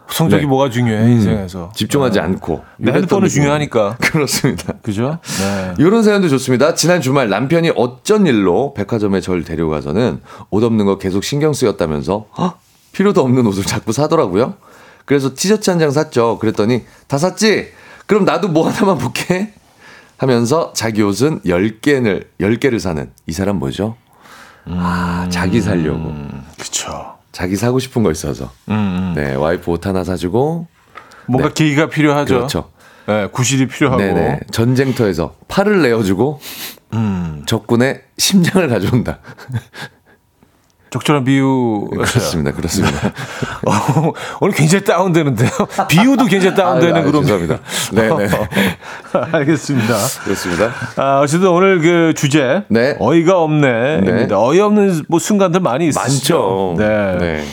성적이 0.09 0.43
네. 0.43 0.47
뭐가 0.47 0.69
중요해 0.69 1.11
인생에서. 1.11 1.71
집중하지 1.75 2.19
않고. 2.19 2.63
내 2.77 2.91
핸드폰은 2.93 3.27
중요하니까. 3.27 3.97
그렇습니다. 4.01 4.73
그죠? 4.81 5.19
네. 5.39 5.73
이런 5.79 6.03
사연도 6.03 6.29
좋습니다. 6.29 6.73
지난 6.75 7.01
주말 7.01 7.29
남편이 7.29 7.71
어쩐 7.75 8.25
일로 8.25 8.73
백화점에 8.73 9.21
절 9.21 9.43
데려가서는 9.43 10.21
옷 10.49 10.63
없는 10.63 10.85
거 10.85 10.97
계속 10.97 11.23
신경 11.23 11.53
쓰였다면서 11.53 12.25
헉, 12.37 12.57
필요도 12.93 13.21
없는 13.21 13.45
옷을 13.47 13.63
자꾸 13.63 13.91
사더라고요. 13.91 14.55
그래서 15.05 15.33
티셔츠 15.35 15.69
한 15.69 15.79
장 15.79 15.91
샀죠. 15.91 16.39
그랬더니 16.39 16.83
다 17.07 17.17
샀지? 17.17 17.69
그럼 18.07 18.25
나도 18.25 18.47
뭐 18.47 18.67
하나만 18.69 18.97
볼게. 18.97 19.53
하면서 20.17 20.73
자기 20.73 21.03
옷은 21.03 21.41
10개를 21.41 22.25
10개를 22.41 22.79
사는 22.79 23.11
이 23.27 23.31
사람 23.33 23.57
뭐죠? 23.59 23.95
아, 24.65 25.27
자기 25.29 25.61
살려고. 25.61 26.11
그쵸. 26.57 27.16
자기 27.37 27.55
사고 27.55 27.77
싶은 27.77 28.01
거 28.01 28.09
있어서. 28.09 28.49
음, 28.69 28.73
음. 28.73 29.13
네, 29.15 29.35
와이프 29.35 29.69
옷 29.69 29.85
하나 29.85 30.03
사주고 30.03 30.65
뭔가 31.27 31.49
네. 31.49 31.53
계기가 31.53 31.87
필요하죠. 31.87 32.33
그렇죠. 32.33 32.71
네, 33.05 33.27
구실이 33.27 33.67
필요하고. 33.67 34.01
네네. 34.01 34.39
전쟁터에서 34.49 35.35
팔을 35.47 35.83
내어주고 35.83 36.39
음, 36.93 37.43
적군의 37.45 38.01
심장을 38.17 38.67
가져온다. 38.67 39.19
적절한 40.89 41.25
비유. 41.25 41.87
그렇습니다. 41.91 42.51
그렇습니다. 42.51 43.07
어, 43.65 44.13
오늘 44.39 44.53
굉장히 44.55 44.83
다운되는데요. 44.85 45.49
비유도 45.89 46.25
굉장히 46.25 46.55
다운되는 46.55 47.03
그런. 47.03 47.23
죄송합니다. 47.23 47.59
네 47.93 48.09
네. 48.09 48.29
알겠습니다. 49.31 49.93
그렇습니다. 50.23 50.71
아, 50.95 51.19
어쨌든 51.21 51.49
오늘 51.49 51.79
그 51.79 52.13
주제 52.15 52.63
네. 52.69 52.95
어이가 52.99 53.41
없네. 53.41 54.01
네. 54.01 54.27
어이없는 54.31 55.03
뭐 55.09 55.19
순간들 55.19 55.59
많이 55.59 55.87
있으시죠. 55.89 56.75
많죠. 56.75 56.75
네. 56.77 57.17
네. 57.19 57.45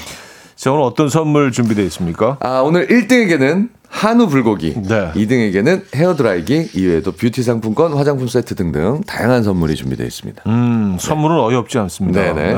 자, 0.57 0.71
오늘 0.73 0.85
어떤 0.85 1.09
선물 1.09 1.53
준비되어 1.53 1.85
있습니까? 1.87 2.39
아, 2.41 2.61
오늘 2.61 2.87
1등에게는 2.87 3.69
한우 3.97 4.27
불고기, 4.27 4.75
네. 4.75 5.13
2등에게는 5.15 5.85
헤어드라이기, 5.95 6.71
이외에도 6.75 7.13
뷰티 7.13 7.45
상품권, 7.45 7.95
화장품 7.95 8.27
세트 8.27 8.57
등등 8.57 9.03
다양한 9.07 9.45
선물이 9.45 9.77
준비되어 9.77 10.05
있습니다. 10.05 10.43
음, 10.47 10.97
선물은 10.99 11.39
어이없지 11.39 11.79
않습니다. 11.79 12.21
네네. 12.21 12.55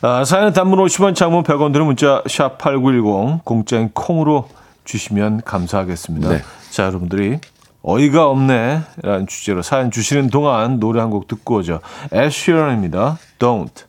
아, 0.00 0.24
사연은 0.24 0.54
단문 0.54 0.78
50원, 0.78 1.14
장문 1.14 1.42
100원 1.44 1.74
드는 1.74 1.84
문자 1.84 2.22
샵 2.26 2.56
8910 2.56 3.44
공짜인 3.44 3.90
콩으로 3.92 4.48
주시면 4.84 5.42
감사하겠습니다. 5.44 6.28
네. 6.30 6.42
자, 6.70 6.84
여러분들이 6.84 7.38
어이가 7.82 8.26
없네 8.26 8.80
라는 9.02 9.26
주제로 9.26 9.60
사연 9.62 9.90
주시는 9.90 10.30
동안 10.30 10.80
노래 10.80 11.00
한 11.00 11.10
곡 11.10 11.28
듣고 11.28 11.56
오죠. 11.56 11.80
애쉬런입니다. 12.14 13.18
Don't. 13.38 13.84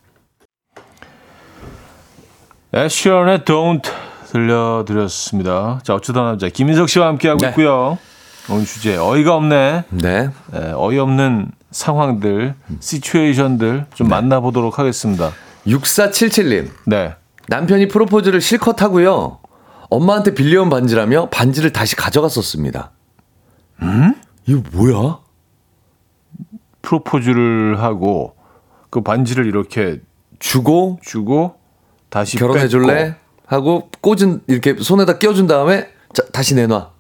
애쉬런의 2.76 3.40
Don't 3.40 3.90
들려드렸습니다. 4.38 5.80
자, 5.84 5.96
어쩌다 5.96 6.22
남자 6.22 6.48
김인석 6.48 6.90
씨와 6.90 7.08
함께하고 7.08 7.40
네. 7.40 7.50
있고요. 7.50 7.98
오늘 8.50 8.66
주제 8.66 8.96
어이가 8.96 9.36
없네. 9.36 9.84
네. 9.90 10.30
에, 10.54 10.72
어이없는 10.74 11.52
상황들, 11.72 12.54
시츄에이션들 12.80 13.88
좀 13.94 14.08
만나보도록 14.08 14.80
하겠습니다. 14.80 15.32
6477님, 15.66 16.70
네. 16.86 17.16
남편이 17.48 17.88
프로포즈를 17.88 18.40
실컷 18.42 18.82
하고요. 18.82 19.40
엄마한테 19.90 20.34
빌려온 20.34 20.70
반지라며 20.70 21.30
반지를 21.30 21.74
다시 21.74 21.96
가져갔었습니다. 21.96 22.92
음? 23.82 24.16
이거 24.46 24.62
뭐야? 24.72 25.20
프로포즈를 26.82 27.82
하고 27.82 28.36
그 28.90 29.02
반지를 29.02 29.46
이렇게 29.46 30.00
주고 30.40 31.00
주고 31.04 31.56
다시 32.10 32.38
결혼해 32.38 32.68
줄래? 32.70 33.16
하고 33.48 33.90
꽂은 34.02 34.42
이렇게 34.48 34.76
손에다 34.80 35.18
껴준 35.18 35.48
다음에 35.48 35.88
자, 36.14 36.24
다시 36.32 36.54
내놔. 36.56 36.92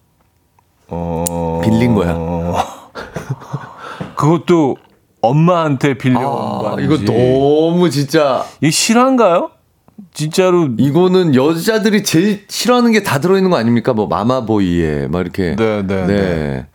어... 0.87 1.61
빌린 1.63 1.93
거야. 1.93 2.15
그것도 4.15 4.77
엄마한테 5.21 5.97
빌려온 5.97 6.65
아, 6.65 6.69
반지. 6.75 6.83
이거 6.85 6.97
너무 7.11 7.89
진짜 7.89 8.45
이게 8.61 8.71
실화인가요? 8.71 9.51
진짜로 10.13 10.69
이거는 10.77 11.35
여자들이 11.35 12.03
제일 12.03 12.45
싫어하는 12.47 12.91
게 12.91 13.03
다 13.03 13.19
들어있는 13.19 13.49
거 13.51 13.57
아닙니까? 13.57 13.93
뭐 13.93 14.07
마마보이에 14.07 15.07
막 15.07 15.21
이렇게. 15.21 15.55
네, 15.55 15.83
네, 15.85 16.05
네. 16.07 16.65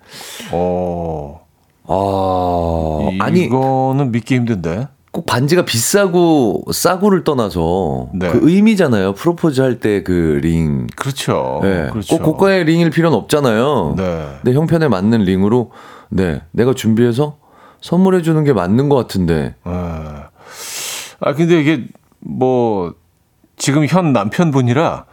어... 0.52 1.40
아, 1.86 3.24
아니 3.24 3.44
이거는 3.44 4.12
믿기 4.12 4.34
힘든데. 4.36 4.88
꼭 5.12 5.26
반지가 5.26 5.66
비싸고 5.66 6.64
싸고를 6.72 7.22
떠나서 7.22 8.08
네. 8.14 8.30
그 8.30 8.40
의미잖아요. 8.42 9.12
프로포즈 9.12 9.60
할 9.60 9.78
때 9.78 10.02
그 10.02 10.40
링. 10.42 10.86
그렇죠. 10.96 11.60
네. 11.62 11.88
그렇죠. 11.92 12.16
꼭 12.16 12.24
고가의 12.24 12.64
링일 12.64 12.88
필요는 12.90 13.16
없잖아요. 13.18 13.94
네. 13.98 14.28
내 14.42 14.52
형편에 14.54 14.88
맞는 14.88 15.20
링으로 15.20 15.70
네 16.08 16.40
내가 16.50 16.72
준비해서 16.72 17.36
선물해 17.82 18.22
주는 18.22 18.42
게 18.44 18.54
맞는 18.54 18.88
것 18.88 18.96
같은데. 18.96 19.54
예. 19.66 19.70
아 19.70 21.34
근데 21.36 21.60
이게 21.60 21.84
뭐 22.20 22.94
지금 23.58 23.84
현 23.86 24.14
남편분이라 24.14 25.04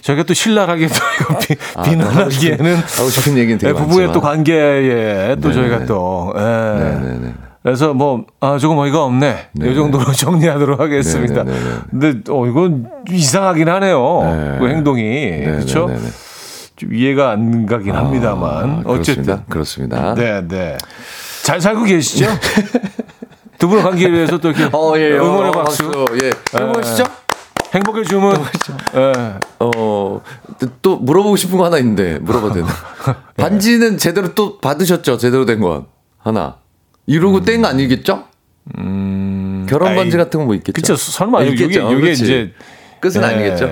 저희가 0.00 0.22
또 0.22 0.32
신랄하게 0.32 0.86
또 0.88 0.94
이거 1.20 1.38
비, 1.38 1.54
아, 1.74 1.82
비난하기에는 1.82 2.76
하고 2.76 3.08
싶은 3.10 3.36
얘기는 3.36 3.58
되게 3.58 3.70
예, 3.70 3.74
부부의 3.74 4.06
많지만. 4.06 4.12
또 4.14 4.20
관계에 4.20 5.36
또 5.40 5.48
네네네. 5.50 5.54
저희가 5.54 5.84
또 5.86 6.32
예. 6.36 6.40
네네네. 6.40 7.34
그래서 7.64 7.94
뭐 7.94 8.26
아 8.40 8.58
조금 8.58 8.76
어이가 8.76 9.02
없네 9.04 9.48
네네. 9.52 9.72
이 9.72 9.74
정도로 9.74 10.04
정리하도록 10.12 10.78
하겠습니다. 10.78 11.42
네네네네. 11.44 11.76
근데 11.90 12.20
어 12.30 12.46
이건 12.46 12.90
이상하긴 13.10 13.68
하네요. 13.68 14.20
네. 14.22 14.58
그 14.60 14.68
행동이 14.68 15.40
그렇죠. 15.44 15.86
네네네네. 15.86 16.10
좀 16.76 16.94
이해가 16.94 17.30
안 17.30 17.64
가긴 17.66 17.94
합니다만 17.94 18.50
아, 18.70 18.82
어쨌든 18.84 19.24
그렇습니다. 19.24 19.44
그렇습니다. 19.48 20.14
네 20.14 20.46
네. 20.46 20.76
잘 21.42 21.58
살고 21.60 21.84
계시죠? 21.84 22.26
두 23.58 23.68
분의 23.68 23.82
관계에 23.82 24.10
위해서 24.12 24.36
또 24.38 24.50
이렇게 24.50 24.64
어, 24.76 24.92
예, 24.98 25.12
응원의 25.12 25.48
어, 25.48 25.52
박수. 25.52 25.84
예. 26.22 26.32
행복하시죠? 26.58 27.04
행복의 27.74 28.04
주문. 28.04 28.36
예. 28.94 29.12
어, 29.60 29.70
또- 29.70 30.68
또 30.82 30.96
물어보고 30.96 31.36
싶은 31.36 31.56
거 31.58 31.64
하나 31.64 31.78
있는데 31.78 32.18
물어봐도 32.18 32.54
되나? 32.54 32.68
반지는 33.38 33.96
제대로 33.96 34.34
또 34.34 34.58
받으셨죠? 34.58 35.16
제대로 35.16 35.46
된 35.46 35.60
건. 35.60 35.86
하나. 36.18 36.56
이러고 37.06 37.42
뗀거 37.42 37.66
아니겠죠? 37.66 38.24
결혼 39.68 39.94
반지 39.96 40.16
같은 40.16 40.40
거 40.40 40.46
뭐 40.46 40.54
있겠죠? 40.54 40.72
그쵸. 40.74 40.96
설마 40.96 41.40
아, 41.40 41.42
이게 41.42 41.64
있겠죠. 41.64 41.90
이게 41.92 42.00
그렇지. 42.00 42.22
이제 42.24 42.52
끝은 43.00 43.22
예, 43.22 43.26
아니겠죠? 43.26 43.70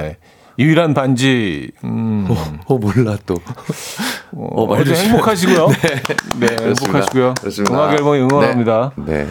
유일한 0.59 0.93
반지. 0.95 1.71
음. 1.85 2.27
어, 2.67 2.79
몰라 2.79 3.17
또. 3.25 3.35
어, 4.33 4.65
어, 4.65 4.73
어, 4.75 4.77
행복하시고요. 4.77 5.69
네, 6.39 6.47
그렇습니다. 6.47 6.99
행복하시고요. 6.99 7.35
음악 7.71 7.93
앨범 7.95 8.15
응원합니다. 8.17 8.93
네. 8.97 9.25
네. 9.25 9.27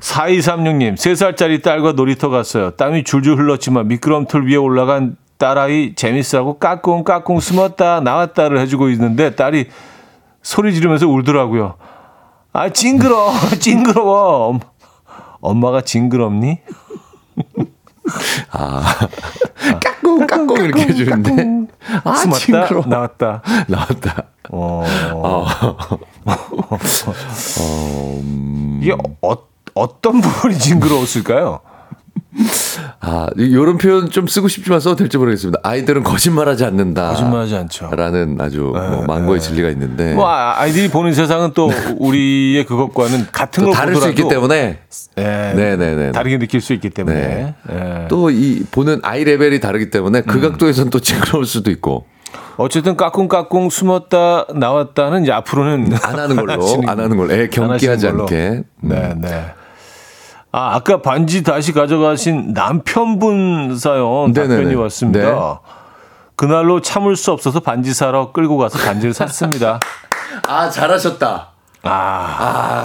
4236님, 0.00 0.94
3살짜리 0.94 1.62
딸과 1.62 1.92
놀이터 1.92 2.28
갔어요. 2.28 2.72
땀이 2.72 3.04
줄줄 3.04 3.38
흘렀지만 3.38 3.88
미끄럼틀 3.88 4.46
위에 4.46 4.56
올라간 4.56 5.16
딸아이 5.38 5.94
재밌어하고 5.94 6.58
까꿍 6.58 7.04
까꿍 7.04 7.40
숨었다 7.40 8.00
나왔다를 8.00 8.58
해주고 8.60 8.90
있는데 8.90 9.34
딸이 9.34 9.66
소리 10.42 10.74
지르면서 10.74 11.08
울더라고요. 11.08 11.74
아 12.56 12.70
징그러 12.70 13.32
징그러워. 13.60 14.48
엄- 14.48 14.60
엄마가 15.42 15.82
징그럽니? 15.82 16.60
까꿍 19.84 20.26
까꿍 20.26 20.64
이렇게 20.64 20.82
해주는데. 20.84 21.74
아, 22.04 22.14
숨었다 22.14 22.38
징그러워. 22.38 22.86
나왔다. 22.86 23.42
나왔다. 23.68 24.24
어. 24.50 24.84
이게 28.80 28.92
어, 29.22 29.36
어떤 29.74 30.20
부분이 30.22 30.58
징그러웠을까요? 30.58 31.60
아, 33.00 33.28
이런 33.36 33.78
표현 33.78 34.10
좀 34.10 34.26
쓰고 34.26 34.48
싶지만 34.48 34.80
써도 34.80 34.96
될지 34.96 35.18
모르겠습니다. 35.18 35.60
아이들은 35.62 36.02
거짓말하지 36.02 36.64
않는다. 36.64 37.10
거짓말하지 37.10 37.56
않죠. 37.56 37.90
라는 37.92 38.36
아주 38.40 38.72
뭐 38.74 39.04
망고의 39.06 39.40
진리가 39.40 39.68
있는데. 39.70 40.14
뭐 40.14 40.28
아- 40.28 40.58
아이들이 40.60 40.88
보는 40.88 41.12
세상은 41.12 41.52
또 41.54 41.70
우리의 41.98 42.64
그것과는 42.66 43.26
같은 43.32 43.64
또걸 43.64 43.74
다를 43.76 43.96
수 43.96 44.08
있기 44.10 44.28
때문에 44.28 44.78
예, 45.18 45.22
네네 45.22 45.94
네. 45.94 46.12
다르게 46.12 46.38
느낄 46.38 46.60
수 46.60 46.72
있기 46.72 46.90
때문에 46.90 47.16
네. 47.16 47.54
예. 47.70 48.08
또이 48.08 48.64
보는 48.70 49.00
아이 49.02 49.24
레벨이 49.24 49.60
다르기 49.60 49.90
때문에 49.90 50.20
음. 50.20 50.24
그 50.26 50.40
각도에서는 50.40 50.90
또 50.90 51.00
징그러울 51.00 51.46
수도 51.46 51.70
있고 51.70 52.04
어쨌든 52.56 52.96
까꿍까꿍 52.96 53.70
숨었다 53.70 54.46
나왔다는 54.54 55.22
이제 55.22 55.32
앞으로는 55.32 55.92
안 56.02 56.18
하는 56.18 56.36
걸로 56.36 56.52
안 56.86 57.00
하는 57.00 57.16
걸로 57.16 57.32
애안 57.32 57.50
경기하지. 57.50 58.08
않게. 58.08 58.36
음. 58.36 58.64
네, 58.80 59.14
네. 59.20 59.46
아, 60.56 60.74
아까 60.74 61.02
반지 61.02 61.42
다시 61.42 61.72
가져가신 61.72 62.54
남편분 62.54 63.76
사연 63.76 64.32
네네네. 64.32 64.56
답변이 64.56 64.74
왔습니다. 64.74 65.20
네. 65.20 65.34
그날로 66.34 66.80
참을 66.80 67.14
수 67.14 67.30
없어서 67.30 67.60
반지 67.60 67.92
사러 67.92 68.32
끌고 68.32 68.56
가서 68.56 68.78
반지를 68.78 69.12
샀습니다. 69.12 69.78
아 70.48 70.70
잘하셨다. 70.70 71.48
아, 71.82 71.88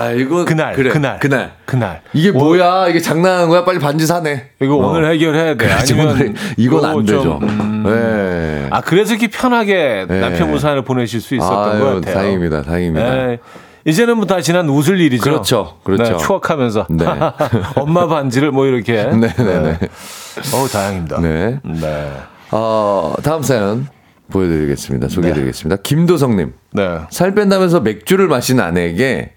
아 0.04 0.12
이거 0.12 0.44
그날, 0.44 0.74
그래, 0.74 0.90
그날, 0.90 1.18
그날 1.20 1.54
그날. 1.66 2.02
이게 2.12 2.30
오- 2.30 2.34
뭐야 2.34 2.90
이게 2.90 3.00
장난하는 3.00 3.48
거야 3.48 3.64
빨리 3.64 3.80
반지 3.80 4.06
사네. 4.06 4.50
이거 4.62 4.76
어. 4.76 4.90
오늘 4.90 5.10
해결해야 5.10 5.56
돼. 5.56 5.66
그렇지, 5.66 5.94
아니면 5.94 6.14
오늘 6.14 6.34
이건 6.58 6.84
안 6.84 7.06
되죠. 7.06 7.24
좀, 7.24 7.44
음. 7.44 7.84
네. 7.86 8.68
아, 8.70 8.82
그래서 8.82 9.14
이렇게 9.14 9.28
편하게 9.28 10.06
네. 10.10 10.20
남편분 10.20 10.60
사연을 10.60 10.84
보내실 10.84 11.22
수 11.22 11.36
있었던 11.36 11.72
아유, 11.72 11.80
것 11.80 11.86
같아요. 11.96 12.16
다행입니다, 12.16 12.64
다행입니다. 12.64 13.10
네. 13.16 13.40
이제는 13.86 14.18
뭐다 14.18 14.42
지난 14.42 14.70
웃을 14.70 15.00
일이죠. 15.00 15.24
그렇죠, 15.24 15.78
그렇죠. 15.84 16.04
네, 16.04 16.18
추억하면서 16.18 16.88
네. 16.90 17.06
엄마 17.76 18.08
반지를 18.08 18.52
뭐 18.52 18.66
이렇게. 18.66 19.04
네네네. 19.04 19.80
어우 20.54 20.68
다행입니다. 20.70 21.20
네. 21.22 21.60
네. 21.64 22.12
어, 22.52 23.14
다음 23.24 23.42
사연 23.44 23.88
보여드리겠습니다. 24.32 25.10
소개해드리겠습니다. 25.10 25.82
김도성님. 25.84 26.54
네. 26.74 27.00
살 27.10 27.34
뺀다면서 27.34 27.82
맥주를 27.82 28.28
마신 28.28 28.60
아내에게 28.60 29.34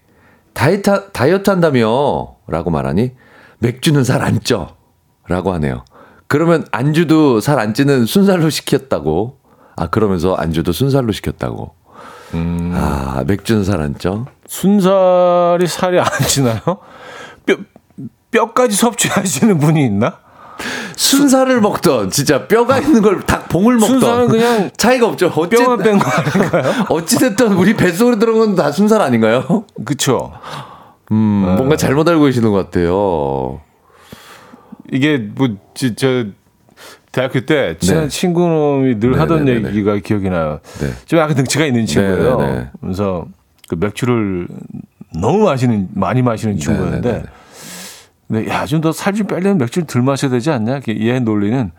다이어트, 0.53 1.11
다이어트 1.13 1.51
한다며 1.51 2.37
라고 2.47 2.71
말하니 2.71 3.13
맥주는 3.59 4.03
살 4.05 4.23
안 4.23 4.41
쪄. 4.41 4.77
라고 5.27 5.53
하네요. 5.55 5.85
그러면 6.27 6.67
안주도 6.71 7.41
살 7.41 7.59
안 7.59 7.73
찌는 7.75 8.05
순살로 8.07 8.51
시켰다고. 8.51 9.39
아, 9.77 9.87
그러면서 9.89 10.35
안주도 10.35 10.73
순살로 10.73 11.13
시켰다고. 11.13 11.75
아, 12.75 13.25
맥주는 13.27 13.65
살 13.65 13.81
안 13.81 13.97
쪄? 13.99 14.27
순살이 14.47 15.67
살이 15.67 15.99
안 15.99 16.07
찌나요? 16.27 16.61
뼈 17.47 17.57
뼈까지 18.31 18.77
섭취하시는 18.77 19.59
분이 19.59 19.85
있나? 19.87 20.19
순살을 20.97 21.61
먹던 21.61 22.11
진짜 22.11 22.47
뼈가 22.47 22.79
있는 22.79 23.03
걸 23.03 23.21
닭 23.23 23.49
봉을 23.49 23.75
먹던 23.77 23.89
순살은 24.01 24.29
그냥 24.29 24.71
차이가 24.77 25.07
없죠. 25.09 25.27
어찌, 25.35 25.57
뼈만 25.57 25.79
뺀 25.79 25.99
거 25.99 26.11
아닌가요? 26.11 26.73
어찌 26.91 27.19
됐든 27.19 27.53
우리 27.55 27.75
뱃속에 27.75 28.19
들어간 28.19 28.55
건 28.55 28.57
다 28.57 28.71
순살 28.73 29.01
아닌가요? 29.03 29.65
그쵸. 29.85 30.33
음, 31.13 31.55
뭔가 31.57 31.77
잘못 31.77 32.09
알고 32.09 32.25
계시는 32.25 32.51
것 32.51 32.57
같아요. 32.71 33.61
이게 34.93 35.19
뭐 35.19 35.49
저 35.97 36.25
대학교 37.15 37.41
때 37.47 37.77
친한 37.79 38.05
네. 38.05 38.09
친구놈이 38.09 38.99
늘 38.99 39.13
네, 39.13 39.19
하던 39.19 39.45
네, 39.45 39.55
네, 39.55 39.61
네. 39.61 39.69
얘기가 39.69 39.97
기억이 39.99 40.29
나요. 40.29 40.59
네. 40.81 40.91
좀 41.07 41.19
약간 41.21 41.37
등치가 41.37 41.65
있는 41.65 41.87
친구예요. 41.87 42.37
네, 42.39 42.47
네, 42.47 42.53
네. 42.59 42.71
그래서 42.81 43.27
그 43.69 43.77
맥주를 43.79 44.49
너무 45.21 45.45
마시는 45.45 45.89
많이 45.95 46.23
마시는 46.23 46.59
친구였는데 46.59 47.13
네, 47.13 47.19
네, 47.19 47.25
근데 48.27 48.51
야좀 48.51 48.81
더 48.81 48.91
살 48.91 49.15
좀 49.15 49.27
빼려면 49.29 49.59
맥주를 49.59 49.87
덜 49.87 50.03
마셔야 50.03 50.31
되지 50.31 50.51
않냐? 50.51 50.81
얘 50.89 51.21
논리는 51.21 51.71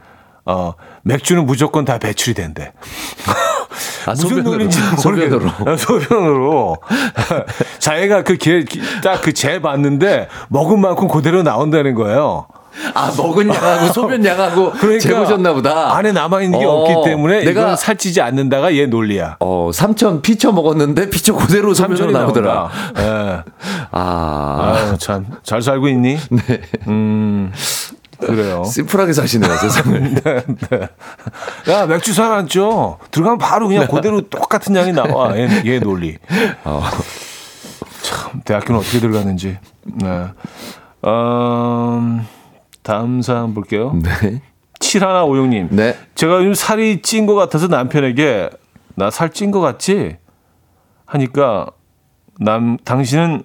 어 0.45 0.73
맥주는 1.03 1.45
무조건 1.45 1.83
다 1.85 1.97
배출이 1.97 2.33
된대. 2.33 2.71
아, 4.07 4.11
무슨 4.11 4.29
소변으로. 4.29 4.51
논리인지 4.51 4.79
소변으로. 5.01 5.39
모르겠어요. 5.59 5.77
소변으로. 5.77 6.77
자기가 7.79 8.23
그딱그 8.23 9.33
재 9.33 9.59
봤는데 9.59 10.29
먹은 10.49 10.79
만큼 10.79 11.07
그대로 11.09 11.43
나온다는 11.43 11.93
거예요. 11.95 12.47
아, 12.93 13.13
먹은 13.15 13.47
양하고 13.53 13.93
소변 13.93 14.25
양하고 14.25 14.73
재보셨나 14.99 15.53
보다. 15.53 15.95
안에 15.95 16.11
남아 16.11 16.41
있는 16.41 16.59
게 16.59 16.65
어, 16.65 16.69
없기 16.71 17.09
때문에 17.09 17.43
내가 17.43 17.75
살찌지 17.75 18.21
않는다가 18.21 18.75
얘 18.75 18.85
논리야. 18.85 19.37
어, 19.39 19.71
삼천 19.73 20.21
피쳐 20.21 20.51
먹었는데 20.51 21.09
피쳐 21.09 21.33
그대로 21.35 21.73
소변으로 21.73 22.11
나오더라. 22.11 22.69
예. 22.97 23.43
아, 23.91 24.73
아유, 24.75 24.97
참. 24.97 25.25
잘 25.43 25.61
살고 25.61 25.87
있니? 25.89 26.17
네. 26.29 26.61
음, 26.87 27.51
그래요. 28.19 28.63
심플하게 28.63 29.13
사시네요, 29.13 29.55
세상을. 29.57 30.15
야, 31.69 31.85
맥주 31.85 32.13
살안 32.13 32.47
쪄. 32.47 32.97
들어가면 33.11 33.37
바로 33.37 33.67
그냥 33.67 33.87
그대로 33.87 34.21
똑같은 34.21 34.75
양이 34.75 34.91
나와. 34.91 35.37
얘, 35.37 35.47
얘 35.65 35.79
논리. 35.79 36.17
어. 36.63 36.83
참, 38.01 38.41
대학교는 38.45 38.79
어떻게 38.79 38.99
들어갔는지. 38.99 39.57
네. 39.85 40.25
음, 41.07 42.25
다음 42.85 43.21
사연 43.23 43.55
볼게요. 43.55 43.93
네. 44.01 44.41
7156님. 44.79 45.69
네. 45.71 45.97
제가 46.13 46.35
요즘 46.37 46.53
살이 46.53 47.01
찐 47.01 47.25
것 47.25 47.33
같아서 47.33 47.67
남편에게 47.67 48.49
나 48.95 49.09
살 49.09 49.29
찐 49.33 49.49
것 49.51 49.59
같지? 49.59 50.17
하니까 51.05 51.67
남 52.39 52.77
당신은 52.85 53.43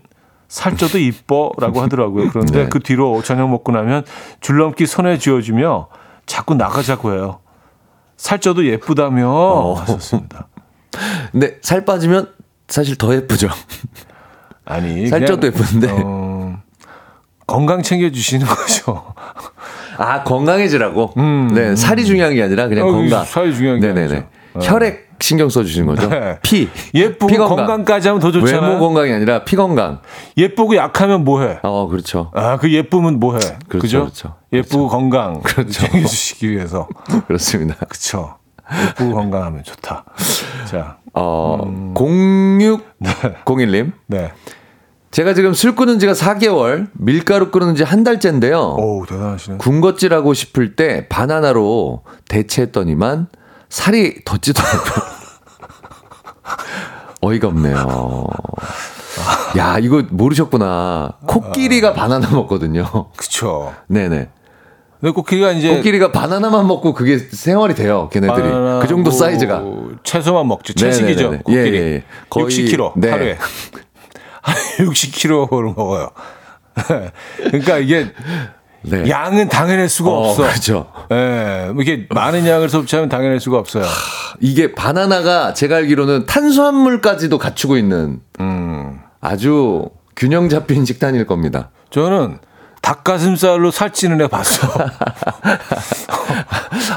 살쪄도 0.49 0.99
이뻐라고 0.99 1.81
하더라고요. 1.83 2.29
그런데 2.31 2.65
네. 2.65 2.69
그 2.69 2.81
뒤로 2.81 3.23
저녁 3.23 3.49
먹고 3.49 3.73
나면 3.73 4.05
줄넘기 4.41 4.87
손에 4.87 5.17
쥐어주며 5.19 5.89
자꾸 6.27 6.55
나가자고 6.55 7.13
해요. 7.15 7.41
살쪄도 8.19 8.67
예쁘다며 8.67 9.27
어. 9.31 9.75
하셨습니다. 9.75 10.49
근데 11.33 11.57
살 11.63 11.87
빠지면 11.87 12.29
사실 12.69 12.97
더 12.97 13.15
예쁘죠. 13.15 13.49
아니 14.67 15.07
살쪄도 15.09 15.47
예쁜데. 15.47 15.91
어, 15.93 16.20
건강 17.51 17.83
챙겨주시는 17.83 18.47
거죠. 18.49 19.13
아, 19.99 20.23
건강해지라고? 20.23 21.15
네, 21.53 21.77
살이 21.77 22.05
중요한 22.05 22.35
게 22.35 22.43
아니라 22.43 22.69
그냥 22.69 22.87
어, 22.89 22.93
건강. 22.93 23.25
살이 23.25 23.55
중요한 23.55 23.81
게 23.81 23.89
네네네. 23.93 24.27
어. 24.55 24.61
혈액 24.63 25.11
신경 25.21 25.51
써주시는 25.51 25.87
거죠? 25.87 26.09
네. 26.09 26.39
피. 26.43 26.69
예쁘고 26.95 27.27
피 27.27 27.37
건강. 27.37 27.57
건강 27.59 27.85
까지 27.85 28.09
하면 28.09 28.21
더 28.23 28.33
좋잖아요. 28.33 28.71
외모 28.73 28.81
건강이 28.81 29.13
아니라 29.13 29.45
피 29.45 29.55
건강. 29.55 30.01
예쁘고 30.39 30.77
약하면 30.77 31.25
뭐해? 31.25 31.59
어, 31.63 31.87
그렇죠. 31.89 32.31
아, 32.35 32.57
그 32.57 32.73
예쁨은 32.73 33.21
뭐해? 33.21 33.39
그렇죠, 33.69 33.79
그죠? 33.81 34.01
그렇죠. 34.01 34.35
예쁘고 34.53 34.89
건강 34.89 35.41
그렇죠. 35.45 35.73
챙겨주시기 35.73 36.51
위해서. 36.51 36.89
그렇습니다. 37.29 37.75
그쵸. 37.87 38.37
예쁘고 38.89 39.15
건강하면 39.15 39.63
좋다. 39.65 40.05
자, 40.65 40.97
어, 41.13 41.59
음. 41.67 41.93
0601님. 41.95 43.93
네. 44.07 44.33
제가 45.11 45.35
지금 45.35 45.55
술 45.55 45.75
끊은 45.75 45.99
지가 45.99 46.13
4개월, 46.13 46.89
밀가루 46.93 47.51
끊은 47.51 47.75
지 47.75 47.83
한 47.83 48.05
달째인데요. 48.05 48.77
오, 48.79 49.05
대단하시네. 49.07 49.57
군것질하고 49.57 50.35
싶을 50.35 50.77
때 50.77 51.09
바나나로 51.09 52.05
대체했더니만 52.29 53.27
살이 53.69 54.23
더 54.25 54.37
찌더라고요. 54.37 55.03
어이가 57.23 57.49
없네요. 57.49 58.27
야, 59.59 59.79
이거 59.81 60.05
모르셨구나. 60.11 61.15
코끼리가 61.27 61.93
바나나 61.93 62.31
먹거든요. 62.31 62.85
그쵸. 63.17 63.75
네네. 63.89 64.29
근데 65.01 65.13
코끼리가 65.13 65.51
이제. 65.53 65.75
코끼리가 65.77 66.13
바나나만 66.13 66.67
먹고 66.69 66.95
그게 66.95 67.19
생활이 67.19 67.75
돼요, 67.75 68.09
걔네들이. 68.13 68.49
그 68.83 68.87
정도 68.89 69.11
사이즈가. 69.11 69.65
채소만 70.05 70.47
먹죠. 70.47 70.73
채식이죠. 70.75 71.23
네네네네. 71.23 71.43
코끼리. 71.43 71.77
예, 71.79 71.83
예. 71.95 72.03
거의- 72.29 72.47
60kg 72.47 72.93
네. 72.97 73.11
하루에. 73.11 73.39
한 74.43 74.57
60kg를 74.79 75.77
먹어요. 75.77 76.11
그러니까 77.37 77.79
이게 77.79 78.13
네. 78.83 79.09
양은 79.09 79.49
당해낼 79.49 79.89
수가 79.89 80.11
어, 80.11 80.29
없어. 80.31 80.43
그렇죠. 80.43 80.93
예. 81.11 81.71
뭐 81.73 81.83
이게 81.83 82.07
많은 82.11 82.47
양을 82.47 82.69
섭취하면 82.69 83.09
당해낼 83.09 83.41
수가 83.41 83.59
없어요. 83.59 83.85
이게 84.41 84.73
바나나가 84.73 85.53
제가 85.53 85.77
알기로는 85.77 86.27
탄수화물까지도 86.27 87.39
갖추고 87.39 87.77
있는 87.77 88.21
음. 88.41 89.01
아주 89.21 89.91
균형 90.17 90.49
잡힌 90.49 90.85
식단일 90.85 91.27
겁니다. 91.27 91.71
저는 91.91 92.39
닭가슴살로 92.81 93.71
살찌는 93.71 94.23
애 94.23 94.29
봤어. 94.29 94.67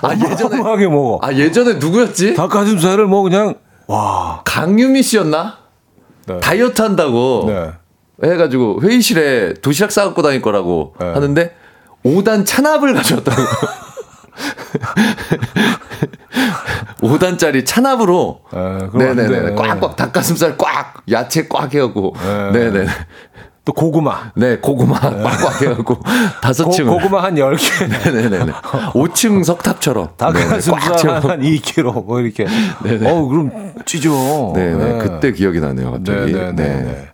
아, 0.02 0.14
예전에, 0.14 0.58
먹어. 0.88 1.20
아, 1.22 1.34
예전에 1.34 1.74
누구였지? 1.74 2.36
닭가슴살을 2.36 3.08
뭐 3.08 3.24
그냥 3.24 3.56
와. 3.88 4.42
강유미 4.46 5.04
씨였나? 5.04 5.63
네. 6.28 6.40
다이어트 6.40 6.82
한다고 6.82 7.46
네. 7.48 7.72
해가지고 8.24 8.82
회의실에 8.82 9.54
도시락 9.56 9.92
싸갖고 9.92 10.22
다닐 10.22 10.42
거라고 10.42 10.96
네. 11.00 11.06
하는데 11.12 11.56
5단 12.06 12.46
찬압을 12.46 12.94
가져왔다고. 12.94 13.42
5단짜리 17.02 17.66
찬압으로 17.66 18.42
안 18.52 18.90
네네네 18.94 19.28
돼. 19.50 19.56
꽉꽉 19.56 19.96
닭가슴살 19.96 20.58
꽉 20.58 20.96
야채 21.12 21.48
꽉 21.48 21.74
해갖고 21.74 22.16
네. 22.52 22.52
네네 22.72 22.88
또 23.66 23.72
고구마. 23.72 24.32
네 24.36 24.58
고구마 24.58 25.00
꽉꽉 25.00 25.62
해갖고 25.62 25.98
다섯 26.42 26.66
고, 26.66 26.72
층 26.72 26.86
고구마 26.88 27.24
한 27.24 27.36
10개. 27.36 28.12
네네네 28.14 28.52
5층 28.92 29.44
석탑처럼 29.44 30.10
닭가슴살 30.18 30.98
채워. 30.98 31.16
한 31.16 31.42
2kg 31.42 32.06
뭐 32.06 32.20
이렇게. 32.20 32.46
네네. 32.84 33.10
어 33.10 33.26
그럼 33.26 33.74
찌죠. 33.86 34.52
네네 34.56 34.98
그때 35.00 35.32
기억이 35.32 35.60
나네요 35.62 35.92
갑자기 35.92 36.34
네네네. 36.34 36.54
네. 36.54 37.10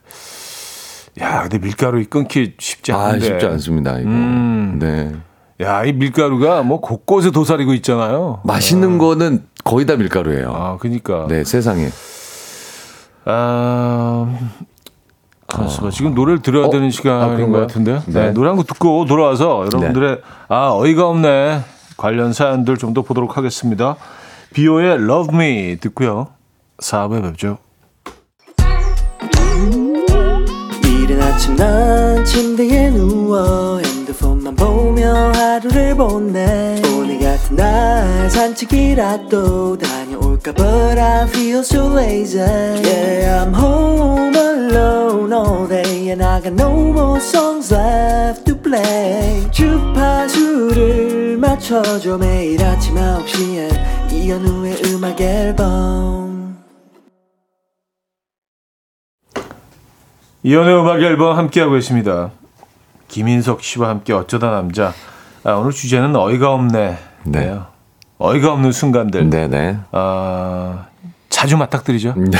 야, 1.22 1.42
근데 1.42 1.60
밀가루 1.60 2.04
끊기 2.10 2.54
쉽지 2.58 2.94
아 2.94 3.08
않은데. 3.08 3.26
쉽지 3.26 3.46
않습니다 3.46 4.00
이거 4.00 4.10
음. 4.10 4.78
네 4.80 5.12
야, 5.62 5.84
이 5.84 5.92
밀가루가 5.92 6.64
뭐 6.64 6.80
곳곳에 6.80 7.30
도사리고 7.32 7.74
있잖아요. 7.76 8.40
맛있는 8.46 8.98
거는 8.98 9.44
거의 9.66 9.86
다 9.86 9.98
밀가루예요 9.98 10.52
아, 10.56 10.78
그니까. 10.78 11.28
네 11.28 11.44
세상에 11.44 11.90
아, 13.26 14.34
가만있어봐. 15.50 15.90
지금 15.92 16.14
노래를 16.14 16.42
들어야 16.42 16.66
어? 16.68 16.70
되는 16.70 16.88
아, 16.88 16.92
시간인 16.92 17.36
그런가요? 17.36 17.52
것 17.62 17.68
같은데요. 17.68 18.04
네. 18.08 18.14
네. 18.28 18.32
노래 18.32 18.48
한 18.50 18.58
곡 18.58 18.68
듣고 18.68 19.06
돌아와서 19.06 19.66
여러분들의 19.66 20.22
아, 20.48 20.72
어이가 20.74 21.08
없네. 21.08 21.62
관련 21.98 22.32
사연들 22.34 22.78
좀 22.78 22.94
더 22.94 23.02
보도록 23.02 23.38
하겠습니다. 23.38 23.96
비오의 24.54 24.96
Love 25.04 25.36
Me 25.36 25.78
듣고요. 25.80 26.28
4부에 26.82 27.22
뵙죠. 27.24 27.58
이른 30.86 31.22
아침 31.22 31.56
난 31.56 32.24
침대에 32.26 32.90
누워 32.92 33.80
핸드폰만 33.80 34.56
보며 34.56 35.32
하루를 35.34 35.96
보내 35.96 36.82
오늘 36.96 37.20
같은 37.20 37.56
날 37.56 38.30
산책이라도 38.30 39.78
다녀 39.78 40.09
올까 40.40 40.54
But 40.54 41.00
I 41.00 41.28
feel 41.28 41.60
so 41.60 41.88
lazy 41.94 42.40
Yeah 42.40 43.44
I'm 43.44 43.54
home 43.54 44.36
alone 44.36 45.34
all 45.34 45.68
day 45.68 46.10
And 46.10 46.24
I 46.24 46.42
got 46.42 46.54
no 46.54 46.72
more 46.92 47.20
songs 47.20 47.74
left 47.74 48.46
to 48.46 48.56
play 48.56 49.50
주파수를 49.52 51.38
맞춰줘 51.38 52.18
매일 52.18 52.64
아침 52.64 52.96
9시에 52.96 54.12
이현우의 54.12 54.82
음악 54.88 55.20
앨범 55.22 56.58
이연의 60.42 60.80
음악 60.80 61.02
앨범 61.02 61.38
함께하고 61.38 61.76
있습니다. 61.76 62.32
김인석 63.10 63.62
씨와 63.62 63.90
함께 63.90 64.14
어쩌다 64.14 64.52
남자. 64.52 64.94
아, 65.44 65.52
오늘 65.56 65.74
주제는 65.74 66.16
어이가 66.16 66.54
없네. 66.54 66.98
네. 67.26 67.40
네요. 67.40 67.79
어이가 68.20 68.52
없는 68.54 68.72
순간들. 68.72 69.30
네네 69.30 69.80
아, 69.92 70.88
자주 71.30 71.58
맞닥뜨리죠. 71.58 72.16
네 72.18 72.38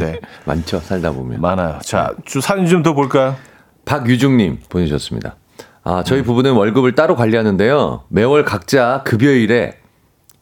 네. 0.00 0.20
많죠 0.44 0.80
살다 0.80 1.12
보면 1.12 1.40
많아요. 1.40 1.78
자, 1.82 2.12
주 2.24 2.40
사진 2.40 2.66
좀 2.66 2.82
더 2.82 2.92
볼까요? 2.94 3.36
박유중님 3.84 4.60
보내주셨습니다. 4.68 5.36
아, 5.84 6.02
저희 6.04 6.22
부부는 6.22 6.52
월급을 6.54 6.94
따로 6.94 7.14
관리하는데요. 7.16 8.04
매월 8.08 8.44
각자 8.44 9.02
급여일에 9.04 9.78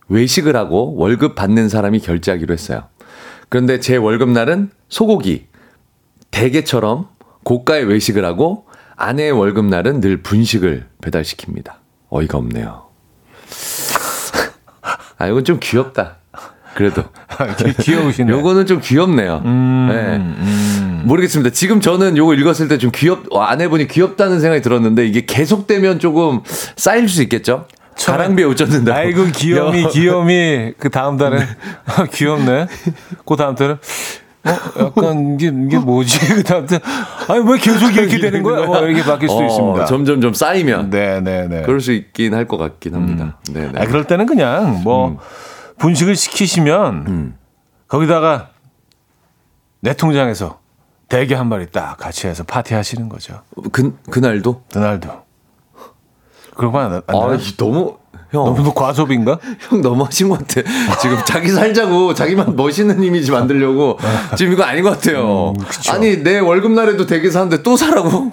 외식을 0.08 0.56
하고 0.56 0.94
월급 0.96 1.34
받는 1.34 1.68
사람이 1.68 2.00
결제하기로 2.00 2.52
했어요. 2.52 2.84
그런데 3.48 3.80
제 3.80 3.96
월급날은 3.96 4.70
소고기, 4.88 5.48
대게처럼 6.30 7.08
고가의 7.44 7.84
외식을 7.86 8.24
하고 8.24 8.66
아내의 8.96 9.32
월급날은 9.32 10.00
늘 10.00 10.22
분식을 10.22 10.86
배달시킵니다. 11.02 11.72
어이가 12.08 12.38
없네요. 12.38 12.84
아, 15.22 15.28
이건 15.28 15.44
좀 15.44 15.58
귀엽다. 15.62 16.16
그래도. 16.74 17.04
귀- 17.58 17.74
귀여우시네. 17.74 18.32
요거는 18.32 18.66
좀 18.66 18.80
귀엽네요. 18.80 19.40
네. 19.40 20.18
모르겠습니다. 21.04 21.50
지금 21.50 21.80
저는 21.80 22.16
요거 22.16 22.34
읽었을 22.34 22.66
때 22.66 22.78
좀 22.78 22.90
귀엽, 22.92 23.20
어, 23.30 23.40
아내분이 23.42 23.86
귀엽다는 23.86 24.40
생각이 24.40 24.62
들었는데 24.62 25.06
이게 25.06 25.24
계속되면 25.24 26.00
조금 26.00 26.40
쌓일 26.76 27.08
수 27.08 27.22
있겠죠? 27.22 27.66
가랑비에 28.04 28.44
옷 28.46 28.56
젖는다. 28.56 28.94
아이고 28.96 29.26
귀염이 29.32 29.86
귀염이 29.92 30.72
그 30.78 30.90
다음 30.90 31.16
달에 31.18 31.46
귀엽네. 32.14 32.66
그 33.24 33.36
다음 33.36 33.54
달에 33.54 33.76
어 34.44 34.84
약간 34.86 35.34
이게 35.34 35.46
이게 35.46 35.78
뭐지? 35.78 36.18
그 36.34 36.42
다음 36.42 36.66
달 36.66 36.80
아니 37.28 37.48
왜 37.50 37.58
계속 37.58 37.94
이렇게 37.94 38.18
되는 38.18 38.42
거야? 38.42 38.66
뭐 38.66 38.78
이렇게 38.80 39.02
바뀔 39.04 39.28
수도 39.28 39.42
어, 39.42 39.46
있습니다. 39.46 39.84
점점 39.86 40.20
좀 40.20 40.34
쌓이면. 40.34 40.90
네네네. 40.90 41.62
그럴 41.62 41.80
수 41.80 41.92
있긴 41.92 42.34
할 42.34 42.46
것 42.46 42.56
같긴 42.58 42.94
합니다. 42.94 43.38
네, 43.52 43.70
네. 43.70 43.80
아, 43.80 43.86
그럴 43.86 44.04
때는 44.04 44.26
그냥 44.26 44.82
뭐 44.82 45.18
분식을 45.78 46.16
시키시면 46.16 47.04
음. 47.06 47.36
거기다가 47.86 48.48
내 49.80 49.94
통장에서 49.94 50.58
대게 51.08 51.34
한 51.34 51.48
마리 51.48 51.66
딱 51.70 51.96
같이 51.98 52.26
해서 52.26 52.42
파티 52.42 52.74
하시는 52.74 53.08
거죠. 53.08 53.42
그, 53.70 53.96
그날도? 54.10 54.62
그날도. 54.72 55.08
그러고 56.56 56.78
안, 56.78 56.92
안 56.94 57.02
아, 57.06 57.12
되나? 57.12 57.34
이 57.34 57.56
너무, 57.56 57.96
형. 58.32 58.44
너무 58.44 58.62
뭐 58.62 58.74
과소비인가? 58.74 59.38
형 59.68 59.80
너무 59.82 60.04
하신 60.04 60.28
것 60.28 60.38
같아. 60.38 60.62
지금 61.00 61.18
자기 61.24 61.48
살자고 61.50 62.14
자기만 62.14 62.56
멋있는 62.56 63.02
이미지 63.02 63.30
만들려고 63.30 63.98
지금 64.36 64.54
이거 64.54 64.64
아닌 64.64 64.82
것 64.82 64.90
같아요. 64.90 65.52
음. 65.56 65.64
아니 65.90 66.22
내 66.22 66.38
월급 66.38 66.72
날에도 66.72 67.06
되게 67.06 67.30
사는데 67.30 67.62
또 67.62 67.76
사라고? 67.76 68.30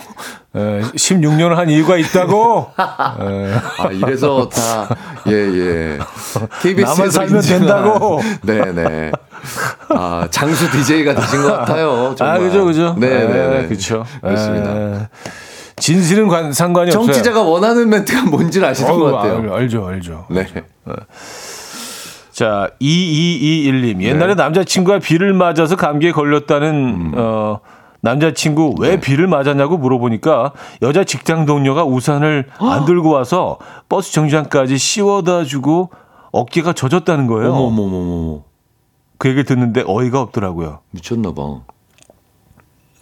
에, 0.56 0.82
16년을 0.82 1.56
한 1.56 1.70
이유가 1.70 1.98
있다고. 1.98 2.72
에, 2.80 3.54
아 3.78 3.90
이래서 3.92 4.50
다 4.50 4.96
예예. 5.28 6.00
KBS에서 6.62 6.94
나만 6.96 7.12
살면 7.12 7.42
된다고. 7.42 8.22
네네. 8.42 9.12
아 9.90 10.28
장수 10.32 10.70
DJ가 10.72 11.14
되신 11.16 11.44
것 11.44 11.52
같아요. 11.52 12.16
정말. 12.18 12.36
아, 12.36 12.40
그죠, 12.40 12.66
그죠. 12.66 12.96
네네. 12.98 13.64
에, 13.64 13.68
그쵸. 13.68 14.06
그렇습니다. 14.22 14.72
에, 14.72 15.08
진실은 15.80 16.28
관, 16.28 16.52
상관이 16.54 16.90
없어요. 16.92 17.06
정치자가 17.06 17.42
원하는 17.42 17.90
멘트가 17.90 18.26
뭔지를 18.26 18.68
아시는 18.68 18.92
것 18.92 19.02
어우, 19.06 19.12
같아요. 19.12 19.34
알, 19.54 19.62
알죠, 19.62 19.86
알죠. 19.88 20.26
네. 20.30 20.46
자, 22.32 22.70
2221님. 22.82 24.04
옛날에 24.04 24.36
남자친구가 24.36 25.00
비를 25.00 25.34
맞아서 25.34 25.76
감기에 25.76 26.12
걸렸다는, 26.12 27.14
어, 27.16 27.60
남자친구 28.02 28.76
왜 28.80 29.00
비를 29.00 29.28
맞았냐고 29.28 29.78
물어보니까 29.78 30.54
여자 30.82 31.04
직장 31.04 31.46
동료가 31.46 31.84
우산을 31.84 32.46
안 32.60 32.86
들고 32.86 33.10
와서 33.10 33.58
버스 33.90 34.14
정류장까지 34.14 34.78
씌워다 34.78 35.44
주고 35.44 35.90
어깨가 36.32 36.72
젖었다는 36.74 37.28
거예요. 37.28 37.52
어머머머머. 37.52 38.44
그 39.18 39.28
얘기를 39.28 39.44
듣는데 39.44 39.84
어이가 39.86 40.22
없더라고요. 40.22 40.80
미쳤나 40.92 41.34
봐. 41.34 41.60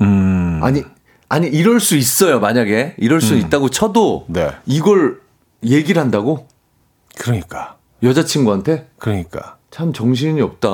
음. 0.02 0.60
아니 0.64 0.84
아니 1.30 1.48
이럴 1.48 1.80
수 1.80 1.96
있어요. 1.98 2.40
만약에 2.40 2.96
이럴 2.98 3.20
수 3.22 3.36
있다고 3.36 3.70
쳐도 3.70 4.26
네. 4.30 4.52
이걸 4.66 5.20
얘기를 5.64 6.02
한다고 6.02 6.48
그러니까. 7.18 7.76
여자친구한테 8.04 8.88
그러니까. 8.98 9.58
참 9.72 9.92
정신이 9.92 10.40
없다. 10.42 10.70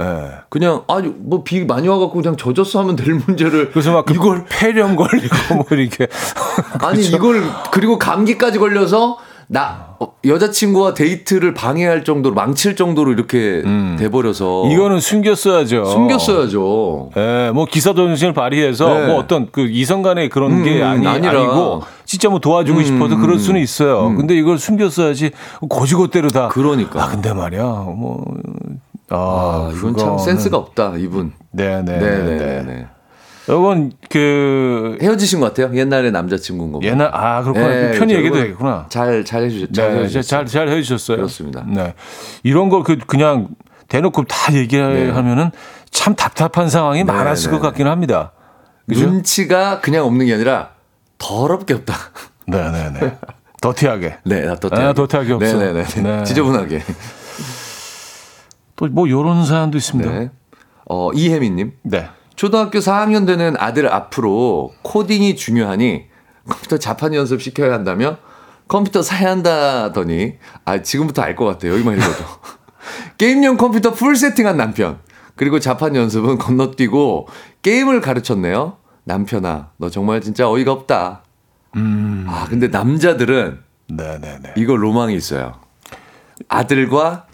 예. 0.00 0.30
그냥 0.48 0.82
아니 0.88 1.08
뭐 1.08 1.44
비 1.44 1.64
많이 1.64 1.86
와갖고 1.88 2.14
그냥 2.20 2.36
젖었어 2.36 2.80
하면 2.80 2.96
될 2.96 3.14
문제를 3.14 3.70
그래서 3.70 3.92
막 3.92 4.04
이걸 4.10 4.44
폐렴 4.48 4.96
걸리고 4.96 5.54
뭐 5.54 5.64
이렇게. 5.70 6.08
아니 6.80 7.04
이걸 7.06 7.42
그리고 7.72 7.98
감기까지 7.98 8.58
걸려서 8.58 9.18
나 9.46 9.86
어, 9.90 9.93
여자친구와 10.24 10.94
데이트를 10.94 11.54
방해할 11.54 12.04
정도로 12.04 12.34
망칠 12.34 12.76
정도로 12.76 13.12
이렇게 13.12 13.62
돼버려서 13.98 14.68
이거는 14.70 15.00
숨겼어야죠. 15.00 15.84
숨겼어야죠. 15.84 17.10
예, 17.16 17.50
뭐 17.54 17.66
기사 17.66 17.94
정신을 17.94 18.32
발휘해서 18.32 18.88
네. 18.88 19.06
뭐 19.06 19.16
어떤 19.16 19.48
그 19.52 19.68
이성 19.68 20.02
간의 20.02 20.28
그런 20.30 20.62
게 20.62 20.80
음, 20.80 20.86
아니, 20.86 21.06
아니라. 21.06 21.38
아니고 21.38 21.82
진짜 22.04 22.28
뭐 22.28 22.38
도와주고 22.38 22.78
음, 22.78 22.84
싶어서 22.84 23.16
그럴 23.16 23.38
수는 23.38 23.60
있어요. 23.60 24.06
음. 24.08 24.16
근데 24.16 24.34
이걸 24.34 24.58
숨겼어야지 24.58 25.32
고지고대로 25.68 26.28
다. 26.28 26.48
그러니까. 26.48 27.02
아, 27.02 27.08
근데 27.08 27.32
말이야. 27.32 27.62
뭐. 27.62 28.24
아, 29.10 29.68
아, 29.70 29.72
이건 29.76 29.96
참 29.96 30.18
센스가 30.18 30.56
없다 30.56 30.94
이분. 30.96 31.32
네네. 31.52 31.82
네네네. 31.82 32.36
네네. 32.38 32.86
이건 33.46 33.92
그 34.08 34.96
헤어지신 35.02 35.40
것 35.40 35.52
같아요. 35.54 35.76
옛날에 35.78 36.10
남자친구인 36.10 36.72
거. 36.72 36.80
옛날 36.82 37.10
아 37.12 37.42
그렇구나 37.42 37.68
네, 37.68 37.98
편히 37.98 38.14
저 38.14 38.18
얘기도 38.20 38.36
되겠구나. 38.36 38.86
잘, 38.88 39.24
잘 39.24 39.42
해주셨, 39.44 39.72
잘 39.72 39.94
네, 39.94 40.00
해주셨어요. 40.04 40.22
잘, 40.22 40.46
잘 40.46 40.68
해주셨어요. 40.68 41.16
그렇습니다. 41.18 41.64
네. 41.68 41.94
이런 42.42 42.68
걸 42.70 42.82
그, 42.82 42.96
그냥 42.98 43.48
대놓고 43.88 44.24
다 44.24 44.54
얘기하면은 44.54 45.50
참 45.90 46.14
답답한 46.14 46.68
상황이 46.70 47.04
네, 47.04 47.12
많았을 47.12 47.50
네, 47.50 47.58
것 47.58 47.62
같기는 47.62 47.90
합니다. 47.90 48.32
그죠? 48.88 49.06
눈치가 49.06 49.80
그냥 49.80 50.04
없는 50.06 50.26
게 50.26 50.34
아니라 50.34 50.70
더럽게 51.18 51.74
없다. 51.74 51.94
네네네. 52.46 53.18
더티하게. 53.60 54.18
네, 54.24 54.40
나 54.42 54.56
더티. 54.56 54.74
아, 54.74 54.92
더티하게 54.92 55.32
없어. 55.34 55.56
네네네. 55.58 55.84
네. 55.84 56.24
지저분하게. 56.24 56.82
또 58.76 58.86
뭐 58.90 59.08
요런 59.08 59.44
사연도 59.46 59.78
있습니다. 59.78 60.10
네. 60.10 60.18
네. 60.18 60.30
어, 60.86 61.10
이혜미님. 61.12 61.72
초등학교 62.36 62.78
4학년 62.80 63.26
되는 63.26 63.54
아들 63.58 63.92
앞으로 63.92 64.72
코딩이 64.82 65.36
중요하니 65.36 66.04
컴퓨터 66.48 66.78
자판 66.78 67.14
연습 67.14 67.40
시켜야 67.40 67.72
한다며 67.72 68.18
컴퓨터 68.68 69.02
사야 69.02 69.30
한다더니 69.30 70.34
아 70.64 70.82
지금부터 70.82 71.22
알 71.22 71.36
것 71.36 71.44
같아요. 71.44 71.72
여기만 71.74 71.96
읽어도 71.96 72.24
게임용 73.18 73.56
컴퓨터 73.56 73.92
풀 73.92 74.16
세팅한 74.16 74.56
남편. 74.56 74.98
그리고 75.36 75.58
자판 75.58 75.96
연습은 75.96 76.38
건너뛰고 76.38 77.26
게임을 77.62 78.00
가르쳤네요. 78.00 78.76
남편아, 79.04 79.70
너 79.78 79.90
정말 79.90 80.20
진짜 80.20 80.48
어이가 80.48 80.70
없다. 80.72 81.22
아, 82.28 82.46
근데 82.48 82.68
남자들은 82.68 83.58
네네네. 83.88 84.54
이거 84.56 84.76
로망이 84.76 85.14
있어요. 85.16 85.54
아들과 86.48 87.26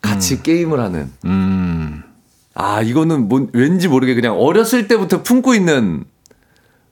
같이 0.00 0.42
게임을 0.42 0.80
하는. 0.80 1.12
음. 1.26 2.02
아, 2.54 2.80
이거는 2.82 3.28
뭔, 3.28 3.48
왠지 3.52 3.88
모르게 3.88 4.14
그냥 4.14 4.38
어렸을 4.38 4.86
때부터 4.88 5.22
품고 5.22 5.54
있는 5.54 6.04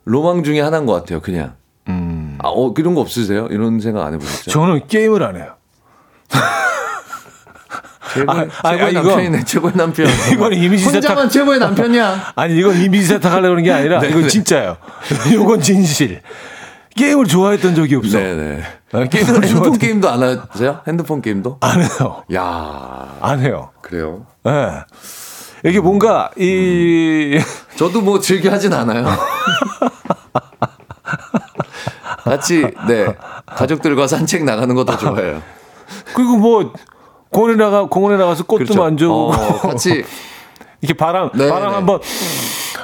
로망 0.05 0.43
중에 0.43 0.61
하나인 0.61 0.87
것 0.87 0.93
같아요, 0.93 1.21
그냥. 1.21 1.55
음. 1.89 2.37
아, 2.43 2.49
어, 2.49 2.75
그런 2.75 2.95
거 2.95 3.01
없으세요? 3.01 3.47
이런 3.51 3.79
생각 3.81 4.05
안 4.05 4.15
해보셨죠? 4.15 4.51
저는 4.51 4.87
게임을 4.89 5.23
안 5.23 5.37
해요. 5.37 5.55
최고의, 8.15 8.29
아, 8.63 8.69
아, 8.69 8.71
최고의 8.73 8.83
아, 8.85 8.89
이거- 8.91 9.03
남편이네, 9.03 9.45
최고의 9.45 9.73
남편. 9.77 10.07
이거는 10.33 10.59
이미지 10.59 10.85
혼자만 10.85 11.29
최고의 11.31 11.59
남편이야. 11.61 12.33
아니 12.37 12.59
이건 12.59 12.77
이미지 12.77 13.07
세탁하려고 13.07 13.49
그런 13.53 13.63
게 13.63 13.73
아니라 13.73 14.01
네, 14.01 14.09
이건 14.09 14.23
네. 14.23 14.29
진짜예요. 14.29 14.77
이건 15.33 15.61
진실. 15.63 16.21
게임을 16.95 17.25
좋아했던 17.27 17.75
적이 17.75 17.95
없어. 17.95 18.19
네네. 18.19 18.63
아, 18.93 19.05
게임을 19.05 19.35
핸드폰 19.35 19.49
좋아했던 19.49 19.79
게임도 19.79 20.11
안 20.11 20.23
하세요? 20.23 20.81
핸드폰 20.87 21.23
게임도? 21.23 21.57
안 21.61 21.81
해요. 21.81 22.23
야 22.35 23.09
안 23.23 23.41
해요. 23.41 23.71
그래요. 23.81 24.27
예. 24.47 24.51
이게 25.65 25.81
뭔가 25.81 26.31
이 26.37 27.39
저도 27.77 28.01
뭐 28.01 28.19
즐겨 28.21 28.51
하진 28.51 28.73
않아요. 28.73 29.07
같이 32.25 32.63
네 32.89 33.15
가족들과 33.47 34.07
산책 34.07 34.45
나가는 34.45 34.75
거더 34.75 34.97
좋아해요. 34.97 35.43
그리고 36.15 36.37
뭐 36.37 36.73
공원에 37.31 37.57
나가 37.57 37.87
공원에 37.87 38.17
나가서 38.17 38.45
꽃도 38.45 38.65
그렇죠. 38.65 38.81
만져보고 38.83 39.33
어, 39.33 39.59
같이 39.61 40.05
이렇게 40.81 40.97
바람 40.97 41.31
네, 41.35 41.49
바람 41.49 41.71
네. 41.71 41.75
한번 41.77 42.01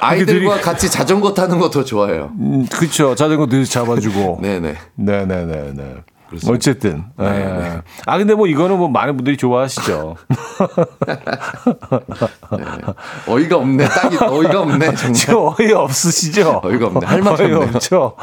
아이들과 0.01 0.61
같이 0.61 0.89
자전거 0.91 1.35
타는 1.35 1.59
거더 1.59 1.85
좋아해요. 1.85 2.31
음, 2.39 2.66
그렇죠. 2.66 3.14
자전거 3.14 3.47
늘 3.47 3.64
잡아주고. 3.64 4.39
네네. 4.41 4.76
네네네네. 4.95 5.95
그렇습니다. 6.29 6.55
어쨌든. 6.55 7.05
네, 7.16 7.26
예. 7.26 7.62
네. 7.62 7.81
아 8.07 8.18
근데 8.18 8.35
뭐 8.35 8.47
이거는 8.47 8.79
뭐 8.79 8.89
많은 8.89 9.16
분들이 9.16 9.37
좋아하시죠. 9.37 10.16
어이가 13.26 13.57
없네. 13.57 13.89
딱이 13.89 14.16
어이가 14.20 14.61
없네. 14.61 14.95
정말. 14.95 15.55
어이 15.59 15.72
없으시죠? 15.72 16.61
어이가 16.62 16.87
없네. 16.89 17.07
할 17.07 17.22
말이. 17.22 17.53
없죠. 17.53 18.14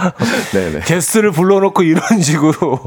네네. 0.53 0.81
게스트를 0.85 1.31
불러놓고 1.31 1.83
이런 1.83 2.21
식으로 2.21 2.79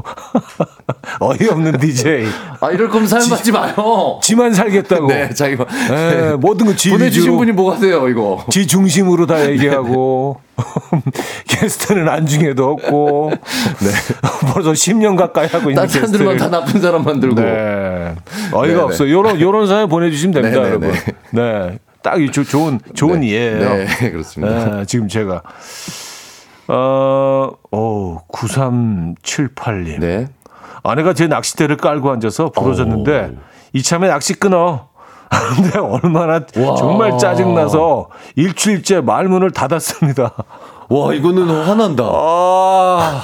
어이없는 1.19 1.77
DJ. 1.79 2.25
아 2.61 2.71
이럴 2.71 2.89
거면 2.89 3.07
사연 3.07 3.27
받지 3.29 3.51
마요. 3.51 4.19
지만 4.23 4.53
살겠다고. 4.53 5.07
네, 5.07 5.29
자기가 5.33 5.65
예, 5.91 6.35
모든 6.39 6.65
거 6.67 6.73
지 6.75 6.89
보내주신 6.89 7.21
위주로. 7.23 7.37
분이 7.37 7.51
뭐가 7.53 7.77
돼요 7.79 8.07
이거. 8.09 8.43
지 8.49 8.65
중심으로 8.67 9.25
다 9.25 9.45
얘기하고 9.49 10.39
게스트는 11.47 12.07
안중에도 12.09 12.69
없고 12.71 13.31
벌써 14.53 14.71
10년 14.71 15.15
가까이 15.17 15.47
하고 15.47 15.69
있는 15.69 15.75
딴 15.75 15.87
사람들만 15.87 16.37
다 16.37 16.49
나쁜 16.49 16.81
사람 16.81 17.03
만들고. 17.03 17.35
네. 17.39 18.15
어이가 18.51 18.73
네네. 18.73 18.79
없어요. 18.81 19.11
요런 19.11 19.39
요런 19.41 19.67
사연 19.67 19.89
보내주시면 19.89 20.33
됩니다, 20.33 20.61
네네네. 20.61 20.69
여러분. 20.87 20.93
네. 21.31 21.79
딱이 22.01 22.31
좋은 22.31 22.79
좋은 22.93 23.19
네. 23.21 23.27
이해예요. 23.27 23.59
네, 23.75 24.11
그렇습니다. 24.11 24.77
네, 24.77 24.85
지금 24.85 25.07
제가 25.09 25.41
어, 26.71 27.49
오, 27.71 28.19
9378님. 28.31 29.99
네. 29.99 30.27
아내가 30.83 31.13
제 31.13 31.27
낚싯대를 31.27 31.77
깔고 31.77 32.11
앉아서 32.11 32.51
부러졌는데 32.51 33.35
이참에 33.73 34.07
낚시 34.07 34.33
끊어. 34.33 34.89
근데 35.55 35.77
얼마나 35.77 36.41
와. 36.57 36.75
정말 36.75 37.17
짜증나서 37.19 38.09
일주일째 38.35 39.01
말문을 39.01 39.51
닫았습니다. 39.51 40.33
와 40.89 41.13
이거는 41.13 41.47
화난다. 41.47 42.03
아, 42.03 43.21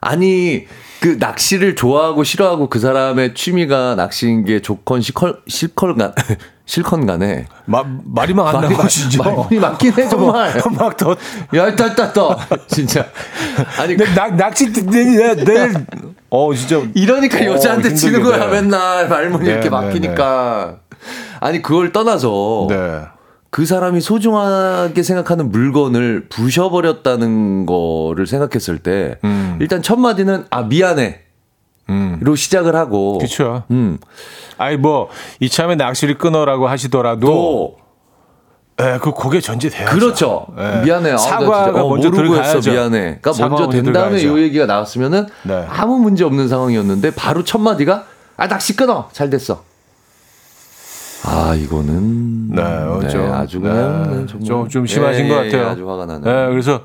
아니 0.00 0.66
그 1.00 1.16
낚시를 1.18 1.74
좋아하고 1.74 2.22
싫어하고 2.22 2.68
그 2.68 2.78
사람의 2.78 3.34
취미가 3.34 3.96
낚시인 3.96 4.44
게 4.44 4.60
좋건 4.60 5.00
싫건 5.00 5.40
싫건 5.48 6.12
실컷 6.70 7.04
간에 7.04 7.46
마, 7.64 7.82
말이 8.04 8.32
막 8.32 8.54
안 8.54 8.60
나오시죠? 8.60 9.20
막- 9.24 9.36
말이 9.40 9.58
맞긴 9.58 9.92
해 9.98 10.08
정말. 10.08 10.52
막 10.78 10.96
더. 10.96 11.10
야, 11.56 11.66
일단, 11.66 11.88
일단, 11.88 12.12
또. 12.12 12.36
진짜. 12.68 13.06
아니, 13.76 13.96
낚, 14.14 14.36
낚시 14.36 14.72
내일, 14.72 15.34
내일, 15.44 15.74
어, 16.30 16.54
진짜. 16.54 16.80
이러니까 16.94 17.38
어, 17.40 17.44
여자한테 17.54 17.92
지는 17.94 18.22
거야. 18.22 18.46
맨날. 18.46 19.08
말문이 19.08 19.44
네, 19.46 19.50
이렇게 19.50 19.64
네, 19.64 19.70
막히니까. 19.70 20.76
아니, 21.40 21.60
그걸 21.60 21.90
떠나서. 21.90 22.66
네. 22.70 23.00
그 23.50 23.66
사람이 23.66 24.00
소중하게 24.00 25.02
생각하는 25.02 25.50
물건을 25.50 26.28
부셔버렸다는 26.28 27.66
거를 27.66 28.28
생각했을 28.28 28.78
때. 28.78 29.18
음. 29.24 29.58
일단 29.60 29.82
첫 29.82 29.98
마디는, 29.98 30.44
아, 30.50 30.62
미안해. 30.62 31.22
음. 31.90 32.18
로 32.22 32.36
시작을 32.36 32.74
하고. 32.76 33.18
그쵸. 33.18 33.64
음. 33.70 33.98
아이, 34.56 34.76
뭐, 34.76 35.08
이참에 35.40 35.74
낚시를 35.74 36.16
끊어라고 36.16 36.68
하시더라도. 36.68 37.26
또, 37.26 37.76
예, 38.80 38.98
그 39.02 39.10
고개 39.10 39.40
전제돼야죠. 39.40 39.94
그렇죠. 39.94 40.46
예. 40.58 40.82
미안해. 40.84 41.10
아, 41.10 41.12
나 41.12 41.18
사과가 41.18 41.64
진짜, 41.64 41.82
어, 41.82 41.88
먼저. 41.88 42.10
들어가야죠. 42.10 42.70
미안해. 42.70 43.18
그러니까 43.20 43.48
먼저 43.48 43.68
된 43.68 43.92
다음에. 43.92 44.24
요 44.24 44.40
얘기가 44.40 44.64
나왔으면은 44.64 45.26
네. 45.42 45.66
아무 45.68 45.98
문제 45.98 46.24
없는 46.24 46.48
상황이었는데 46.48 47.10
바로 47.10 47.44
첫 47.44 47.58
마디가 47.58 48.04
아 48.38 48.48
낚시 48.48 48.74
끊어. 48.74 49.10
잘 49.12 49.28
됐어. 49.28 49.62
아 51.24 51.54
이거는 51.54 52.52
네, 52.54 52.62
어, 52.62 53.06
좀, 53.06 53.30
아주 53.30 53.60
그냥 53.60 54.10
네, 54.10 54.16
네, 54.20 54.26
좀, 54.26 54.66
좀 54.66 54.86
심하신 54.86 55.26
예, 55.26 55.28
것 55.28 55.34
예, 55.34 55.50
같아요. 55.50 55.62
예, 55.62 55.66
아주 55.72 55.90
화가 55.90 56.06
나네. 56.06 56.20
예, 56.30 56.48
그래서 56.48 56.80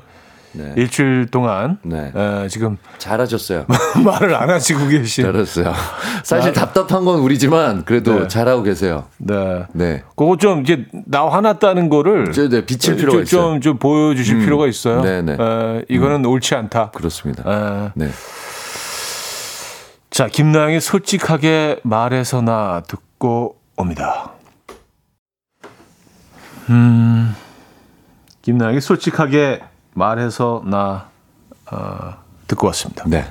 네. 0.56 0.72
일주일 0.76 1.26
동안 1.30 1.78
네. 1.82 2.12
예, 2.16 2.48
지금 2.48 2.78
잘하셨어요. 2.98 3.66
말을 4.04 4.34
안 4.34 4.48
하시고 4.50 4.88
계신. 4.88 5.24
잘했어요. 5.24 5.72
사실 6.24 6.52
답답한 6.52 7.04
건 7.04 7.20
우리지만 7.20 7.84
그래도 7.84 8.20
네. 8.20 8.28
잘하고 8.28 8.62
계세요. 8.62 9.04
네. 9.18 9.64
네. 9.72 10.02
그거 10.16 10.36
좀 10.36 10.62
이제 10.62 10.86
나 11.04 11.26
화났다는 11.28 11.88
거를 11.88 12.32
저, 12.32 12.48
네, 12.48 12.64
비칠 12.64 12.94
좀- 12.94 12.96
필요가 12.96 13.22
있어요. 13.22 13.40
좀, 13.42 13.60
좀 13.60 13.78
보여주실 13.78 14.36
음, 14.36 14.40
필요가 14.40 14.66
있어요. 14.66 15.02
네네. 15.02 15.32
에, 15.38 15.84
이거는 15.88 16.24
옳지 16.24 16.54
않다. 16.54 16.90
그렇습니다. 16.92 17.42
에, 17.46 17.90
네. 17.94 18.10
자, 20.10 20.26
김나영이 20.28 20.80
솔직하게 20.80 21.80
말해서나 21.82 22.82
듣고 22.88 23.56
옵니다. 23.76 24.30
음, 26.70 27.34
김나영이 28.42 28.80
솔직하게 28.80 29.60
말해서 29.96 30.62
나 30.66 31.08
어, 31.70 32.14
듣고 32.46 32.66
왔습니다. 32.68 33.04
네. 33.06 33.24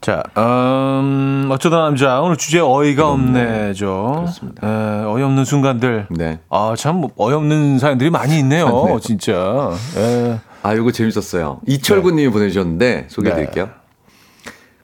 자, 0.00 0.22
음, 0.38 1.48
어쩌다 1.52 1.80
남자 1.82 2.20
오늘 2.22 2.36
주제 2.38 2.58
어이가 2.60 3.10
없네죠. 3.10 4.14
그렇습니다. 4.16 4.66
에, 4.66 5.04
어이없는 5.04 5.44
순간들. 5.44 6.06
네. 6.10 6.40
아, 6.48 6.74
참 6.78 7.04
어이없는 7.16 7.78
사연들이 7.78 8.08
많이 8.08 8.38
있네요. 8.38 8.64
많네요. 8.66 9.00
진짜. 9.00 9.70
에, 9.96 10.38
아, 10.62 10.74
요거 10.74 10.92
재밌었어요. 10.92 11.60
이철구 11.66 12.12
님이 12.12 12.30
보내주셨는데 12.30 13.08
소개해 13.10 13.34
네. 13.34 13.40
드릴게요. 13.42 13.68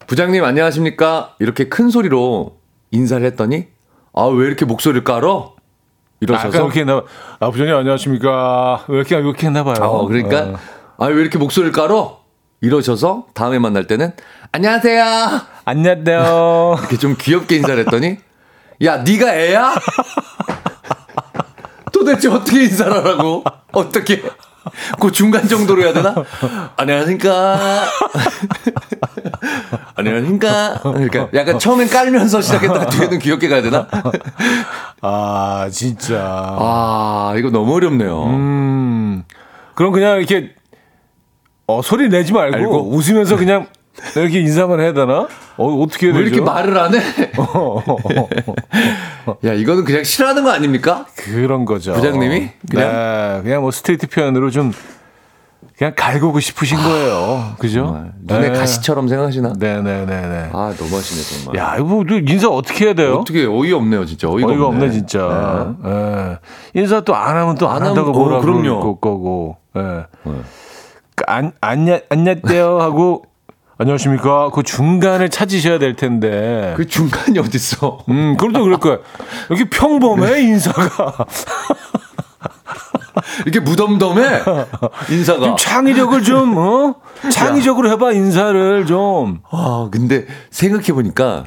부장님 0.06 0.44
안녕하십니까? 0.44 1.34
이렇게 1.38 1.70
큰 1.70 1.88
소리로 1.88 2.58
인사를 2.90 3.24
했더니 3.26 3.68
아, 4.12 4.24
왜 4.24 4.46
이렇게 4.46 4.66
목소리를 4.66 5.02
깔어? 5.04 5.53
아까 6.32 6.44
이러셔서 6.48 6.64
이렇게 6.64 6.80
했나 6.80 7.00
봐. 7.00 7.06
아, 7.40 7.50
부장님 7.50 7.74
안녕하십니까. 7.74 8.84
왜 8.88 8.96
이렇게 8.98 9.16
이렇게 9.16 9.46
했나 9.46 9.64
봐요. 9.64 9.74
어, 9.80 10.06
그러니까 10.06 10.42
어. 10.42 10.58
아, 10.98 11.06
왜 11.06 11.20
이렇게 11.20 11.38
목소리를 11.38 11.72
깔어? 11.72 12.20
이러셔서 12.60 13.26
다음에 13.34 13.58
만날 13.58 13.86
때는 13.86 14.12
안녕하세요. 14.52 15.04
안녕하세요. 15.64 16.76
이렇게 16.80 16.96
좀 16.96 17.16
귀엽게 17.18 17.56
인사를 17.56 17.78
했더니 17.84 18.18
야, 18.82 18.98
네가 18.98 19.34
애야? 19.34 19.74
도대체 21.92 22.28
어떻게 22.28 22.64
인사를 22.64 22.92
하라고? 22.92 23.44
어떻게? 23.72 24.22
그 25.00 25.12
중간 25.12 25.46
정도로 25.46 25.82
해야 25.82 25.92
되나? 25.92 26.14
안녕하십니까. 26.76 27.84
안녕하십니까. 29.94 30.80
그러니까 30.82 31.28
약간 31.34 31.58
처음엔 31.58 31.88
깔면서 31.88 32.40
시작했다가 32.40 32.86
뒤에는 32.86 33.18
귀엽게 33.18 33.48
가야 33.48 33.62
되나? 33.62 33.86
아, 35.02 35.68
진짜. 35.70 36.16
아, 36.58 37.34
이거 37.36 37.50
너무 37.50 37.74
어렵네요. 37.74 38.24
음. 38.24 39.24
그럼 39.74 39.92
그냥 39.92 40.18
이렇게 40.18 40.54
어, 41.66 41.82
소리 41.82 42.08
내지 42.08 42.32
말고, 42.32 42.56
알고? 42.56 42.90
웃으면서 42.90 43.36
그냥 43.36 43.66
이렇게 44.16 44.40
인사만 44.40 44.80
해야 44.80 44.92
되나? 44.92 45.28
어, 45.56 45.82
어떻게 45.82 46.06
해야 46.08 46.14
왜 46.16 46.24
되죠? 46.24 46.36
이렇게 46.36 46.50
말을 46.50 46.76
안 46.78 46.94
해? 46.94 46.98
어, 47.38 47.82
야, 49.44 49.52
이거는 49.52 49.84
그냥 49.84 50.04
싫어하는 50.04 50.42
거 50.44 50.50
아닙니까? 50.50 51.06
그런 51.16 51.64
거죠. 51.64 51.92
부장님이? 51.94 52.50
그냥? 52.70 52.88
네, 52.92 53.40
그냥 53.42 53.62
뭐 53.62 53.70
스트레이트 53.70 54.06
표현으로 54.08 54.50
좀 54.50 54.72
그냥 55.78 55.92
갈구고 55.96 56.40
싶으신 56.40 56.76
거예요. 56.78 57.54
그죠? 57.58 58.04
눈에 58.22 58.50
네. 58.50 58.58
가시처럼 58.58 59.08
생각하시나? 59.08 59.54
네네네네. 59.58 60.50
아 60.52 60.72
너무 60.76 60.96
하시네 60.96 61.44
정말. 61.44 61.56
야, 61.62 61.74
이거 61.76 61.84
뭐 61.84 62.04
인사 62.28 62.48
어떻게 62.48 62.86
해야 62.86 62.94
돼요? 62.94 63.14
어떻게 63.16 63.44
어이가 63.46 63.76
없네요 63.78 64.04
진짜 64.06 64.28
어이가, 64.28 64.48
어이가 64.48 64.66
없네, 64.66 64.84
없네 64.84 64.92
진짜. 64.92 65.74
예. 65.84 66.80
인사 66.80 67.00
또 67.00 67.14
안 67.14 67.36
하면 67.36 67.54
또안안 67.56 67.88
한다고 67.88 68.12
하면- 68.12 68.20
어, 68.20 68.24
뭐라 68.24 68.40
그럴. 68.40 68.62
거고. 69.00 69.56
예. 69.76 69.80
네. 69.80 70.32
안, 71.26 71.52
안녕, 71.60 72.00
안녕하세요 72.10 72.80
하고, 72.80 73.22
안녕하십니까? 73.76 74.50
그 74.50 74.62
중간을 74.62 75.30
찾으셔야 75.30 75.78
될 75.78 75.96
텐데. 75.96 76.74
그 76.76 76.86
중간이 76.86 77.38
어딨어? 77.40 78.04
음, 78.08 78.36
그래도 78.36 78.62
그럴 78.62 78.78
거야. 78.78 78.98
이렇게 79.50 79.68
평범해, 79.68 80.42
인사가. 80.42 81.26
이렇게 83.46 83.60
무덤덤해 83.60 84.42
인사가. 85.10 85.40
좀 85.40 85.56
창의력을 85.56 86.22
좀, 86.22 86.56
어? 86.56 86.94
창의적으로 87.30 87.90
해봐, 87.90 88.12
인사를 88.12 88.86
좀. 88.86 89.40
아 89.50 89.88
근데 89.90 90.26
생각해 90.50 90.92
보니까 90.92 91.44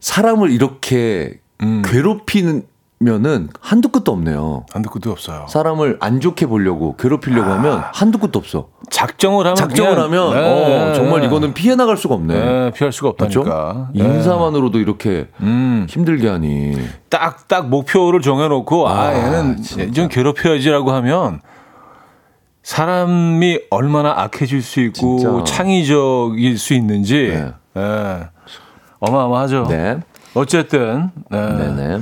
사람을 0.00 0.50
이렇게 0.50 1.40
음. 1.62 1.82
괴롭히 1.84 2.62
면은 2.98 3.48
한두 3.60 3.88
끝도 3.88 4.12
없네요. 4.12 4.64
한도 4.72 4.88
끝도 4.88 5.10
없어요. 5.10 5.46
사람을 5.48 5.98
안 6.00 6.20
좋게 6.20 6.46
보려고 6.46 6.96
괴롭히려고 6.96 7.50
하면 7.50 7.82
한두 7.92 8.18
끝도 8.18 8.38
없어. 8.38 8.68
작정을 8.90 9.44
하면. 9.44 9.56
작정을 9.56 9.90
그냥- 9.96 10.04
하면 10.04 10.32
네, 10.34 10.90
어, 10.90 10.94
정말 10.94 11.20
네. 11.20 11.26
이거는 11.26 11.54
피해 11.54 11.74
나갈 11.74 11.96
수가 11.96 12.14
없네. 12.14 12.34
네, 12.34 12.70
피할 12.72 12.92
수가? 12.92 13.10
없다니까. 13.10 13.90
네. 13.94 14.04
인사만으로도 14.04 14.78
이렇게 14.78 15.28
음. 15.40 15.86
힘들게 15.88 16.28
하니. 16.28 16.76
딱, 17.10 17.46
딱 17.48 17.68
목표를 17.68 18.20
정해놓고, 18.20 18.88
아, 18.88 19.00
아, 19.08 19.14
얘는 19.14 19.62
좀 19.92 20.08
괴롭혀야지라고 20.08 20.92
하면, 20.92 21.40
사람이 22.62 23.60
얼마나 23.70 24.12
악해질 24.22 24.62
수 24.62 24.80
있고, 24.80 25.18
진짜. 25.18 25.44
창의적일 25.44 26.58
수 26.58 26.72
있는지, 26.74 27.28
네. 27.34 27.52
예. 27.80 28.28
어마어마하죠. 29.00 29.66
네. 29.68 29.98
어쨌든, 30.34 31.10
네. 31.30 31.38
네네. 31.38 32.00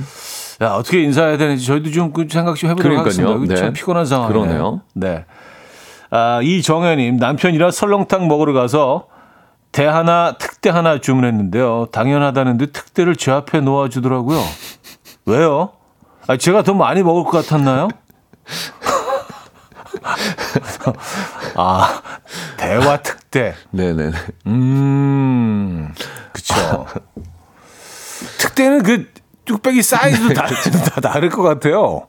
야, 0.63 0.69
어떻게 0.75 1.03
인사해야 1.03 1.37
되는지 1.37 1.67
저희도 1.67 1.91
좀그 1.91 2.27
생각 2.31 2.55
좀 2.57 2.71
해보도록 2.71 2.99
그러니까요. 3.03 3.29
하겠습니다. 3.29 3.55
참 3.57 3.67
네. 3.67 3.73
피곤한 3.73 4.07
상황이네요. 4.07 4.43
그러네요. 4.45 4.81
네. 4.95 5.25
아, 6.11 6.41
이정현님, 6.43 7.17
남편이랑 7.17 7.71
설렁탕 7.73 8.29
먹으러 8.29 8.53
가서 8.53 9.07
대 9.73 9.87
하나, 9.87 10.37
특대 10.39 10.71
하나 10.71 11.01
주문했는데요. 11.01 11.87
당연하다는 11.91 12.59
듯 12.59 12.73
특대를 12.73 13.17
제 13.17 13.33
앞에 13.33 13.61
놓아주더라고요. 13.61 14.41
왜요? 15.27 15.71
아, 16.29 16.37
제가 16.37 16.63
더 16.63 16.75
많이 16.75 17.03
먹을 17.03 17.25
것 17.25 17.31
같았나요? 17.31 17.89
아, 21.57 22.03
대화 22.57 22.97
특대. 22.99 23.55
네네. 23.71 24.13
음, 24.47 25.95
그쵸. 26.33 26.87
특대는 28.39 28.83
그 28.83 29.12
뚝배기 29.45 29.83
사이즈도 29.83 30.35
다, 30.35 30.47
다 30.95 31.01
다를 31.01 31.29
것 31.29 31.43
같아요. 31.43 32.07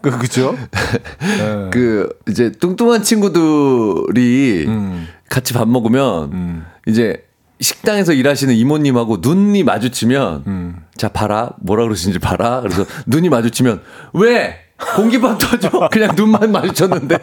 그, 0.00 0.10
그쵸? 0.18 0.56
네. 1.20 1.70
그 1.70 2.08
이제 2.28 2.52
뚱뚱한 2.52 3.02
친구들이 3.02 4.64
음. 4.66 5.08
같이 5.30 5.54
밥 5.54 5.68
먹으면 5.68 6.64
이제 6.86 7.24
식당에서 7.60 8.12
일하시는 8.12 8.54
이모님하고 8.54 9.18
눈이 9.20 9.62
마주치면 9.62 10.44
음. 10.46 10.84
자 10.96 11.08
봐라 11.08 11.50
뭐라 11.60 11.84
그러시는지 11.84 12.18
봐라 12.18 12.60
그래서 12.60 12.84
눈이 13.06 13.28
마주치면 13.28 13.80
왜 14.12 14.58
공기밥 14.96 15.38
터져 15.38 15.70
그냥 15.90 16.14
눈만 16.16 16.52
마주쳤는데 16.52 17.18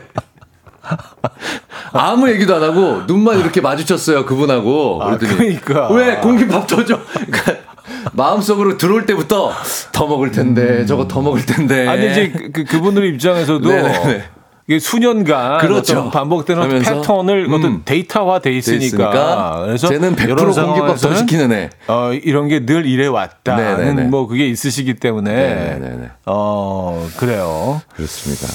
아무 1.94 2.30
얘기도 2.30 2.56
안 2.56 2.64
하고 2.64 3.04
눈만 3.06 3.40
이렇게 3.40 3.62
마주쳤어요 3.62 4.26
그분하고 4.26 5.00
아, 5.04 5.18
그러니까. 5.18 5.92
왜 5.94 6.16
공기밥 6.18 6.66
터져 6.66 7.00
그러니까 7.14 7.71
마음속으로 8.14 8.78
들어올 8.78 9.06
때부터 9.06 9.52
더 9.92 10.08
먹을 10.08 10.32
텐데 10.32 10.86
저거 10.86 11.08
더 11.08 11.22
먹을 11.22 11.46
텐데 11.46 11.84
음. 11.86 11.90
아니, 11.90 12.12
이제 12.12 12.30
그, 12.32 12.52
그, 12.52 12.64
그 12.66 12.82
분들 12.82 13.06
입장에서도 13.14 13.68
네네네. 13.68 14.24
이게 14.68 14.80
수년간 14.80 15.58
그렇죠. 15.60 16.12
반복되는 16.12 16.62
하면서, 16.62 16.96
패턴을 17.02 17.46
음. 17.48 17.54
어떤 17.54 17.82
데이터화 17.84 18.40
돼돼 18.40 18.58
있으니까. 18.58 18.86
있으니까 18.86 19.64
그래서 19.66 19.88
쟤는 19.90 20.16
100% 20.16 20.24
이런 20.24 20.38
공기밥 20.54 20.98
더 21.00 21.16
시키는 21.16 21.52
애 21.52 21.70
어, 21.88 22.12
이런 22.14 22.48
게 22.48 22.60
늘 22.66 22.86
이래 22.86 23.08
왔다는 23.08 23.78
네네네. 23.78 24.04
뭐 24.10 24.28
그게 24.28 24.48
있으시기 24.48 24.94
때문에 24.96 25.34
네네네. 25.34 26.10
어 26.28 27.08
그래요. 27.18 27.82
그렇습니다. 27.96 28.48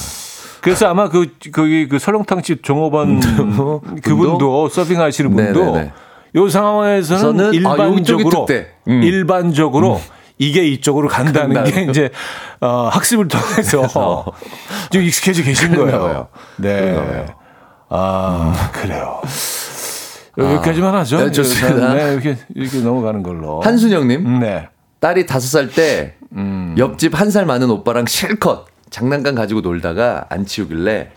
그래서 0.62 0.88
아마 0.88 1.08
그 1.08 1.26
거기 1.52 1.86
그 1.88 1.98
설렁탕집 1.98 2.62
종업원 2.62 3.20
그분도 4.02 4.68
서빙하시는 4.68 5.34
분도 5.34 5.64
네네네. 5.66 5.92
요 6.34 6.48
상황에서는 6.48 7.46
아, 7.46 7.50
일반적으로 7.52 8.46
특대. 8.46 8.68
음. 8.88 9.02
일반적으로 9.02 10.00
이게 10.38 10.66
이쪽으로 10.66 11.08
간다는 11.08 11.54
간다는 11.54 11.86
게 11.86 11.90
이제 11.90 12.10
어, 12.60 12.88
학습을 12.92 13.28
통해서 13.28 14.24
좀 14.90 15.02
익숙해져 15.02 15.42
계신 15.42 15.74
거예요. 15.74 15.98
봐요. 16.00 16.28
네. 16.58 16.94
봐요. 16.94 17.26
아 17.88 18.70
그래요. 18.72 19.20
여기까지만 20.38 20.94
하죠. 20.96 21.18
네, 21.18 21.30
좋습니다. 21.30 21.94
네, 21.94 22.12
이렇게 22.12 22.36
이렇게 22.54 22.78
넘어가는 22.80 23.22
걸로. 23.22 23.60
한순영님 23.62 24.40
네. 24.40 24.68
딸이 25.00 25.24
다섯 25.26 25.46
살때 25.48 26.14
음. 26.32 26.74
옆집 26.76 27.18
한 27.18 27.30
살 27.30 27.46
많은 27.46 27.70
오빠랑 27.70 28.06
실컷 28.06 28.66
장난감 28.90 29.34
가지고 29.34 29.60
놀다가 29.62 30.26
안 30.28 30.44
치우길래 30.44 31.10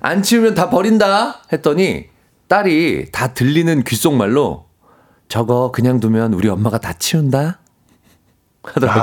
안 0.00 0.22
치우면 0.22 0.54
다 0.54 0.68
버린다 0.68 1.42
했더니 1.52 2.06
딸이 2.48 3.10
다 3.12 3.28
들리는 3.34 3.82
귓속말로 3.82 4.66
저거 5.28 5.72
그냥 5.72 5.98
두면 6.00 6.34
우리 6.34 6.48
엄마가 6.48 6.78
다 6.78 6.92
치운다 6.92 7.58
하더라고요. 8.62 9.02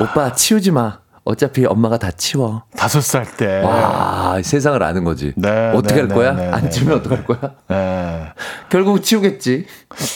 오빠 0.00 0.32
치우지 0.32 0.70
마. 0.70 0.98
어차피 1.24 1.66
엄마가 1.66 1.98
다 1.98 2.10
치워. 2.10 2.62
다섯 2.74 3.02
살 3.02 3.26
때. 3.36 3.60
와 3.62 4.40
세상을 4.42 4.82
아는 4.82 5.04
거지. 5.04 5.34
네, 5.36 5.72
어떻게 5.74 5.96
네, 5.96 6.00
할 6.00 6.08
네, 6.08 6.14
거야? 6.14 6.32
네, 6.32 6.50
안 6.50 6.62
네. 6.64 6.70
치우면 6.70 6.98
어떡할 7.00 7.24
거야? 7.26 7.52
네. 7.68 8.32
결국 8.70 9.02
치우겠지. 9.02 9.66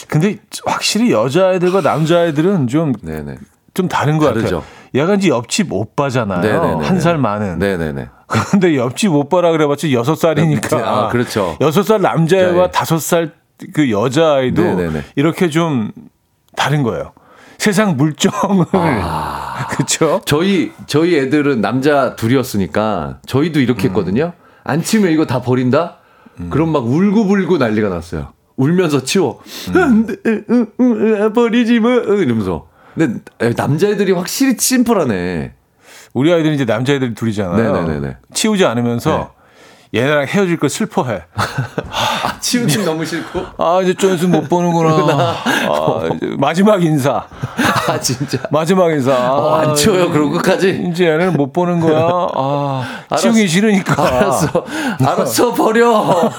근데 0.07 0.37
확실히 0.65 1.11
여자아이들과 1.11 1.81
남자아이들은 1.81 2.67
좀. 2.67 2.93
좀 3.75 3.87
다른 3.87 4.17
것 4.19 4.25
다르죠. 4.27 4.61
같아요. 4.61 4.63
얘가 4.93 5.15
이제 5.15 5.29
옆집 5.29 5.71
오빠잖아요. 5.73 6.79
한 6.83 6.99
살 6.99 7.17
많은. 7.17 7.57
네네네. 7.59 8.07
그런데 8.33 8.75
옆집 8.77 9.13
오빠라 9.13 9.51
그래봤자 9.51 9.91
여섯 9.91 10.15
살이니까. 10.15 10.77
아, 10.77 11.07
그렇죠. 11.09 11.57
여섯 11.61 11.83
살 11.83 12.01
남자애와 12.01 12.49
여자애. 12.55 12.71
다섯 12.71 12.99
살 12.99 13.43
그 13.73 13.89
여자아이도 13.91 14.61
네네네. 14.61 15.03
이렇게 15.15 15.49
좀 15.49 15.91
다른 16.55 16.83
거예요. 16.83 17.13
세상 17.57 17.95
물정을. 17.95 18.65
아. 18.73 19.67
그쵸? 19.77 20.21
저희 20.25 20.71
저희 20.87 21.15
애들은 21.17 21.61
남자 21.61 22.15
둘이었으니까 22.15 23.19
저희도 23.25 23.59
이렇게 23.61 23.87
했거든요. 23.87 24.33
안 24.63 24.81
치우면 24.81 25.11
이거 25.11 25.25
다 25.25 25.41
버린다. 25.41 25.97
그럼 26.49 26.71
막 26.71 26.85
울고불고 26.85 27.57
난리가 27.59 27.89
났어요. 27.89 28.33
울면서 28.57 29.03
치워. 29.03 29.39
응, 29.75 30.07
버리지 31.33 31.79
마. 31.79 31.89
이러면서. 31.93 32.67
근데 32.95 33.19
남자애들이 33.55 34.11
확실히 34.11 34.55
심플하네. 34.57 35.53
우리 36.13 36.31
아이들은 36.31 36.55
이제 36.55 36.65
남자애들 36.65 37.15
둘이잖아요. 37.15 37.73
네네네네. 37.73 38.17
치우지 38.33 38.65
않으면서 38.65 39.31
얘네랑 39.95 40.25
헤어질 40.27 40.57
걸 40.57 40.69
슬퍼해. 40.69 41.21
아, 41.35 42.39
치우긴 42.39 42.83
너무 42.85 43.05
싫고. 43.05 43.41
아, 43.57 43.79
이제 43.83 43.93
좀 43.93 44.13
있으면 44.15 44.41
못 44.41 44.49
보는구나. 44.49 45.35
아, 45.69 46.09
이제 46.15 46.35
마지막 46.37 46.83
인사. 46.83 47.25
아 47.87 47.99
진짜. 47.99 48.39
마지막 48.49 48.91
인사. 48.91 49.13
아, 49.13 49.31
어, 49.31 49.55
안 49.55 49.75
치워요. 49.75 50.09
그럼 50.11 50.31
끝까지. 50.31 50.87
이제 50.91 51.07
얘는 51.07 51.33
못 51.33 51.51
보는 51.53 51.79
거야. 51.79 51.99
아, 52.35 52.83
알았어. 53.09 53.21
치우기 53.21 53.47
싫으니까. 53.47 54.03
알았어. 54.03 54.65
알았어 55.05 55.53
버려. 55.53 56.29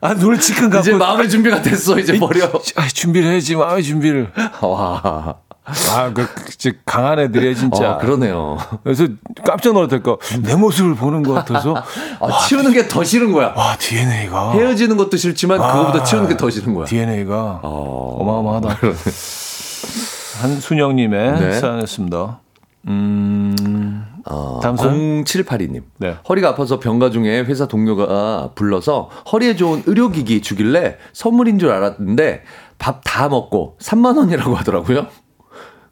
아, 0.00 0.14
눈을 0.14 0.38
지끈 0.38 0.68
갖고. 0.70 0.80
이제 0.80 0.92
마음의 0.92 1.28
준비가 1.28 1.62
됐어. 1.62 1.98
이제 1.98 2.18
버려. 2.18 2.44
아, 2.76 2.86
준비를 2.88 3.30
해야지, 3.32 3.54
마음의 3.56 3.82
준비를. 3.82 4.32
와. 4.60 5.34
아, 5.64 6.12
그, 6.12 6.26
진짜 6.58 6.76
강한 6.84 7.18
애들이야, 7.20 7.54
진짜. 7.54 7.92
어, 7.92 7.98
그러네요. 7.98 8.58
그래서 8.82 9.06
깜짝 9.46 9.74
놀랐다니까. 9.74 10.16
내 10.42 10.56
모습을 10.56 10.94
보는 10.96 11.22
것 11.22 11.34
같아서. 11.34 11.74
아, 12.20 12.38
치우는 12.48 12.72
게 12.72 12.88
더 12.88 13.04
싫은 13.04 13.30
거야. 13.32 13.52
와, 13.56 13.76
DNA가. 13.76 14.52
헤어지는 14.52 14.96
것도 14.96 15.16
싫지만 15.16 15.58
그거보다 15.58 16.00
아, 16.00 16.04
치우는 16.04 16.28
게 16.28 16.36
더 16.36 16.50
싫은 16.50 16.74
거야. 16.74 16.86
DNA가 16.86 17.60
어, 17.62 18.16
어마어마하다. 18.20 18.76
한순영님의 20.42 21.40
네. 21.40 21.52
사연이었습니다. 21.52 22.40
음, 22.88 24.04
어, 24.26 24.58
다음 24.62 24.76
사연? 24.76 25.22
0782님. 25.24 25.82
네. 25.98 26.16
허리가 26.28 26.48
아파서 26.48 26.80
병가 26.80 27.10
중에 27.10 27.42
회사 27.42 27.66
동료가 27.68 28.50
불러서 28.56 29.08
허리에 29.30 29.54
좋은 29.54 29.84
의료기기 29.86 30.42
주길래 30.42 30.96
선물인 31.12 31.58
줄 31.60 31.70
알았는데 31.70 32.42
밥 32.78 33.02
다 33.04 33.28
먹고 33.28 33.76
3만 33.80 34.16
원이라고 34.18 34.56
하더라고요. 34.56 35.06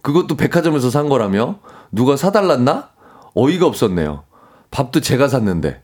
그것도 0.02 0.36
백화점에서 0.36 0.90
산 0.90 1.08
거라며 1.08 1.56
누가 1.92 2.16
사달랐나? 2.16 2.90
어이가 3.34 3.66
없었네요. 3.66 4.24
밥도 4.70 5.00
제가 5.00 5.28
샀는데. 5.28 5.82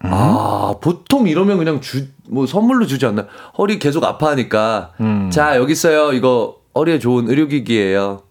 아, 0.00 0.74
보통 0.80 1.26
이러면 1.28 1.58
그냥 1.58 1.80
주, 1.80 2.06
뭐 2.28 2.46
선물로 2.46 2.86
주지 2.86 3.06
않나? 3.06 3.26
허리 3.58 3.78
계속 3.78 4.04
아파하니까. 4.04 4.92
자, 5.30 5.56
여기 5.56 5.72
있어요. 5.72 6.12
이거 6.12 6.56
허리에 6.74 6.98
좋은 6.98 7.28
의료기기예요. 7.28 8.22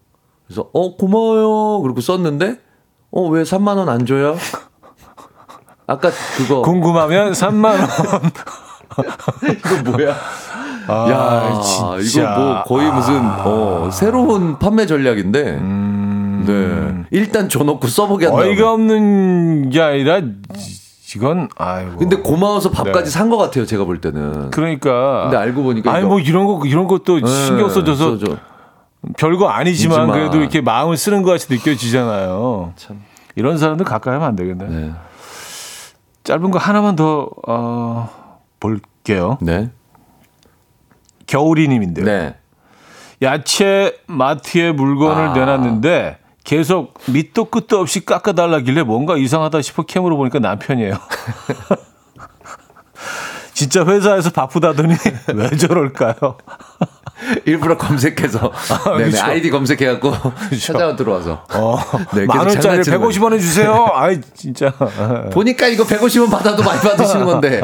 그래서, 0.46 0.70
어, 0.72 0.96
고마워요. 0.96 1.82
그리고 1.82 2.00
썼는데, 2.00 2.60
어, 3.10 3.22
왜 3.28 3.42
3만원 3.42 3.88
안 3.88 4.06
줘요? 4.06 4.36
아까 5.88 6.10
그거. 6.36 6.62
궁금하면 6.62 7.32
3만 7.32 7.64
원. 7.64 8.30
이거 9.50 9.90
뭐야? 9.90 10.16
아, 10.88 11.10
야, 11.10 11.60
진짜. 11.60 12.22
이거 12.22 12.38
뭐 12.40 12.62
거의 12.64 12.90
무슨 12.90 13.20
어, 13.24 13.90
새로운 13.92 14.58
판매 14.58 14.86
전략인데. 14.86 15.60
네. 16.46 17.04
일단 17.10 17.48
줘놓고 17.48 17.86
써보게 17.88 18.26
한다. 18.26 18.42
어이가 18.42 18.72
없는 18.72 19.70
게 19.70 19.80
아니라 19.80 20.20
이건 21.14 21.48
아이고. 21.56 21.96
근데 21.96 22.16
고마워서 22.16 22.70
밥까지 22.70 23.04
네. 23.04 23.10
산것 23.10 23.38
같아요. 23.38 23.66
제가 23.66 23.84
볼 23.84 24.00
때는. 24.00 24.50
그러니까. 24.50 25.22
근데 25.24 25.36
알고 25.36 25.62
보니까 25.62 25.92
아니 25.92 26.04
뭐 26.04 26.20
이런 26.20 26.46
거 26.46 26.62
이런 26.66 26.86
것도 26.86 27.20
네, 27.20 27.26
신경 27.26 27.68
써줘서 27.68 28.18
써줘. 28.18 28.36
별거 29.16 29.48
아니지만 29.48 30.00
아니지만. 30.00 30.18
그래도 30.18 30.38
이렇게 30.38 30.60
마음을 30.60 30.96
쓰는 30.96 31.22
것 31.22 31.30
같이 31.32 31.46
느껴지잖아요. 31.52 32.72
참. 32.76 33.02
이런 33.34 33.58
사람들 33.58 33.84
가까이 33.84 34.14
하면 34.14 34.28
안 34.28 34.36
되겠네. 34.36 34.64
네. 34.66 34.92
짧은 36.24 36.50
거 36.50 36.58
하나만 36.58 36.96
더 36.96 37.28
어, 37.46 38.08
볼게요. 38.58 39.38
네. 39.40 39.70
겨울이님인데요. 41.26 42.04
네. 42.04 42.34
야채 43.22 43.96
마트에 44.06 44.72
물건을 44.72 45.28
아. 45.28 45.32
내놨는데 45.32 46.18
계속 46.44 46.94
밑도 47.08 47.46
끝도 47.46 47.80
없이 47.80 48.04
깎아달라길래 48.04 48.82
뭔가 48.84 49.16
이상하다 49.16 49.62
싶어 49.62 49.82
캠으로 49.82 50.16
보니까 50.16 50.38
남편이에요. 50.38 50.94
진짜 53.56 53.86
회사에서 53.86 54.28
바쁘다더니 54.28 54.94
왜 55.34 55.56
저럴까요? 55.56 56.14
일부러 57.46 57.78
검색해서 57.78 58.52
네네 58.98 59.04
그렇죠. 59.04 59.24
아이디 59.24 59.48
검색해갖고 59.48 60.12
찾아와 60.60 60.94
들어와서 60.94 61.46
어, 61.54 61.78
네, 62.14 62.26
만 62.26 62.40
원짜리 62.40 62.60
장난치는 62.60 63.00
150원 63.00 63.32
해주세요. 63.32 63.88
아이 63.96 64.20
진짜. 64.34 64.70
보니까 65.32 65.68
이거 65.68 65.84
150원 65.84 66.30
받아도 66.30 66.62
많이 66.62 66.78
받으시는 66.82 67.24
건데 67.24 67.62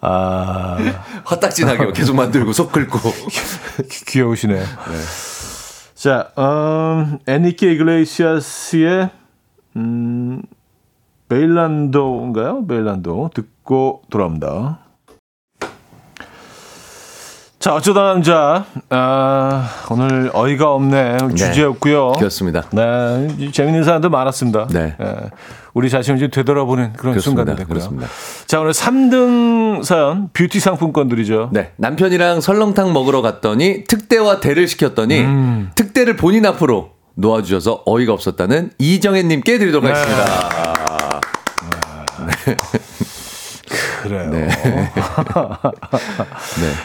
아 0.00 0.76
화딱지나게 1.24 1.92
계속 1.92 2.16
만들고 2.16 2.52
속 2.52 2.72
긁고 2.72 2.98
귀- 3.88 4.04
귀여우시네. 4.06 4.60
자, 5.94 6.30
음, 6.36 7.18
애니케 7.28 7.70
이글레시아스의 7.74 9.10
음, 9.76 10.42
베일란도인가요? 11.30 12.66
베일란도 12.66 13.30
듣고 13.32 14.02
돌아옵니다. 14.10 14.80
자, 17.60 17.74
어쩌다 17.74 18.02
남자. 18.04 18.64
아, 18.88 19.68
오늘 19.90 20.30
어이가 20.32 20.72
없네 20.72 21.18
주제였고요. 21.36 22.12
그렇습니다. 22.12 22.64
네, 22.72 23.50
재밌는 23.52 23.84
사람들 23.84 24.10
많았습니다. 24.10 24.66
네. 24.72 24.96
예, 25.00 25.14
우리 25.74 25.88
자신을 25.88 26.18
좀 26.18 26.30
되돌아보는 26.30 26.94
그런 26.94 27.12
그렇습니다. 27.12 27.42
순간이 27.42 27.58
됐고요. 27.58 27.74
그렇습니다. 27.74 28.08
자, 28.46 28.60
오늘 28.60 28.72
3등 28.72 29.84
사연 29.84 30.30
뷰티 30.32 30.58
상품권들이죠. 30.58 31.50
네. 31.52 31.72
남편이랑 31.76 32.40
설렁탕 32.40 32.92
먹으러 32.92 33.22
갔더니 33.22 33.84
특대와 33.84 34.40
대를 34.40 34.66
시켰더니 34.66 35.20
음. 35.20 35.70
특대를 35.76 36.16
본인 36.16 36.46
앞으로 36.46 36.92
놓아주셔서 37.14 37.82
어이가 37.84 38.14
없었다는 38.14 38.70
이정혜님께 38.78 39.58
드리도록 39.58 39.84
네. 39.84 39.92
하겠습니다. 39.92 40.79
그래요. 44.02 44.30
네. 44.30 44.48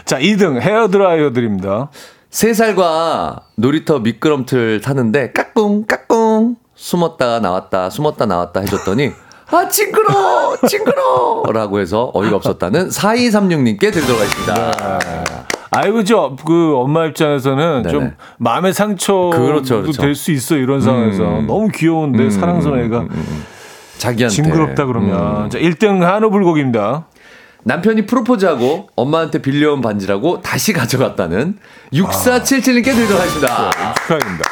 자, 0.06 0.20
2등 0.20 0.60
헤어드라이어 0.60 1.32
드립니다. 1.34 1.90
세 2.30 2.54
살과 2.54 3.42
놀이터 3.56 4.00
미끄럼틀 4.00 4.82
타는데 4.82 5.32
까꿍 5.32 5.86
까꿍 5.88 6.58
숨었다가 6.76 7.40
나왔다 7.40 7.90
숨었다 7.90 8.26
나왔다 8.26 8.60
해줬더니 8.60 9.14
아 9.52 9.70
징그러 9.70 10.58
징그러 10.68 11.44
라고 11.54 11.80
해서 11.80 12.12
어이가 12.14 12.36
없었다는 12.36 12.90
4236님께 12.90 13.80
드리도록 13.94 14.20
하겠습니다. 14.20 15.00
아이고 15.72 16.04
저그 16.04 16.74
엄마 16.76 17.06
입장에서는 17.06 17.84
네네. 17.84 17.90
좀 17.94 18.12
마음의 18.38 18.74
상처도 18.74 19.30
그렇죠, 19.32 19.82
그렇죠. 19.84 20.02
될수 20.02 20.32
있어 20.32 20.58
이런 20.58 20.82
상황에서 20.82 21.40
음. 21.40 21.48
너무 21.48 21.70
귀여운데 21.70 22.30
사랑스러운 22.30 22.84
애가 22.86 23.08
자기한테 23.98 24.36
징그럽다 24.36 24.86
그러면 24.86 25.46
음. 25.46 25.50
자 25.50 25.58
1등 25.58 26.02
한우 26.02 26.30
불고기입니다. 26.30 27.08
남편이 27.64 28.06
프로포즈하고 28.06 28.90
엄마한테 28.96 29.42
빌려온 29.42 29.82
반지라고 29.82 30.42
다시 30.42 30.72
가져갔다는 30.72 31.58
6477님께 31.94 32.86
드리도록 32.86 33.20
하겠습니다. 33.20 33.72
축하드립니다. 33.96 34.50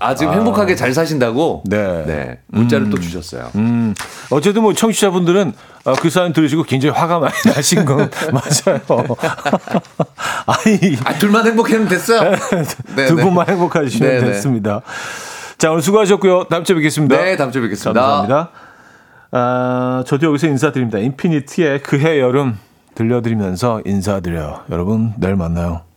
아 0.00 0.14
지금 0.14 0.32
행복하게 0.32 0.76
잘 0.76 0.94
사신다고 0.94 1.64
네. 1.66 2.04
네, 2.06 2.38
문자를 2.46 2.88
또 2.88 2.98
주셨어요. 3.00 3.50
음, 3.56 3.94
어쨌든 4.30 4.62
뭐 4.62 4.72
청취자분들은 4.72 5.52
어, 5.84 5.92
그 5.94 6.08
사연 6.08 6.32
들으시고 6.32 6.62
굉장히 6.64 6.94
화가 6.94 7.18
많이 7.18 7.34
나신 7.54 7.84
건 7.84 8.10
맞아요. 8.32 8.80
아니 10.46 10.96
아 11.04 11.14
둘만 11.18 11.46
행복하면 11.46 11.88
됐어요. 11.88 12.30
네, 12.94 13.06
두 13.06 13.16
네. 13.16 13.22
분만 13.22 13.48
행복하시면 13.48 14.08
네, 14.08 14.20
네. 14.20 14.26
됐습니다. 14.26 14.82
자 15.58 15.72
오늘 15.72 15.82
수고하셨고요. 15.82 16.44
다음 16.44 16.62
주에 16.62 16.76
뵙겠습니다. 16.76 17.16
네, 17.16 17.36
다음 17.36 17.50
주에 17.50 17.60
뵙겠습니다. 17.62 18.00
감사합니다. 18.00 18.50
아, 19.32 20.04
저도 20.06 20.28
여기서 20.28 20.46
인사드립니다. 20.46 20.98
인피니티의 20.98 21.82
그해 21.82 22.20
여름 22.20 22.56
들려드리면서 22.94 23.82
인사드려요. 23.84 24.60
여러분 24.70 25.14
내일 25.18 25.34
만나요. 25.34 25.87